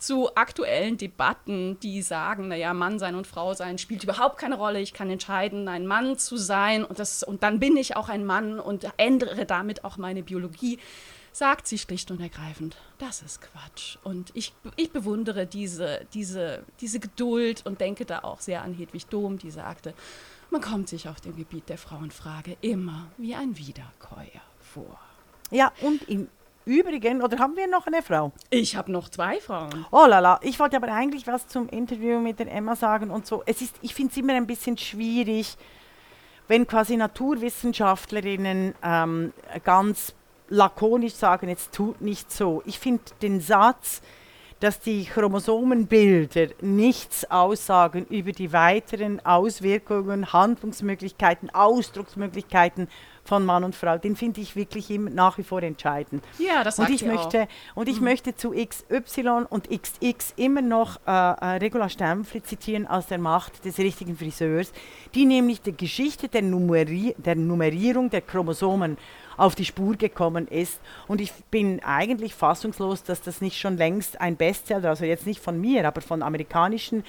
zu 0.04 0.36
aktuellen 0.36 0.98
Debatten, 0.98 1.80
die 1.80 2.02
sagen, 2.02 2.50
naja, 2.50 2.74
Mann 2.74 3.00
sein 3.00 3.16
und 3.16 3.26
Frau 3.26 3.54
sein 3.54 3.78
spielt 3.78 4.04
überhaupt 4.04 4.38
keine 4.38 4.56
Rolle. 4.56 4.82
Ich 4.82 4.94
kann 4.94 5.10
entscheiden, 5.10 5.68
ein 5.68 5.88
Mann 5.88 6.18
zu 6.18 6.38
sein 6.38 6.84
und, 6.84 7.00
das, 7.00 7.24
und 7.24 7.42
dann 7.42 7.60
bin 7.60 7.78
ich 7.78 7.96
auch 7.96 8.10
ein 8.10 8.26
Mann 8.26 8.60
und 8.60 8.88
ändere 8.98 9.46
damit 9.46 9.86
auch 9.86 9.98
meine 9.98 10.22
Biologie, 10.22 10.78
sagt 11.32 11.68
sie 11.68 11.80
schlicht 11.80 12.12
und 12.12 12.20
ergreifend, 12.20 12.78
das 13.00 13.22
ist 13.22 13.42
Quatsch. 13.42 13.98
Und 14.04 14.32
ich, 14.34 14.54
ich 14.76 14.92
bewundere 14.92 15.48
diese, 15.48 16.06
diese, 16.14 16.64
diese 16.82 17.00
Geduld 17.00 17.66
und 17.66 17.82
denke 17.82 18.06
da 18.06 18.20
auch 18.20 18.42
sehr 18.42 18.62
an 18.62 18.74
Hedwig 18.74 19.08
Dohm, 19.08 19.40
die 19.40 19.52
sagte, 19.52 19.94
man 20.52 20.62
kommt 20.62 20.90
sich 20.90 21.08
auf 21.08 21.22
dem 21.22 21.36
Gebiet 21.36 21.70
der 21.70 21.78
Frauenfrage 21.78 22.58
immer 22.62 23.08
wie 23.18 23.34
ein 23.34 23.58
Wiederkäuer 23.58 24.42
vor. 24.60 25.00
Ja, 25.50 25.72
und 25.82 26.08
im 26.10 26.28
Übrigen, 26.66 27.22
oder 27.22 27.40
haben 27.40 27.56
wir 27.56 27.68
noch 27.68 27.88
eine 27.88 28.02
Frau? 28.02 28.32
Ich 28.50 28.76
habe 28.76 28.92
noch 28.92 29.10
zwei 29.10 29.40
Frauen. 29.40 29.86
Oh 29.92 30.06
lala, 30.08 30.40
ich 30.42 30.60
wollte 30.60 30.78
aber 30.78 30.88
eigentlich 30.94 31.28
was 31.28 31.48
zum 31.48 31.68
Interview 31.70 32.20
mit 32.20 32.40
der 32.40 32.52
Emma 32.52 32.76
sagen 32.76 33.12
und 33.12 33.28
so. 33.28 33.44
Es 33.46 33.62
ist, 33.62 33.76
ich 33.82 33.94
finde 33.94 34.12
es 34.12 34.18
immer 34.18 34.34
ein 34.34 34.48
bisschen 34.48 34.78
schwierig, 34.78 35.58
wenn 36.48 36.66
quasi 36.66 36.96
Naturwissenschaftlerinnen 36.96 38.76
ähm, 38.84 39.34
ganz 39.64 40.14
lakonisch 40.50 41.14
sagen, 41.14 41.50
jetzt 41.50 41.74
tut 41.74 42.02
nicht 42.02 42.32
so. 42.32 42.62
Ich 42.66 42.80
finde 42.80 43.04
den 43.22 43.42
Satz, 43.42 44.02
dass 44.60 44.80
die 44.80 45.04
Chromosomenbilder 45.04 46.48
nichts 46.62 47.30
aussagen 47.30 48.06
über 48.06 48.32
die 48.32 48.54
weiteren 48.54 49.20
Auswirkungen, 49.26 50.32
Handlungsmöglichkeiten, 50.32 51.50
Ausdrucksmöglichkeiten 51.50 52.88
von 53.24 53.46
Mann 53.46 53.64
und 53.64 53.76
Frau, 53.76 53.98
den 53.98 54.16
finde 54.16 54.42
ich 54.42 54.56
wirklich 54.56 54.92
immer, 54.92 55.10
nach 55.10 55.38
wie 55.38 55.44
vor 55.44 55.64
entscheidend. 55.64 56.24
Ja, 56.40 56.64
das 56.64 56.78
und 56.78 56.90
ich 56.90 57.06
möchte 57.06 57.44
auch. 57.44 57.78
Und 57.78 57.90
ich 57.90 58.00
mhm. 58.00 58.06
möchte 58.06 58.36
zu 58.36 58.52
XY 58.52 59.46
und 59.50 59.70
XX 59.70 60.34
immer 60.36 60.62
noch 60.62 60.98
äh, 61.08 61.12
äh, 61.12 61.58
Regula 61.58 61.90
Stempfli 61.90 62.44
zitieren 62.44 62.88
aus 62.88 63.08
der 63.08 63.18
Macht 63.18 63.64
des 63.66 63.78
richtigen 63.78 64.18
Friseurs, 64.18 64.74
die 65.16 65.26
nämlich 65.26 65.62
die 65.62 65.76
Geschichte 65.76 66.28
der, 66.28 66.42
Numeri 66.42 67.16
der 67.18 67.36
Nummerierung 67.36 68.10
der 68.10 68.22
Chromosomen 68.22 68.98
auf 69.38 69.56
die 69.56 69.66
Spur 69.66 69.96
gekommen 69.96 70.48
ist. 70.48 70.80
Und 71.08 71.22
ich 71.22 71.34
bin 71.50 71.82
eigentlich 71.84 72.36
fassungslos, 72.36 73.04
dass 73.04 73.22
das 73.22 73.42
nicht 73.42 73.60
schon 73.60 73.78
längst 73.78 74.20
ein 74.22 74.36
Bestseller, 74.36 74.90
also 74.90 75.06
jetzt 75.06 75.26
nicht 75.26 75.42
von 75.42 75.60
mir, 75.60 75.88
aber 75.88 76.02
von 76.02 76.22
amerikanischen 76.22 77.04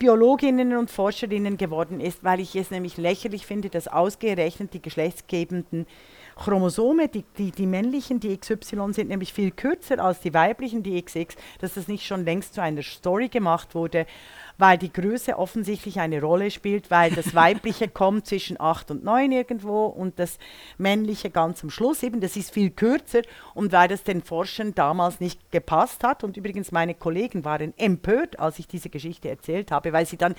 Biologinnen 0.00 0.78
und 0.78 0.90
Forscherinnen 0.90 1.58
geworden 1.58 2.00
ist, 2.00 2.24
weil 2.24 2.40
ich 2.40 2.56
es 2.56 2.70
nämlich 2.70 2.96
lächerlich 2.96 3.44
finde, 3.44 3.68
dass 3.68 3.86
ausgerechnet 3.86 4.72
die 4.72 4.80
geschlechtsgebenden 4.80 5.86
Chromosome, 6.40 7.08
die, 7.08 7.24
die, 7.36 7.52
die 7.52 7.66
männlichen, 7.66 8.18
die 8.18 8.36
XY, 8.36 8.92
sind 8.92 9.08
nämlich 9.08 9.32
viel 9.32 9.50
kürzer 9.50 10.02
als 10.02 10.20
die 10.20 10.34
weiblichen, 10.34 10.82
die 10.82 11.00
XX, 11.00 11.36
dass 11.60 11.74
das 11.74 11.86
nicht 11.86 12.06
schon 12.06 12.24
längst 12.24 12.54
zu 12.54 12.62
einer 12.62 12.82
Story 12.82 13.28
gemacht 13.28 13.74
wurde 13.74 14.06
weil 14.60 14.76
die 14.78 14.92
Größe 14.92 15.38
offensichtlich 15.38 15.98
eine 16.00 16.20
Rolle 16.20 16.50
spielt, 16.50 16.90
weil 16.90 17.10
das 17.10 17.34
Weibliche 17.34 17.88
kommt 17.92 18.26
zwischen 18.26 18.60
8 18.60 18.90
und 18.90 19.04
9 19.04 19.32
irgendwo 19.32 19.86
und 19.86 20.18
das 20.18 20.38
Männliche 20.76 21.30
ganz 21.30 21.64
am 21.64 21.70
Schluss 21.70 22.02
eben, 22.02 22.20
das 22.20 22.36
ist 22.36 22.52
viel 22.52 22.70
kürzer 22.70 23.22
und 23.54 23.72
weil 23.72 23.88
das 23.88 24.04
den 24.04 24.22
Forschern 24.22 24.74
damals 24.74 25.18
nicht 25.18 25.50
gepasst 25.50 26.04
hat. 26.04 26.22
Und 26.22 26.36
übrigens 26.36 26.72
meine 26.72 26.94
Kollegen 26.94 27.44
waren 27.44 27.72
empört, 27.78 28.38
als 28.38 28.58
ich 28.58 28.68
diese 28.68 28.90
Geschichte 28.90 29.30
erzählt 29.30 29.70
habe, 29.70 29.92
weil 29.92 30.06
sie 30.06 30.18
dann 30.18 30.34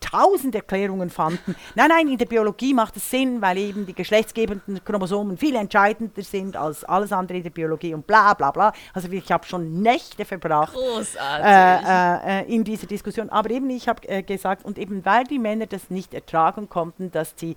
tausend 0.00 0.54
Erklärungen 0.54 1.10
fanden. 1.10 1.54
Nein, 1.74 1.88
nein, 1.88 2.08
in 2.08 2.18
der 2.18 2.26
Biologie 2.26 2.74
macht 2.74 2.96
es 2.96 3.08
Sinn, 3.10 3.40
weil 3.40 3.58
eben 3.58 3.86
die 3.86 3.94
geschlechtsgebenden 3.94 4.82
Chromosomen 4.84 5.36
viel 5.36 5.54
entscheidender 5.54 6.22
sind 6.22 6.56
als 6.56 6.84
alles 6.84 7.12
andere 7.12 7.38
in 7.38 7.44
der 7.44 7.50
Biologie 7.50 7.94
und 7.94 8.06
bla 8.06 8.34
bla 8.34 8.50
bla. 8.50 8.72
Also 8.92 9.08
ich 9.10 9.30
habe 9.30 9.46
schon 9.46 9.82
Nächte 9.82 10.24
verbracht 10.24 10.74
äh, 10.74 12.40
äh, 12.40 12.54
in 12.54 12.64
dieser 12.64 12.86
Diskussion. 12.86 13.28
Aber 13.30 13.50
eben, 13.50 13.70
ich 13.70 13.88
habe 13.88 14.08
äh, 14.08 14.22
gesagt, 14.22 14.64
und 14.64 14.78
eben 14.78 15.04
weil 15.04 15.24
die 15.24 15.38
Männer 15.38 15.66
das 15.66 15.90
nicht 15.90 16.14
ertragen 16.14 16.68
konnten, 16.68 17.10
dass 17.10 17.34
die, 17.34 17.56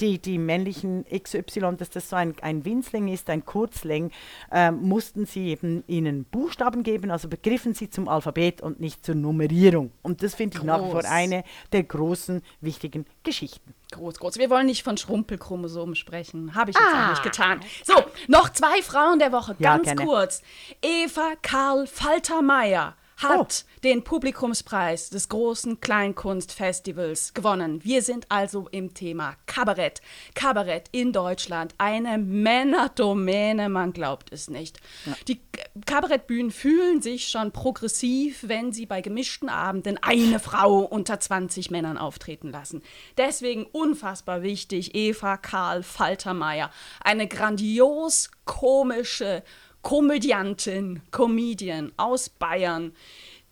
die, 0.00 0.18
die 0.18 0.38
männlichen 0.38 1.04
XY, 1.04 1.76
dass 1.78 1.90
das 1.90 2.10
so 2.10 2.16
ein, 2.16 2.34
ein 2.42 2.64
Winzling 2.64 3.08
ist, 3.08 3.30
ein 3.30 3.44
Kurzling, 3.44 4.10
äh, 4.50 4.70
mussten 4.70 5.26
sie 5.26 5.48
eben 5.48 5.84
ihnen 5.86 6.24
Buchstaben 6.24 6.82
geben, 6.82 7.10
also 7.10 7.28
begriffen 7.28 7.74
sie 7.74 7.88
zum 7.88 8.08
Alphabet 8.08 8.60
und 8.60 8.80
nicht 8.80 9.04
zur 9.04 9.14
Nummerierung. 9.14 9.92
Und 10.02 10.22
das 10.22 10.34
finde 10.34 10.58
ich 10.58 10.64
nach 10.64 10.84
wie 10.84 10.90
vor 10.90 11.04
eine 11.04 11.44
der 11.72 11.83
großen, 11.84 12.42
wichtigen 12.60 13.06
Geschichten. 13.22 13.74
Groß, 13.92 14.18
groß. 14.18 14.38
Wir 14.38 14.50
wollen 14.50 14.66
nicht 14.66 14.82
von 14.82 14.96
Schrumpelchromosomen 14.96 15.94
sprechen. 15.94 16.54
Habe 16.54 16.70
ich 16.70 16.76
jetzt 16.76 16.86
ah. 16.86 17.06
auch 17.06 17.10
nicht 17.10 17.22
getan. 17.22 17.60
So, 17.84 17.94
noch 18.28 18.48
zwei 18.50 18.82
Frauen 18.82 19.18
der 19.18 19.32
Woche, 19.32 19.54
ganz 19.54 19.86
ja, 19.86 19.94
kurz. 19.94 20.42
Eva 20.82 21.34
Karl 21.42 21.86
Faltermeier 21.86 22.96
hat 23.28 23.64
oh. 23.66 23.80
den 23.82 24.04
Publikumspreis 24.04 25.10
des 25.10 25.28
großen 25.28 25.80
Kleinkunstfestivals 25.80 27.34
gewonnen. 27.34 27.80
Wir 27.84 28.02
sind 28.02 28.26
also 28.28 28.68
im 28.70 28.94
Thema 28.94 29.36
Kabarett. 29.46 30.00
Kabarett 30.34 30.88
in 30.92 31.12
Deutschland, 31.12 31.74
eine 31.78 32.18
Männerdomäne, 32.18 33.68
man 33.68 33.92
glaubt 33.92 34.32
es 34.32 34.48
nicht. 34.48 34.80
Ja. 35.06 35.14
Die 35.28 35.40
Kabarettbühnen 35.86 36.50
fühlen 36.50 37.02
sich 37.02 37.28
schon 37.28 37.52
progressiv, 37.52 38.44
wenn 38.46 38.72
sie 38.72 38.86
bei 38.86 39.00
gemischten 39.00 39.48
Abenden 39.48 39.98
eine 40.02 40.38
Frau 40.38 40.78
unter 40.80 41.20
20 41.20 41.70
Männern 41.70 41.98
auftreten 41.98 42.50
lassen. 42.50 42.82
Deswegen 43.16 43.64
unfassbar 43.64 44.42
wichtig, 44.42 44.94
Eva 44.94 45.36
Karl 45.36 45.82
Faltermeier, 45.82 46.70
eine 47.00 47.26
grandios 47.26 48.30
komische 48.44 49.42
Komödiantin, 49.84 51.02
Comedian 51.10 51.92
aus 51.98 52.30
Bayern, 52.30 52.92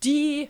die 0.03 0.49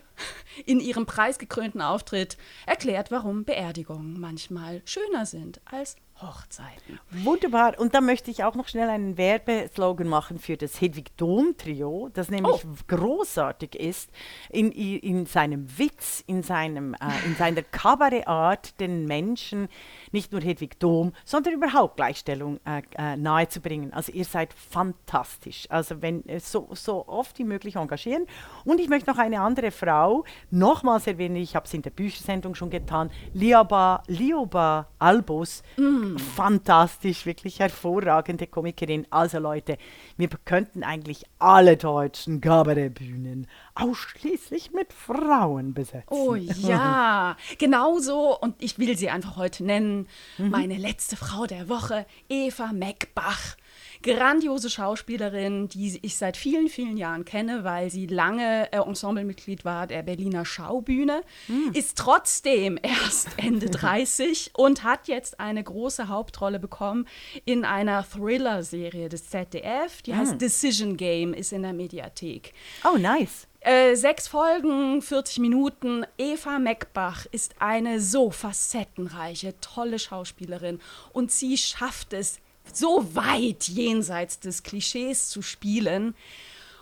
in 0.64 0.80
ihrem 0.80 1.04
preisgekrönten 1.04 1.82
Auftritt 1.82 2.38
erklärt, 2.66 3.10
warum 3.10 3.44
Beerdigungen 3.44 4.18
manchmal 4.18 4.80
schöner 4.86 5.26
sind 5.26 5.60
als 5.66 5.96
Hochzeiten. 6.22 7.00
Wunderbar. 7.10 7.78
Und 7.78 7.94
da 7.94 8.00
möchte 8.00 8.30
ich 8.30 8.44
auch 8.44 8.54
noch 8.54 8.68
schnell 8.68 8.88
einen 8.88 9.18
Werbeslogan 9.18 10.08
machen 10.08 10.38
für 10.38 10.56
das 10.56 10.80
Hedwig 10.80 11.16
Dom 11.16 11.56
Trio, 11.58 12.08
das 12.12 12.30
nämlich 12.30 12.64
oh. 12.64 12.76
großartig 12.86 13.74
ist 13.74 14.10
in, 14.48 14.70
in 14.70 15.26
seinem 15.26 15.66
Witz, 15.76 16.22
in, 16.26 16.44
seinem, 16.44 16.94
äh, 16.94 17.26
in 17.26 17.34
seiner 17.34 17.62
Kabarettart 17.62 18.78
den 18.78 19.06
Menschen 19.06 19.68
nicht 20.12 20.30
nur 20.30 20.40
Hedwig 20.40 20.78
Dom, 20.78 21.12
sondern 21.24 21.54
überhaupt 21.54 21.96
Gleichstellung 21.96 22.60
äh, 22.64 22.82
äh, 22.96 23.16
nahezubringen. 23.16 23.92
Also 23.92 24.12
ihr 24.12 24.24
seid 24.24 24.54
fantastisch. 24.54 25.66
Also 25.68 26.00
wenn 26.00 26.24
äh, 26.28 26.38
so, 26.38 26.68
so 26.74 27.08
oft 27.08 27.38
wie 27.40 27.44
möglich 27.44 27.74
engagieren. 27.74 28.26
Und 28.64 28.78
ich 28.78 28.88
möchte 28.88 29.10
noch 29.10 29.18
eine 29.18 29.40
andere 29.40 29.72
Frau 29.72 30.24
nochmals 30.50 31.08
erwähnen, 31.08 31.36
ich 31.36 31.56
habe 31.56 31.66
es 31.66 31.74
in 31.74 31.82
der 31.82 31.90
Büchersendung 31.90 32.54
schon 32.54 32.70
getan, 32.70 33.10
Lioba, 33.32 34.04
Lioba 34.06 34.86
Albus. 35.00 35.64
Mm 35.76 36.03
fantastisch, 36.18 37.26
wirklich 37.26 37.60
hervorragende 37.60 38.46
Komikerin. 38.46 39.06
Also 39.10 39.38
Leute, 39.38 39.78
wir 40.16 40.28
könnten 40.44 40.82
eigentlich 40.82 41.24
alle 41.38 41.76
deutschen 41.76 42.40
Kabarettbühnen 42.40 43.46
ausschließlich 43.74 44.72
mit 44.72 44.92
Frauen 44.92 45.74
besetzen. 45.74 46.06
Oh 46.08 46.34
ja, 46.34 47.36
genau 47.58 47.98
so. 47.98 48.38
Und 48.38 48.56
ich 48.62 48.78
will 48.78 48.96
sie 48.96 49.10
einfach 49.10 49.36
heute 49.36 49.64
nennen. 49.64 50.06
Mhm. 50.38 50.50
Meine 50.50 50.76
letzte 50.76 51.16
Frau 51.16 51.46
der 51.46 51.68
Woche, 51.68 52.06
Eva 52.28 52.72
Meckbach 52.72 53.56
grandiose 54.04 54.70
Schauspielerin, 54.70 55.68
die 55.68 55.98
ich 56.02 56.16
seit 56.16 56.36
vielen, 56.36 56.68
vielen 56.68 56.96
Jahren 56.96 57.24
kenne, 57.24 57.64
weil 57.64 57.90
sie 57.90 58.06
lange 58.06 58.72
äh, 58.72 58.76
Ensemblemitglied 58.76 59.64
war 59.64 59.86
der 59.86 60.02
Berliner 60.02 60.44
Schaubühne, 60.44 61.22
mhm. 61.48 61.72
ist 61.72 61.98
trotzdem 61.98 62.78
erst 62.80 63.28
Ende 63.38 63.70
30 63.70 64.50
und 64.54 64.84
hat 64.84 65.08
jetzt 65.08 65.40
eine 65.40 65.64
große 65.64 66.08
Hauptrolle 66.08 66.60
bekommen 66.60 67.08
in 67.44 67.64
einer 67.64 68.04
Thriller-Serie 68.04 69.08
des 69.08 69.30
ZDF, 69.30 70.02
die 70.02 70.12
mhm. 70.12 70.18
heißt 70.18 70.40
Decision 70.40 70.96
Game, 70.96 71.32
ist 71.32 71.52
in 71.52 71.62
der 71.62 71.72
Mediathek. 71.72 72.52
Oh, 72.84 72.98
nice. 72.98 73.48
Äh, 73.60 73.94
sechs 73.96 74.28
Folgen, 74.28 75.00
40 75.00 75.38
Minuten. 75.38 76.04
Eva 76.18 76.58
Meckbach 76.58 77.24
ist 77.32 77.54
eine 77.60 77.98
so 77.98 78.30
facettenreiche, 78.30 79.58
tolle 79.62 79.98
Schauspielerin 79.98 80.80
und 81.14 81.32
sie 81.32 81.56
schafft 81.56 82.12
es 82.12 82.40
so 82.72 83.14
weit 83.14 83.68
jenseits 83.68 84.40
des 84.40 84.62
Klischees 84.62 85.28
zu 85.28 85.42
spielen. 85.42 86.14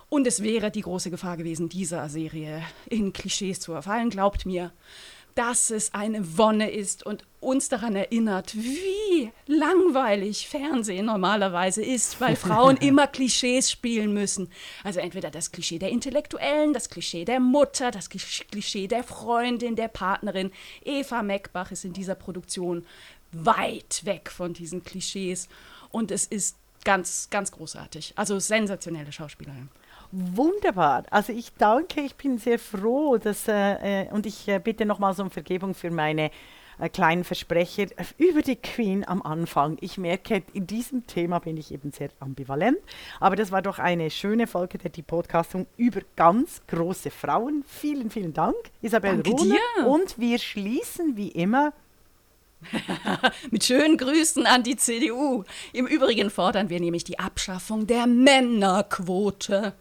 Und 0.09 0.27
es 0.27 0.43
wäre 0.43 0.71
die 0.71 0.83
große 0.83 1.11
Gefahr 1.11 1.37
gewesen, 1.37 1.69
dieser 1.69 2.09
Serie 2.09 2.63
in 2.89 3.13
Klischees 3.13 3.61
zu 3.61 3.73
verfallen. 3.73 4.11
Glaubt 4.11 4.45
mir, 4.45 4.73
dass 5.35 5.71
es 5.71 5.95
eine 5.95 6.37
Wonne 6.37 6.71
ist 6.71 7.05
und 7.05 7.25
uns 7.41 7.69
daran 7.69 7.97
erinnert, 7.97 8.55
wie 8.55 9.33
langweilig 9.47 10.49
Fernsehen 10.49 11.07
normalerweise 11.07 11.83
ist, 11.83 12.21
weil 12.21 12.37
Frauen 12.37 12.77
immer 12.77 13.07
Klischees 13.07 13.71
spielen 13.71 14.13
müssen. 14.13 14.49
Also 14.85 15.01
entweder 15.01 15.31
das 15.31 15.51
Klischee 15.51 15.79
der 15.79 15.91
Intellektuellen, 15.91 16.73
das 16.73 16.91
Klischee 16.91 17.25
der 17.25 17.41
Mutter, 17.41 17.91
das 17.91 18.09
Klischee 18.09 18.87
der 18.87 19.05
Freundin, 19.05 19.77
der 19.77 19.89
Partnerin. 19.89 20.53
Eva 20.85 21.23
Meckbach 21.23 21.73
ist 21.73 21.85
in 21.85 21.93
dieser 21.93 22.15
Produktion 22.15 22.85
weit 23.33 24.03
weg 24.05 24.31
von 24.31 24.53
diesen 24.53 24.85
Klischees 24.85 25.49
und 25.93 26.11
es 26.11 26.27
ist 26.27 26.57
ganz, 26.85 27.29
ganz 27.31 27.53
großartig. 27.53 28.15
Also 28.17 28.39
sensationelle 28.39 29.13
Schauspielerin. 29.13 29.69
Wunderbar. 30.11 31.05
Also 31.11 31.33
ich 31.33 31.53
danke, 31.55 32.03
ich 32.03 32.17
bin 32.17 32.39
sehr 32.39 32.59
froh, 32.59 33.17
dass, 33.17 33.49
äh, 33.49 34.03
äh 34.05 34.11
und 34.11 34.27
ich 34.27 34.47
äh, 34.49 34.59
bitte 34.59 34.85
nochmals 34.85 35.21
um 35.21 35.31
Vergebung 35.31 35.75
für 35.75 35.91
meine 35.91 36.31
äh, 36.79 36.89
kleinen 36.91 37.25
Versprecher 37.25 37.87
über 38.19 38.43
die 38.43 38.57
Queen 38.57 39.07
am 39.09 39.23
Anfang. 39.23 39.79
Ich 39.81 39.97
merke, 39.97 40.43
in 40.53 40.67
diesem 40.67 41.07
Thema 41.07 41.39
bin 41.39 41.57
ich 41.57 41.73
eben 41.73 41.93
sehr 41.93 42.11
ambivalent, 42.21 42.79
aber 43.21 43.37
das 43.37 43.53
war 43.53 43.63
doch 43.63 43.79
eine 43.79 44.11
schöne 44.11 44.47
Folge 44.47 44.79
der 44.79 44.91
Die 44.91 45.03
Podcastung 45.03 45.67
über 45.77 46.01
ganz 46.17 46.61
große 46.67 47.11
Frauen. 47.11 47.65
Vielen, 47.67 48.11
vielen 48.11 48.35
Dank, 48.35 48.57
Isabel 48.83 49.23
Danke 49.23 49.31
Ruhner. 49.31 49.55
dir. 49.77 49.87
Und 49.87 50.19
wir 50.19 50.39
schließen 50.39 51.17
wie 51.17 51.29
immer 51.29 51.73
Mit 53.51 53.65
schönen 53.65 53.97
Grüßen 53.97 54.47
an 54.47 54.63
die 54.63 54.77
CDU. 54.77 55.45
Im 55.73 55.87
Übrigen 55.87 56.31
fordern 56.31 56.69
wir 56.69 56.81
nämlich 56.81 57.05
die 57.05 57.19
Abschaffung 57.19 57.87
der 57.87 58.07
Männerquote. 58.07 59.75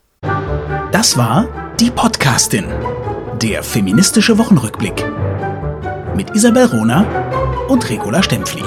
Das 0.92 1.18
war 1.18 1.48
Die 1.80 1.90
Podcastin, 1.90 2.66
der 3.42 3.64
feministische 3.64 4.38
Wochenrückblick. 4.38 5.04
Mit 6.16 6.36
Isabel 6.36 6.66
Rona 6.66 7.68
und 7.70 7.90
Regula 7.90 8.22
Stempfli. 8.22 8.64